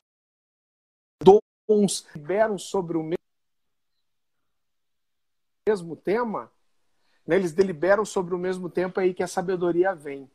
dons, 1.24 2.06
liberam 2.14 2.58
sobre 2.58 2.98
o 2.98 3.10
mesmo 5.66 5.96
tema, 5.96 6.52
né, 7.26 7.38
eles 7.38 7.54
deliberam 7.54 8.04
sobre 8.04 8.36
o 8.36 8.38
mesmo 8.38 8.70
tempo 8.70 9.00
aí 9.00 9.14
que 9.14 9.24
a 9.24 9.28
sabedoria 9.28 9.96
vem. 9.96 10.30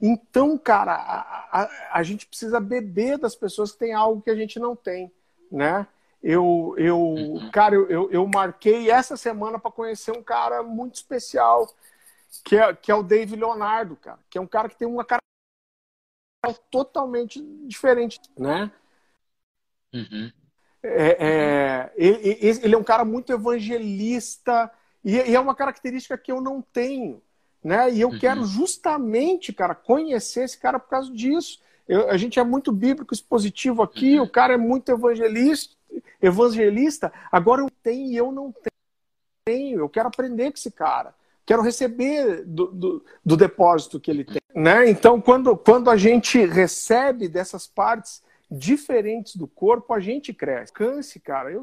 Então, 0.00 0.56
cara, 0.56 0.94
a, 0.94 1.62
a, 1.62 1.70
a, 1.98 2.02
gente 2.02 2.26
precisa 2.26 2.58
beber 2.58 3.18
das 3.18 3.36
pessoas 3.36 3.72
que 3.72 3.78
têm 3.78 3.92
algo 3.92 4.22
que 4.22 4.30
a 4.30 4.34
gente 4.34 4.58
não 4.58 4.74
tem, 4.74 5.12
né? 5.52 5.86
Eu, 6.22 6.74
eu 6.78 6.98
uhum. 6.98 7.50
cara, 7.50 7.74
eu, 7.74 8.10
eu, 8.10 8.26
marquei 8.26 8.90
essa 8.90 9.16
semana 9.16 9.58
para 9.58 9.70
conhecer 9.70 10.12
um 10.12 10.22
cara 10.22 10.62
muito 10.62 10.96
especial, 10.96 11.70
que 12.44 12.56
é, 12.56 12.74
que 12.74 12.90
é 12.90 12.94
o 12.94 13.02
Dave 13.02 13.36
Leonardo, 13.36 13.96
cara, 13.96 14.18
que 14.28 14.38
é 14.38 14.40
um 14.40 14.46
cara 14.46 14.68
que 14.68 14.76
tem 14.76 14.88
uma 14.88 15.04
cara 15.04 15.20
totalmente 16.70 17.42
diferente, 17.66 18.20
né? 18.38 18.70
Uhum. 19.92 20.32
É, 20.82 21.26
é, 21.26 21.92
ele, 21.96 22.58
ele, 22.62 22.74
é 22.74 22.78
um 22.78 22.84
cara 22.84 23.04
muito 23.04 23.32
evangelista 23.32 24.70
e, 25.04 25.16
e, 25.16 25.34
é 25.34 25.40
uma 25.40 25.54
característica 25.54 26.16
que 26.16 26.32
eu 26.32 26.40
não 26.40 26.62
tenho, 26.62 27.20
né? 27.62 27.92
E 27.92 28.00
eu 28.00 28.08
uhum. 28.08 28.18
quero 28.18 28.44
justamente, 28.44 29.52
cara, 29.52 29.74
conhecer 29.74 30.44
esse 30.44 30.58
cara 30.58 30.78
por 30.78 30.88
causa 30.88 31.12
disso. 31.12 31.60
Eu, 31.86 32.08
a 32.10 32.16
gente 32.16 32.38
é 32.38 32.44
muito 32.44 32.72
bíblico 32.72 33.12
expositivo 33.12 33.82
aqui, 33.82 34.18
uhum. 34.18 34.24
o 34.24 34.28
cara 34.28 34.54
é 34.54 34.56
muito 34.56 34.90
evangelista, 34.90 35.74
evangelista, 36.20 37.12
agora 37.30 37.62
eu 37.62 37.70
tenho 37.82 38.10
e 38.10 38.16
eu 38.16 38.32
não 38.32 38.54
tenho. 39.44 39.80
Eu 39.80 39.88
quero 39.88 40.08
aprender 40.08 40.50
com 40.50 40.56
esse 40.56 40.70
cara. 40.70 41.14
Quero 41.44 41.62
receber 41.62 42.44
do, 42.44 42.66
do, 42.68 43.04
do 43.24 43.36
depósito 43.36 43.98
que 43.98 44.10
ele 44.10 44.24
tem. 44.24 44.40
Né? 44.54 44.88
Então, 44.88 45.20
quando, 45.20 45.56
quando 45.56 45.90
a 45.90 45.96
gente 45.96 46.44
recebe 46.44 47.28
dessas 47.28 47.66
partes 47.66 48.22
diferentes 48.50 49.36
do 49.36 49.46
corpo, 49.46 49.92
a 49.92 50.00
gente 50.00 50.32
cresce. 50.32 50.72
Câncer, 50.72 51.20
cara, 51.20 51.50
eu 51.50 51.62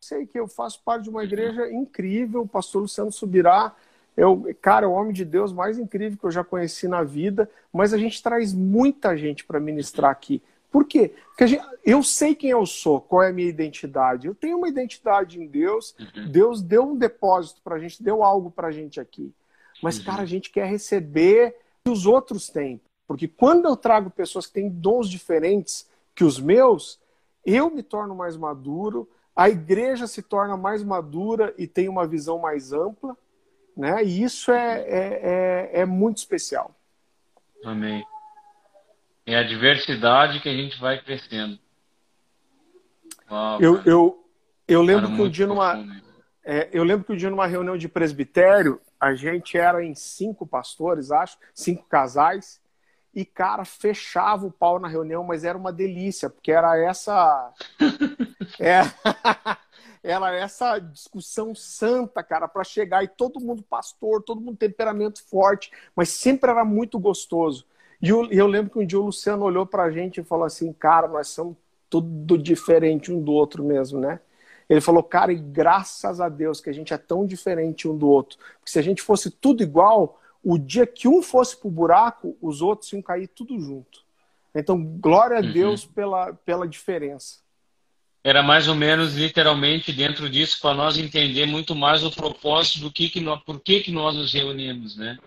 sei 0.00 0.26
que 0.26 0.38
eu 0.38 0.48
faço 0.48 0.82
parte 0.84 1.04
de 1.04 1.10
uma 1.10 1.24
igreja 1.24 1.70
incrível, 1.70 2.42
o 2.42 2.48
pastor 2.48 2.82
Luciano 2.82 3.12
Subirá 3.12 3.74
eu, 4.16 4.54
cara, 4.60 4.86
é 4.86 4.88
o 4.88 4.92
homem 4.92 5.12
de 5.12 5.24
Deus 5.24 5.52
mais 5.52 5.78
incrível 5.78 6.18
que 6.18 6.24
eu 6.24 6.30
já 6.30 6.44
conheci 6.44 6.86
na 6.86 7.02
vida, 7.02 7.48
mas 7.72 7.94
a 7.94 7.98
gente 7.98 8.22
traz 8.22 8.52
muita 8.52 9.16
gente 9.16 9.44
para 9.44 9.58
ministrar 9.58 10.10
aqui. 10.10 10.42
Por 10.70 10.86
quê? 10.86 11.12
Porque 11.28 11.46
gente, 11.46 11.64
eu 11.84 12.02
sei 12.02 12.34
quem 12.34 12.50
eu 12.50 12.64
sou, 12.64 13.00
qual 13.00 13.22
é 13.22 13.28
a 13.28 13.32
minha 13.32 13.48
identidade. 13.48 14.26
Eu 14.26 14.34
tenho 14.34 14.56
uma 14.56 14.68
identidade 14.68 15.38
em 15.38 15.46
Deus. 15.46 15.94
Uhum. 15.98 16.30
Deus 16.30 16.62
deu 16.62 16.84
um 16.84 16.96
depósito 16.96 17.60
para 17.62 17.76
a 17.76 17.78
gente, 17.78 18.02
deu 18.02 18.22
algo 18.22 18.50
para 18.50 18.68
a 18.68 18.72
gente 18.72 18.98
aqui. 18.98 19.32
Mas, 19.82 19.98
uhum. 19.98 20.04
cara, 20.04 20.22
a 20.22 20.26
gente 20.26 20.50
quer 20.50 20.66
receber 20.66 21.56
que 21.84 21.90
os 21.90 22.06
outros 22.06 22.48
têm. 22.48 22.80
Porque 23.06 23.28
quando 23.28 23.66
eu 23.66 23.76
trago 23.76 24.08
pessoas 24.10 24.46
que 24.46 24.54
têm 24.54 24.70
dons 24.70 25.08
diferentes 25.10 25.86
que 26.14 26.24
os 26.24 26.40
meus, 26.40 26.98
eu 27.44 27.68
me 27.68 27.82
torno 27.82 28.14
mais 28.14 28.36
maduro, 28.36 29.08
a 29.34 29.50
igreja 29.50 30.06
se 30.06 30.22
torna 30.22 30.56
mais 30.56 30.82
madura 30.82 31.54
e 31.58 31.66
tem 31.66 31.88
uma 31.88 32.06
visão 32.06 32.38
mais 32.38 32.72
ampla. 32.72 33.16
Né? 33.76 34.04
E 34.04 34.22
isso 34.22 34.52
é, 34.52 34.80
é, 34.80 35.70
é, 35.72 35.80
é 35.80 35.84
muito 35.86 36.18
especial. 36.18 36.74
Amém. 37.64 38.04
É 39.24 39.36
a 39.36 39.42
diversidade 39.42 40.40
que 40.40 40.48
a 40.48 40.54
gente 40.54 40.78
vai 40.80 41.00
crescendo. 41.00 41.58
Uau, 43.30 43.60
eu, 43.60 43.82
eu, 43.84 44.28
eu 44.66 44.82
lembro 44.82 45.14
que 45.14 45.22
um 45.22 45.28
dia 45.28 45.46
numa. 45.46 45.82
É, 46.44 46.68
eu 46.72 46.82
lembro 46.82 47.04
que 47.04 47.12
um 47.12 47.16
dia 47.16 47.30
numa 47.30 47.46
reunião 47.46 47.76
de 47.76 47.88
presbitério, 47.88 48.80
a 48.98 49.14
gente 49.14 49.56
era 49.56 49.84
em 49.84 49.94
cinco 49.94 50.44
pastores, 50.44 51.12
acho, 51.12 51.38
cinco 51.54 51.84
casais, 51.84 52.60
e, 53.14 53.24
cara, 53.24 53.64
fechava 53.64 54.46
o 54.46 54.50
pau 54.50 54.80
na 54.80 54.88
reunião, 54.88 55.22
mas 55.22 55.44
era 55.44 55.56
uma 55.56 55.72
delícia, 55.72 56.30
porque 56.30 56.50
era 56.50 56.78
essa. 56.78 57.52
é... 58.58 58.80
era 60.02 60.34
essa 60.34 60.78
discussão 60.80 61.54
santa, 61.54 62.22
cara, 62.22 62.48
para 62.48 62.64
chegar 62.64 63.04
e 63.04 63.08
todo 63.08 63.40
mundo 63.40 63.62
pastor, 63.62 64.22
todo 64.22 64.40
mundo 64.40 64.56
temperamento 64.56 65.22
forte, 65.24 65.70
mas 65.94 66.08
sempre 66.08 66.50
era 66.50 66.64
muito 66.64 66.98
gostoso. 66.98 67.64
E 68.00 68.08
eu, 68.08 68.28
eu 68.32 68.48
lembro 68.48 68.72
que 68.72 68.78
um 68.80 68.86
dia 68.86 68.98
o 68.98 69.04
Luciano 69.04 69.44
olhou 69.44 69.64
para 69.64 69.84
a 69.84 69.90
gente 69.90 70.20
e 70.20 70.24
falou 70.24 70.44
assim, 70.44 70.72
cara, 70.72 71.06
nós 71.06 71.28
somos 71.28 71.56
tudo 71.88 72.36
diferente 72.36 73.12
um 73.12 73.22
do 73.22 73.32
outro 73.32 73.62
mesmo, 73.62 74.00
né? 74.00 74.18
Ele 74.68 74.80
falou, 74.80 75.02
cara, 75.02 75.32
e 75.32 75.36
graças 75.36 76.20
a 76.20 76.28
Deus 76.28 76.60
que 76.60 76.70
a 76.70 76.72
gente 76.72 76.92
é 76.92 76.98
tão 76.98 77.24
diferente 77.24 77.86
um 77.86 77.96
do 77.96 78.08
outro. 78.08 78.38
Porque 78.58 78.72
se 78.72 78.78
a 78.78 78.82
gente 78.82 79.02
fosse 79.02 79.30
tudo 79.30 79.62
igual, 79.62 80.20
o 80.42 80.58
dia 80.58 80.86
que 80.86 81.06
um 81.06 81.22
fosse 81.22 81.56
pro 81.56 81.70
buraco, 81.70 82.36
os 82.40 82.60
outros 82.62 82.92
iam 82.92 83.02
cair 83.02 83.28
tudo 83.28 83.60
junto. 83.60 84.02
Então, 84.54 84.82
glória 84.82 85.38
a 85.38 85.42
uhum. 85.42 85.52
Deus 85.52 85.84
pela, 85.84 86.32
pela 86.32 86.66
diferença 86.66 87.41
era 88.24 88.42
mais 88.42 88.68
ou 88.68 88.74
menos 88.74 89.16
literalmente 89.16 89.92
dentro 89.92 90.30
disso 90.30 90.60
para 90.60 90.74
nós 90.74 90.96
entender 90.96 91.44
muito 91.46 91.74
mais 91.74 92.04
o 92.04 92.10
propósito 92.10 92.80
do 92.80 92.90
que, 92.90 93.08
que 93.08 93.20
nós, 93.20 93.42
por 93.42 93.58
que, 93.60 93.80
que 93.80 93.90
nós 93.90 94.14
nos 94.14 94.32
reunimos, 94.32 94.96
né? 94.96 95.18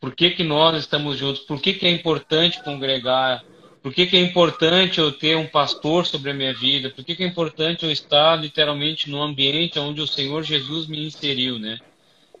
Por 0.00 0.14
que, 0.14 0.30
que 0.30 0.44
nós 0.44 0.78
estamos 0.78 1.18
juntos? 1.18 1.42
Por 1.42 1.60
que, 1.60 1.74
que 1.74 1.84
é 1.84 1.90
importante 1.90 2.62
congregar? 2.62 3.44
Por 3.82 3.92
que, 3.92 4.06
que 4.06 4.16
é 4.16 4.20
importante 4.20 5.00
eu 5.00 5.10
ter 5.10 5.36
um 5.36 5.46
pastor 5.46 6.06
sobre 6.06 6.30
a 6.30 6.34
minha 6.34 6.54
vida? 6.54 6.90
Por 6.90 7.04
que, 7.04 7.16
que 7.16 7.24
é 7.24 7.26
importante 7.26 7.84
eu 7.84 7.90
estar 7.90 8.36
literalmente 8.36 9.10
no 9.10 9.20
ambiente 9.20 9.80
onde 9.80 10.00
o 10.00 10.06
Senhor 10.06 10.44
Jesus 10.44 10.86
me 10.86 11.04
inseriu, 11.04 11.58
né? 11.58 11.80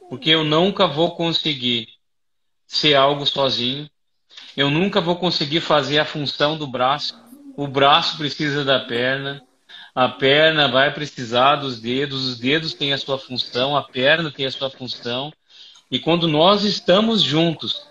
Porque 0.08 0.30
eu 0.30 0.44
nunca 0.44 0.86
vou 0.86 1.16
conseguir 1.16 1.88
ser 2.66 2.94
algo 2.94 3.26
sozinho. 3.26 3.90
Eu 4.56 4.70
nunca 4.70 5.00
vou 5.00 5.16
conseguir 5.16 5.60
fazer 5.60 5.98
a 5.98 6.04
função 6.04 6.56
do 6.56 6.68
braço. 6.68 7.18
O 7.56 7.66
braço 7.66 8.16
precisa 8.16 8.64
da 8.64 8.78
perna 8.78 9.42
a 9.94 10.08
perna 10.08 10.68
vai 10.68 10.92
precisar 10.92 11.56
dos 11.56 11.80
dedos, 11.80 12.24
os 12.24 12.38
dedos 12.38 12.74
têm 12.74 12.92
a 12.92 12.98
sua 12.98 13.18
função, 13.18 13.76
a 13.76 13.82
perna 13.82 14.30
tem 14.30 14.46
a 14.46 14.50
sua 14.50 14.70
função. 14.70 15.32
E 15.90 15.98
quando 15.98 16.28
nós 16.28 16.64
estamos 16.64 17.22
juntos, 17.22 17.86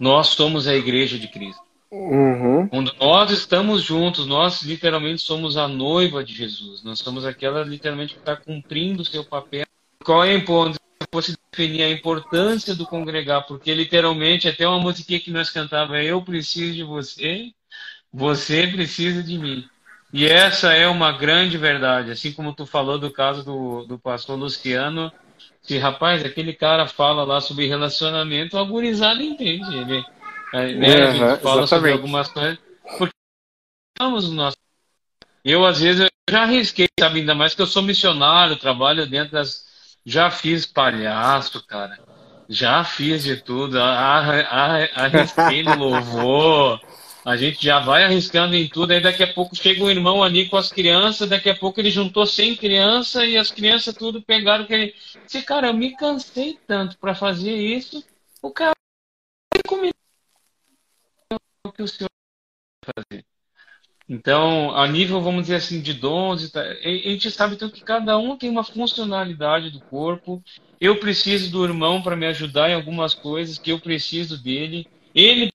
nós 0.00 0.28
somos 0.28 0.66
a 0.66 0.74
igreja 0.74 1.18
de 1.18 1.28
Cristo. 1.28 1.62
Uhum. 1.90 2.66
Quando 2.68 2.92
nós 3.00 3.30
estamos 3.30 3.82
juntos, 3.82 4.26
nós 4.26 4.62
literalmente 4.62 5.22
somos 5.22 5.56
a 5.56 5.68
noiva 5.68 6.24
de 6.24 6.34
Jesus. 6.34 6.82
Nós 6.82 6.98
somos 6.98 7.24
aquela 7.24 7.62
literalmente 7.62 8.14
que 8.14 8.20
está 8.20 8.36
cumprindo 8.36 9.02
o 9.02 9.04
seu 9.04 9.24
papel. 9.24 9.64
Qual 10.04 10.24
é 10.24 10.32
a 10.32 10.34
importância? 10.34 10.80
Fosse 11.12 11.36
definir 11.52 11.84
a 11.84 11.90
importância 11.90 12.74
do 12.74 12.84
congregar, 12.84 13.46
porque 13.46 13.72
literalmente 13.72 14.48
até 14.48 14.66
uma 14.66 14.80
musiquinha 14.80 15.20
que 15.20 15.30
nós 15.30 15.50
cantava, 15.50 16.02
eu 16.02 16.20
preciso 16.20 16.74
de 16.74 16.82
você, 16.82 17.52
você 18.12 18.66
precisa 18.66 19.22
de 19.22 19.38
mim. 19.38 19.64
E 20.12 20.26
essa 20.26 20.72
é 20.72 20.86
uma 20.86 21.12
grande 21.12 21.58
verdade, 21.58 22.10
assim 22.10 22.32
como 22.32 22.54
tu 22.54 22.64
falou 22.64 22.98
do 22.98 23.10
caso 23.10 23.44
do, 23.44 23.84
do 23.84 23.98
pastor 23.98 24.38
Luciano, 24.38 25.12
que 25.62 25.78
rapaz, 25.78 26.24
aquele 26.24 26.52
cara 26.52 26.86
fala 26.86 27.24
lá 27.24 27.40
sobre 27.40 27.66
relacionamento, 27.66 28.56
a 28.56 28.62
gurizada 28.62 29.22
entende. 29.22 29.76
Ele, 29.76 30.04
é, 30.54 30.74
né, 30.74 31.02
a 31.02 31.10
gente 31.10 31.42
fala 31.42 31.62
exatamente. 31.62 31.68
sobre 31.68 31.92
algumas 31.92 32.28
coisas. 32.28 32.58
Porque 32.96 33.14
estamos 33.94 34.28
no 34.28 34.36
nosso. 34.36 34.56
Eu, 35.44 35.66
às 35.66 35.80
vezes, 35.80 36.02
eu 36.02 36.08
já 36.30 36.42
arrisquei, 36.42 36.86
sabe, 36.98 37.20
ainda 37.20 37.34
mais 37.34 37.54
que 37.54 37.62
eu 37.62 37.66
sou 37.66 37.82
missionário, 37.82 38.56
trabalho 38.56 39.06
dentro 39.06 39.32
das. 39.32 39.66
Já 40.04 40.30
fiz 40.30 40.64
palhaço, 40.64 41.64
cara. 41.66 41.98
Já 42.48 42.84
fiz 42.84 43.24
de 43.24 43.36
tudo. 43.36 43.76
Arrisquei 43.80 45.64
no 45.64 45.74
louvor 45.74 46.80
a 47.26 47.36
gente 47.36 47.60
já 47.60 47.80
vai 47.80 48.04
arriscando 48.04 48.54
em 48.54 48.68
tudo, 48.68 48.92
aí 48.92 49.00
daqui 49.00 49.20
a 49.20 49.32
pouco 49.32 49.56
chega 49.56 49.82
um 49.82 49.90
irmão 49.90 50.22
ali 50.22 50.48
com 50.48 50.56
as 50.56 50.70
crianças, 50.70 51.28
daqui 51.28 51.50
a 51.50 51.56
pouco 51.56 51.80
ele 51.80 51.90
juntou 51.90 52.24
100 52.24 52.54
crianças 52.54 53.24
e 53.24 53.36
as 53.36 53.50
crianças 53.50 53.96
tudo 53.96 54.22
pegaram 54.22 54.64
que 54.64 54.72
ele... 54.72 54.94
Disse, 55.24 55.42
cara, 55.42 55.66
eu 55.66 55.74
me 55.74 55.96
cansei 55.96 56.56
tanto 56.68 56.96
para 56.98 57.16
fazer 57.16 57.52
isso, 57.52 58.04
o 58.40 58.52
cara 58.52 58.70
o 61.66 61.72
que 61.72 61.82
o 61.82 61.88
senhor 61.88 62.08
fazer. 62.84 63.24
Então, 64.08 64.70
a 64.76 64.86
nível, 64.86 65.20
vamos 65.20 65.42
dizer 65.42 65.56
assim, 65.56 65.80
de 65.80 65.94
dons, 65.94 66.54
a 66.54 66.88
gente 67.10 67.28
sabe 67.32 67.56
então 67.56 67.68
que 67.68 67.82
cada 67.82 68.16
um 68.16 68.36
tem 68.36 68.48
uma 68.48 68.62
funcionalidade 68.62 69.70
do 69.70 69.80
corpo. 69.80 70.40
Eu 70.80 71.00
preciso 71.00 71.50
do 71.50 71.64
irmão 71.64 72.00
para 72.00 72.14
me 72.14 72.26
ajudar 72.26 72.70
em 72.70 72.74
algumas 72.74 73.14
coisas 73.14 73.58
que 73.58 73.72
eu 73.72 73.80
preciso 73.80 74.40
dele. 74.40 74.86
Ele 75.12 75.50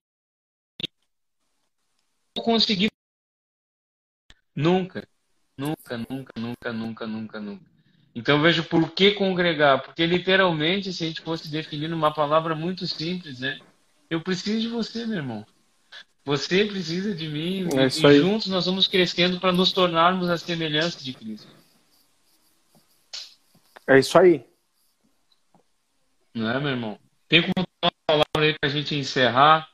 conseguir. 2.42 2.90
Nunca, 4.56 5.08
nunca, 5.58 5.98
nunca, 5.98 6.34
nunca, 6.38 6.74
nunca, 6.74 7.08
nunca, 7.08 7.40
nunca. 7.40 7.72
Então 8.14 8.42
vejo 8.42 8.64
por 8.66 8.92
que 8.92 9.12
congregar, 9.12 9.82
porque 9.84 10.06
literalmente, 10.06 10.92
se 10.92 11.04
a 11.04 11.08
gente 11.08 11.22
fosse 11.22 11.50
definir 11.50 11.88
numa 11.88 12.14
palavra 12.14 12.54
muito 12.54 12.86
simples, 12.86 13.40
né? 13.40 13.60
Eu 14.10 14.22
preciso 14.22 14.60
de 14.60 14.68
você, 14.68 15.06
meu 15.06 15.18
irmão. 15.18 15.46
Você 16.26 16.66
precisa 16.66 17.16
de 17.16 17.28
mim 17.28 17.68
é 17.74 17.86
e 17.88 18.20
juntos 18.20 18.48
nós 18.48 18.66
vamos 18.66 18.88
crescendo 18.88 19.40
para 19.40 19.52
nos 19.52 19.72
tornarmos 19.72 20.30
a 20.30 20.38
semelhança 20.38 21.02
de 21.02 21.14
Cristo. 21.14 21.48
É 23.88 23.98
isso 23.98 24.18
aí. 24.20 24.46
Não 26.34 26.50
é, 26.50 26.60
meu 26.60 26.70
irmão? 26.70 27.00
Tem 27.28 27.42
como 27.42 27.66
dar 27.82 27.88
uma 27.88 27.92
palavra 28.06 28.50
aí 28.50 28.58
para 28.60 28.70
a 28.70 28.72
gente 28.72 28.96
encerrar? 28.96 29.68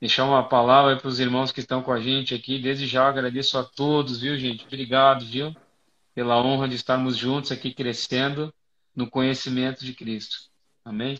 Deixar 0.00 0.24
uma 0.24 0.42
palavra 0.42 0.96
para 0.96 1.08
os 1.08 1.20
irmãos 1.20 1.52
que 1.52 1.60
estão 1.60 1.82
com 1.82 1.92
a 1.92 2.00
gente 2.00 2.34
aqui. 2.34 2.58
Desde 2.60 2.86
já 2.86 3.06
agradeço 3.06 3.58
a 3.58 3.64
todos, 3.64 4.20
viu, 4.20 4.36
gente? 4.38 4.64
Obrigado, 4.64 5.26
viu? 5.26 5.54
Pela 6.14 6.42
honra 6.42 6.68
de 6.68 6.74
estarmos 6.74 7.16
juntos 7.16 7.52
aqui 7.52 7.72
crescendo 7.74 8.52
no 8.96 9.08
conhecimento 9.08 9.84
de 9.84 9.92
Cristo. 9.92 10.48
Amém? 10.84 11.18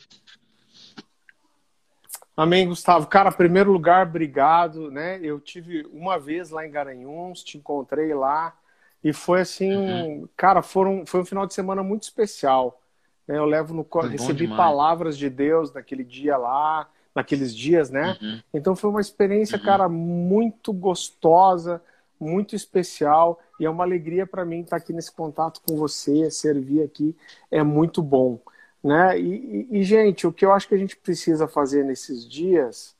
Amém, 2.36 2.66
Gustavo. 2.66 3.06
Cara, 3.06 3.30
primeiro 3.30 3.70
lugar, 3.70 4.06
obrigado, 4.06 4.90
né? 4.90 5.20
Eu 5.22 5.38
tive 5.38 5.86
uma 5.92 6.18
vez 6.18 6.48
lá 6.48 6.66
em 6.66 6.70
Garanhuns, 6.70 7.44
te 7.44 7.58
encontrei 7.58 8.14
lá 8.14 8.56
e 9.04 9.12
foi 9.12 9.42
assim, 9.42 9.74
uhum. 9.74 10.28
cara, 10.36 10.62
foram, 10.62 11.04
foi 11.04 11.20
um 11.20 11.24
final 11.24 11.46
de 11.46 11.52
semana 11.52 11.82
muito 11.82 12.04
especial. 12.04 12.80
Né? 13.28 13.36
Eu 13.36 13.44
levo 13.44 13.74
no 13.74 13.86
recebi 14.08 14.48
palavras 14.48 15.18
de 15.18 15.28
Deus 15.28 15.72
naquele 15.72 16.02
dia 16.02 16.38
lá 16.38 16.88
naqueles 17.14 17.54
dias, 17.54 17.90
né? 17.90 18.16
Uhum. 18.20 18.40
Então 18.54 18.76
foi 18.76 18.90
uma 18.90 19.00
experiência, 19.00 19.58
uhum. 19.58 19.64
cara, 19.64 19.88
muito 19.88 20.72
gostosa, 20.72 21.82
muito 22.18 22.54
especial 22.54 23.40
e 23.58 23.64
é 23.64 23.70
uma 23.70 23.84
alegria 23.84 24.26
para 24.26 24.44
mim 24.44 24.60
estar 24.60 24.76
aqui 24.76 24.92
nesse 24.92 25.10
contato 25.10 25.60
com 25.66 25.76
você, 25.76 26.30
servir 26.30 26.82
aqui 26.82 27.16
é 27.50 27.62
muito 27.62 28.02
bom, 28.02 28.38
né? 28.82 29.18
E, 29.18 29.68
e, 29.70 29.78
e, 29.78 29.82
gente, 29.82 30.26
o 30.26 30.32
que 30.32 30.44
eu 30.44 30.52
acho 30.52 30.68
que 30.68 30.74
a 30.74 30.78
gente 30.78 30.96
precisa 30.96 31.48
fazer 31.48 31.84
nesses 31.84 32.28
dias 32.28 32.94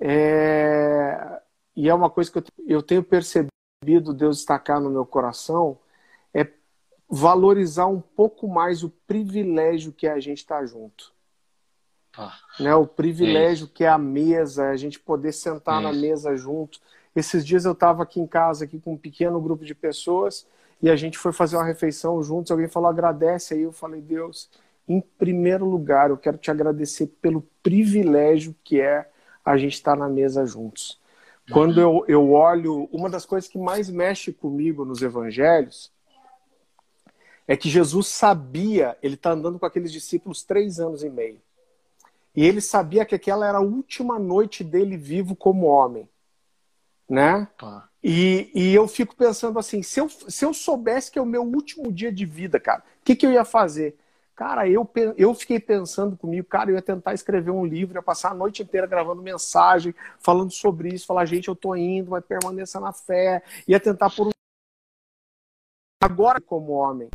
é 0.00 1.40
e 1.76 1.88
é 1.88 1.94
uma 1.94 2.10
coisa 2.10 2.30
que 2.30 2.38
eu, 2.38 2.44
eu 2.66 2.82
tenho 2.82 3.02
percebido 3.02 3.50
Deus 4.12 4.38
destacar 4.38 4.80
no 4.80 4.90
meu 4.90 5.06
coração 5.06 5.78
é 6.34 6.46
valorizar 7.08 7.86
um 7.86 8.00
pouco 8.00 8.46
mais 8.46 8.82
o 8.82 8.90
privilégio 8.90 9.92
que 9.92 10.06
é 10.06 10.12
a 10.12 10.20
gente 10.20 10.38
estar 10.38 10.60
tá 10.60 10.66
junto. 10.66 11.12
Né? 12.58 12.74
O 12.74 12.86
privilégio 12.86 13.66
é 13.66 13.70
que 13.72 13.84
é 13.84 13.88
a 13.88 13.98
mesa, 13.98 14.68
a 14.70 14.76
gente 14.76 14.98
poder 14.98 15.32
sentar 15.32 15.80
é 15.80 15.84
na 15.84 15.92
mesa 15.92 16.36
junto. 16.36 16.80
Esses 17.14 17.44
dias 17.44 17.64
eu 17.64 17.72
estava 17.72 18.02
aqui 18.02 18.20
em 18.20 18.26
casa 18.26 18.64
aqui 18.64 18.78
com 18.78 18.94
um 18.94 18.98
pequeno 18.98 19.40
grupo 19.40 19.64
de 19.64 19.74
pessoas 19.74 20.46
e 20.82 20.90
a 20.90 20.96
gente 20.96 21.18
foi 21.18 21.32
fazer 21.32 21.56
uma 21.56 21.64
refeição 21.64 22.22
juntos. 22.22 22.50
Alguém 22.50 22.68
falou 22.68 22.88
agradece 22.88 23.54
aí, 23.54 23.62
eu 23.62 23.72
falei 23.72 24.00
Deus, 24.00 24.50
em 24.88 25.00
primeiro 25.00 25.64
lugar 25.64 26.10
eu 26.10 26.16
quero 26.16 26.38
te 26.38 26.50
agradecer 26.50 27.06
pelo 27.20 27.42
privilégio 27.62 28.54
que 28.62 28.80
é 28.80 29.08
a 29.44 29.56
gente 29.56 29.74
estar 29.74 29.96
na 29.96 30.08
mesa 30.08 30.44
juntos. 30.44 31.00
Quando 31.50 31.80
eu, 31.80 32.04
eu 32.06 32.30
olho, 32.30 32.88
uma 32.92 33.10
das 33.10 33.26
coisas 33.26 33.50
que 33.50 33.58
mais 33.58 33.90
mexe 33.90 34.32
comigo 34.32 34.84
nos 34.84 35.02
evangelhos 35.02 35.92
é 37.46 37.56
que 37.56 37.68
Jesus 37.68 38.06
sabia, 38.06 38.96
ele 39.02 39.14
está 39.14 39.32
andando 39.32 39.58
com 39.58 39.66
aqueles 39.66 39.90
discípulos 39.90 40.44
três 40.44 40.78
anos 40.78 41.02
e 41.02 41.10
meio. 41.10 41.40
E 42.34 42.44
ele 42.44 42.60
sabia 42.60 43.04
que 43.04 43.14
aquela 43.14 43.46
era 43.46 43.58
a 43.58 43.62
última 43.62 44.18
noite 44.18 44.62
dele 44.62 44.96
vivo 44.96 45.34
como 45.34 45.66
homem. 45.66 46.08
Né? 47.08 47.48
E, 48.02 48.50
e 48.54 48.74
eu 48.74 48.86
fico 48.86 49.16
pensando 49.16 49.58
assim: 49.58 49.82
se 49.82 50.00
eu, 50.00 50.08
se 50.08 50.44
eu 50.44 50.54
soubesse 50.54 51.10
que 51.10 51.18
é 51.18 51.22
o 51.22 51.26
meu 51.26 51.42
último 51.42 51.92
dia 51.92 52.12
de 52.12 52.24
vida, 52.24 52.60
cara, 52.60 52.82
o 53.00 53.04
que, 53.04 53.16
que 53.16 53.26
eu 53.26 53.32
ia 53.32 53.44
fazer? 53.44 53.98
Cara, 54.40 54.66
eu, 54.66 54.88
eu 55.18 55.34
fiquei 55.34 55.60
pensando 55.60 56.16
comigo, 56.16 56.48
cara, 56.48 56.70
eu 56.70 56.76
ia 56.76 56.80
tentar 56.80 57.12
escrever 57.12 57.50
um 57.50 57.66
livro, 57.66 57.98
ia 57.98 58.02
passar 58.02 58.30
a 58.30 58.34
noite 58.34 58.62
inteira 58.62 58.86
gravando 58.86 59.20
mensagem, 59.20 59.94
falando 60.18 60.50
sobre 60.50 60.88
isso, 60.94 61.06
falar, 61.06 61.26
gente, 61.26 61.48
eu 61.48 61.54
tô 61.54 61.76
indo, 61.76 62.10
mas 62.10 62.24
permaneça 62.24 62.80
na 62.80 62.90
fé, 62.90 63.42
ia 63.68 63.78
tentar 63.78 64.08
por 64.08 64.28
um. 64.28 64.30
Agora, 66.02 66.40
como 66.40 66.72
homem. 66.72 67.10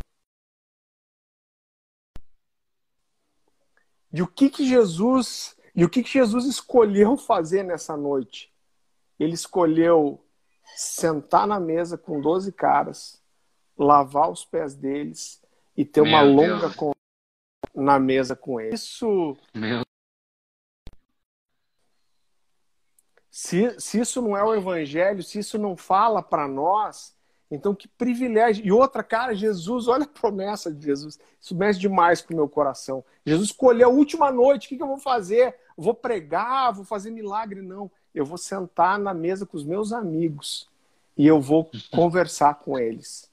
E 4.16 4.22
o 4.22 4.26
que 4.26 4.48
que 4.48 4.66
Jesus, 4.66 5.54
e 5.74 5.84
o 5.84 5.90
que 5.90 6.02
que 6.02 6.08
Jesus 6.08 6.46
escolheu 6.46 7.18
fazer 7.18 7.62
nessa 7.62 7.98
noite? 7.98 8.50
Ele 9.20 9.34
escolheu 9.34 10.24
sentar 10.74 11.46
na 11.46 11.60
mesa 11.60 11.98
com 11.98 12.18
12 12.18 12.50
caras, 12.52 13.22
lavar 13.76 14.30
os 14.30 14.42
pés 14.42 14.74
deles 14.74 15.44
e 15.76 15.84
ter 15.84 16.00
Meu 16.00 16.12
uma 16.12 16.22
longa 16.22 16.70
conversa 16.70 16.96
na 17.74 17.98
mesa 17.98 18.34
com 18.34 18.58
ele. 18.58 18.74
Isso. 18.74 19.36
Meu... 19.54 19.82
Se, 23.30 23.78
se 23.78 24.00
isso 24.00 24.22
não 24.22 24.34
é 24.34 24.42
o 24.42 24.54
evangelho, 24.54 25.22
se 25.22 25.40
isso 25.40 25.58
não 25.58 25.76
fala 25.76 26.22
para 26.22 26.48
nós, 26.48 27.14
então 27.50 27.74
que 27.74 27.88
privilégio. 27.88 28.64
E 28.64 28.72
outra, 28.72 29.02
cara, 29.02 29.34
Jesus, 29.34 29.88
olha 29.88 30.04
a 30.04 30.08
promessa 30.08 30.72
de 30.72 30.84
Jesus. 30.84 31.18
Isso 31.40 31.54
mexe 31.54 31.78
demais 31.78 32.20
com 32.20 32.32
o 32.32 32.36
meu 32.36 32.48
coração. 32.48 33.04
Jesus 33.24 33.50
escolheu 33.50 33.88
a 33.88 33.92
última 33.92 34.30
noite, 34.30 34.66
o 34.66 34.68
que, 34.68 34.76
que 34.76 34.82
eu 34.82 34.88
vou 34.88 34.98
fazer? 34.98 35.54
Vou 35.76 35.94
pregar, 35.94 36.72
vou 36.72 36.84
fazer 36.84 37.10
milagre? 37.10 37.62
Não. 37.62 37.90
Eu 38.14 38.24
vou 38.24 38.38
sentar 38.38 38.98
na 38.98 39.12
mesa 39.12 39.46
com 39.46 39.56
os 39.56 39.64
meus 39.64 39.92
amigos 39.92 40.68
e 41.16 41.26
eu 41.26 41.40
vou 41.40 41.70
conversar 41.90 42.54
com 42.56 42.78
eles. 42.78 43.30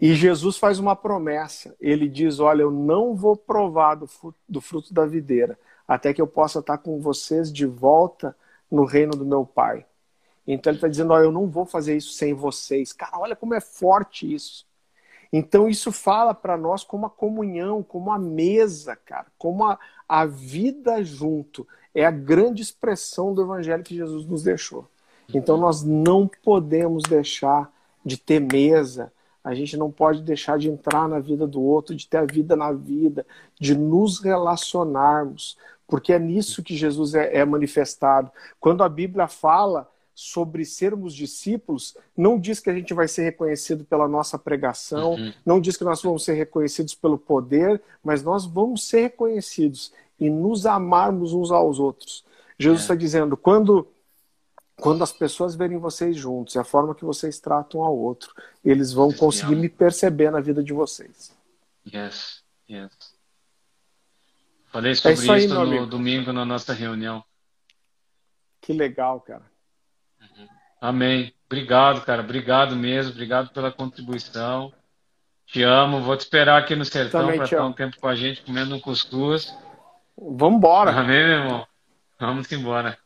E 0.00 0.14
Jesus 0.14 0.56
faz 0.56 0.78
uma 0.78 0.96
promessa. 0.96 1.74
Ele 1.80 2.08
diz: 2.08 2.40
Olha, 2.40 2.62
eu 2.62 2.70
não 2.70 3.14
vou 3.14 3.36
provar 3.36 3.94
do 3.94 4.06
fruto, 4.06 4.38
do 4.48 4.60
fruto 4.60 4.92
da 4.92 5.06
videira 5.06 5.56
até 5.86 6.14
que 6.14 6.22
eu 6.22 6.26
possa 6.26 6.60
estar 6.60 6.78
com 6.78 7.00
vocês 7.00 7.52
de 7.52 7.66
volta 7.66 8.36
no 8.70 8.84
reino 8.84 9.12
do 9.12 9.24
meu 9.24 9.44
Pai. 9.44 9.84
Então 10.52 10.70
ele 10.70 10.76
está 10.78 10.88
dizendo: 10.88 11.12
Olha, 11.12 11.24
eu 11.24 11.32
não 11.32 11.48
vou 11.48 11.64
fazer 11.64 11.96
isso 11.96 12.12
sem 12.12 12.34
vocês. 12.34 12.92
Cara, 12.92 13.18
olha 13.18 13.36
como 13.36 13.54
é 13.54 13.60
forte 13.60 14.32
isso. 14.32 14.66
Então 15.32 15.68
isso 15.68 15.90
fala 15.90 16.34
para 16.34 16.56
nós 16.58 16.84
como 16.84 17.06
a 17.06 17.10
comunhão, 17.10 17.82
como 17.82 18.12
a 18.12 18.18
mesa, 18.18 18.94
cara, 18.94 19.26
como 19.38 19.64
a, 19.64 19.78
a 20.06 20.26
vida 20.26 21.02
junto. 21.02 21.66
É 21.94 22.04
a 22.04 22.10
grande 22.10 22.62
expressão 22.62 23.32
do 23.32 23.42
evangelho 23.42 23.82
que 23.82 23.96
Jesus 23.96 24.26
nos 24.26 24.42
deixou. 24.42 24.86
Então 25.32 25.56
nós 25.56 25.82
não 25.82 26.28
podemos 26.42 27.04
deixar 27.04 27.72
de 28.04 28.18
ter 28.18 28.40
mesa, 28.40 29.12
a 29.42 29.54
gente 29.54 29.76
não 29.76 29.90
pode 29.90 30.22
deixar 30.22 30.58
de 30.58 30.68
entrar 30.68 31.08
na 31.08 31.18
vida 31.18 31.46
do 31.46 31.62
outro, 31.62 31.94
de 31.94 32.06
ter 32.06 32.18
a 32.18 32.24
vida 32.24 32.54
na 32.54 32.72
vida, 32.72 33.26
de 33.58 33.74
nos 33.74 34.20
relacionarmos, 34.20 35.56
porque 35.86 36.12
é 36.12 36.18
nisso 36.18 36.62
que 36.62 36.76
Jesus 36.76 37.14
é, 37.14 37.38
é 37.38 37.44
manifestado. 37.44 38.30
Quando 38.60 38.84
a 38.84 38.88
Bíblia 38.88 39.26
fala 39.26 39.88
sobre 40.14 40.64
sermos 40.64 41.14
discípulos, 41.14 41.96
não 42.16 42.38
diz 42.38 42.60
que 42.60 42.70
a 42.70 42.74
gente 42.74 42.92
vai 42.92 43.08
ser 43.08 43.22
reconhecido 43.22 43.84
pela 43.84 44.06
nossa 44.06 44.38
pregação, 44.38 45.14
uhum. 45.14 45.32
não 45.44 45.60
diz 45.60 45.76
que 45.76 45.84
nós 45.84 46.02
vamos 46.02 46.24
ser 46.24 46.34
reconhecidos 46.34 46.94
pelo 46.94 47.18
poder, 47.18 47.80
mas 48.02 48.22
nós 48.22 48.44
vamos 48.44 48.86
ser 48.86 49.02
reconhecidos 49.02 49.92
e 50.20 50.28
nos 50.28 50.66
amarmos 50.66 51.32
uns 51.32 51.50
aos 51.50 51.78
outros. 51.78 52.24
Jesus 52.58 52.80
é. 52.80 52.82
está 52.82 52.94
é. 52.94 52.96
dizendo: 52.96 53.36
quando 53.36 53.88
quando 54.76 55.04
as 55.04 55.12
pessoas 55.12 55.54
verem 55.54 55.78
vocês 55.78 56.16
juntos 56.16 56.54
e 56.54 56.58
a 56.58 56.64
forma 56.64 56.94
que 56.94 57.04
vocês 57.04 57.38
tratam 57.38 57.80
um 57.80 57.84
ao 57.84 57.96
outro, 57.96 58.34
eles 58.64 58.92
vão 58.92 59.12
conseguir 59.12 59.54
me 59.54 59.68
perceber 59.68 60.30
na 60.30 60.40
vida 60.40 60.62
de 60.62 60.72
vocês. 60.72 61.36
Yes, 61.86 62.42
yes. 62.68 62.90
Falei 64.72 64.92
é 64.92 64.94
sobre 64.94 65.10
é 65.10 65.14
isso, 65.14 65.32
aí, 65.32 65.44
isso 65.44 65.54
no 65.54 65.86
domingo 65.86 66.32
na 66.32 66.44
nossa 66.44 66.72
reunião. 66.72 67.22
Que 68.60 68.72
legal, 68.72 69.20
cara. 69.20 69.51
Amém. 70.82 71.32
Obrigado, 71.46 72.00
cara. 72.00 72.22
Obrigado 72.22 72.74
mesmo. 72.74 73.12
Obrigado 73.12 73.50
pela 73.50 73.70
contribuição. 73.70 74.72
Te 75.46 75.62
amo. 75.62 76.00
Vou 76.00 76.16
te 76.16 76.22
esperar 76.22 76.58
aqui 76.58 76.74
no 76.74 76.84
sertão 76.84 77.26
para 77.26 77.44
estar 77.44 77.64
um 77.64 77.72
tempo 77.72 77.96
com 78.00 78.08
a 78.08 78.16
gente 78.16 78.42
comendo 78.42 78.74
um 78.74 78.80
cuscuz. 78.80 79.54
Vamos 80.18 80.58
embora. 80.58 80.90
Amém, 80.90 81.24
meu 81.24 81.38
irmão. 81.38 81.66
Vamos 82.18 82.50
embora. 82.50 82.98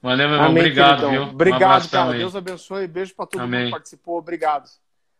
Valeu, 0.00 0.28
meu 0.28 0.36
irmão. 0.36 0.50
Amém, 0.50 0.62
obrigado, 0.62 1.00
queridão. 1.00 1.10
viu? 1.10 1.22
Obrigado, 1.34 1.84
um 1.84 1.88
cara. 1.88 2.12
Aí. 2.12 2.18
Deus 2.18 2.36
abençoe. 2.36 2.86
Beijo 2.86 3.14
para 3.16 3.26
todo 3.26 3.40
Amém. 3.40 3.60
mundo 3.60 3.66
que 3.66 3.72
participou. 3.72 4.18
Obrigado. 4.18 4.68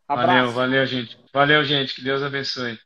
Abraço. 0.06 0.28
Valeu, 0.28 0.50
valeu, 0.52 0.86
gente. 0.86 1.18
Valeu, 1.32 1.64
gente. 1.64 1.96
Que 1.96 2.02
Deus 2.02 2.22
abençoe. 2.22 2.78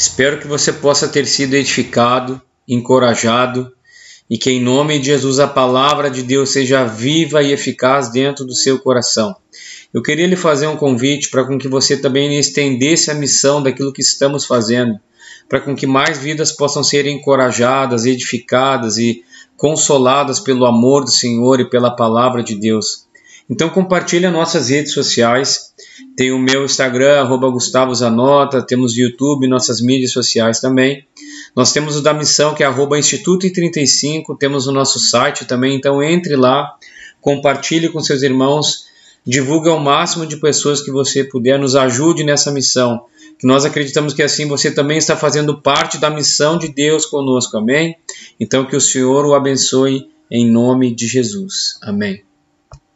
Espero 0.00 0.38
que 0.38 0.46
você 0.46 0.72
possa 0.72 1.06
ter 1.06 1.26
sido 1.26 1.52
edificado, 1.52 2.40
encorajado 2.66 3.70
e 4.30 4.38
que 4.38 4.50
em 4.50 4.58
nome 4.58 4.98
de 4.98 5.04
Jesus 5.04 5.38
a 5.38 5.46
palavra 5.46 6.10
de 6.10 6.22
Deus 6.22 6.48
seja 6.48 6.86
viva 6.86 7.42
e 7.42 7.52
eficaz 7.52 8.10
dentro 8.10 8.46
do 8.46 8.54
seu 8.54 8.78
coração. 8.78 9.36
Eu 9.92 10.00
queria 10.00 10.26
lhe 10.26 10.36
fazer 10.36 10.68
um 10.68 10.76
convite 10.78 11.28
para 11.28 11.44
com 11.44 11.58
que 11.58 11.68
você 11.68 11.98
também 11.98 12.38
estendesse 12.38 13.10
a 13.10 13.14
missão 13.14 13.62
daquilo 13.62 13.92
que 13.92 14.00
estamos 14.00 14.46
fazendo, 14.46 14.98
para 15.46 15.60
com 15.60 15.76
que 15.76 15.86
mais 15.86 16.16
vidas 16.16 16.50
possam 16.50 16.82
ser 16.82 17.04
encorajadas, 17.04 18.06
edificadas 18.06 18.96
e 18.96 19.22
consoladas 19.54 20.40
pelo 20.40 20.64
amor 20.64 21.04
do 21.04 21.10
Senhor 21.10 21.60
e 21.60 21.68
pela 21.68 21.94
palavra 21.94 22.42
de 22.42 22.54
Deus. 22.54 23.06
Então 23.50 23.68
compartilhe 23.68 24.24
as 24.24 24.32
nossas 24.32 24.68
redes 24.68 24.92
sociais. 24.92 25.74
Tem 26.16 26.30
o 26.30 26.38
meu 26.38 26.64
Instagram, 26.64 27.20
arroba 27.20 27.50
Gustavo 27.50 27.92
Zanota, 27.92 28.62
temos 28.62 28.96
YouTube, 28.96 29.48
nossas 29.48 29.80
mídias 29.80 30.12
sociais 30.12 30.60
também. 30.60 31.04
Nós 31.56 31.72
temos 31.72 31.96
o 31.96 32.02
da 32.02 32.14
missão, 32.14 32.54
que 32.54 32.62
é 32.62 32.66
arroba 32.66 32.96
Instituto 32.96 33.44
e 33.44 33.52
35, 33.52 34.36
temos 34.36 34.68
o 34.68 34.72
nosso 34.72 35.00
site 35.00 35.44
também, 35.44 35.74
então 35.74 36.00
entre 36.00 36.36
lá, 36.36 36.76
compartilhe 37.20 37.88
com 37.88 38.00
seus 38.00 38.22
irmãos, 38.22 38.84
divulgue 39.26 39.68
ao 39.68 39.80
máximo 39.80 40.24
de 40.24 40.36
pessoas 40.36 40.80
que 40.80 40.92
você 40.92 41.24
puder, 41.24 41.58
nos 41.58 41.74
ajude 41.74 42.22
nessa 42.22 42.52
missão. 42.52 43.04
Que 43.36 43.46
nós 43.46 43.64
acreditamos 43.64 44.14
que 44.14 44.22
assim 44.22 44.46
você 44.46 44.70
também 44.70 44.98
está 44.98 45.16
fazendo 45.16 45.60
parte 45.60 45.98
da 45.98 46.08
missão 46.08 46.56
de 46.56 46.68
Deus 46.68 47.04
conosco, 47.04 47.56
amém? 47.56 47.96
Então 48.38 48.64
que 48.64 48.76
o 48.76 48.80
Senhor 48.80 49.26
o 49.26 49.34
abençoe 49.34 50.08
em 50.30 50.48
nome 50.48 50.94
de 50.94 51.08
Jesus. 51.08 51.78
Amém. 51.82 52.29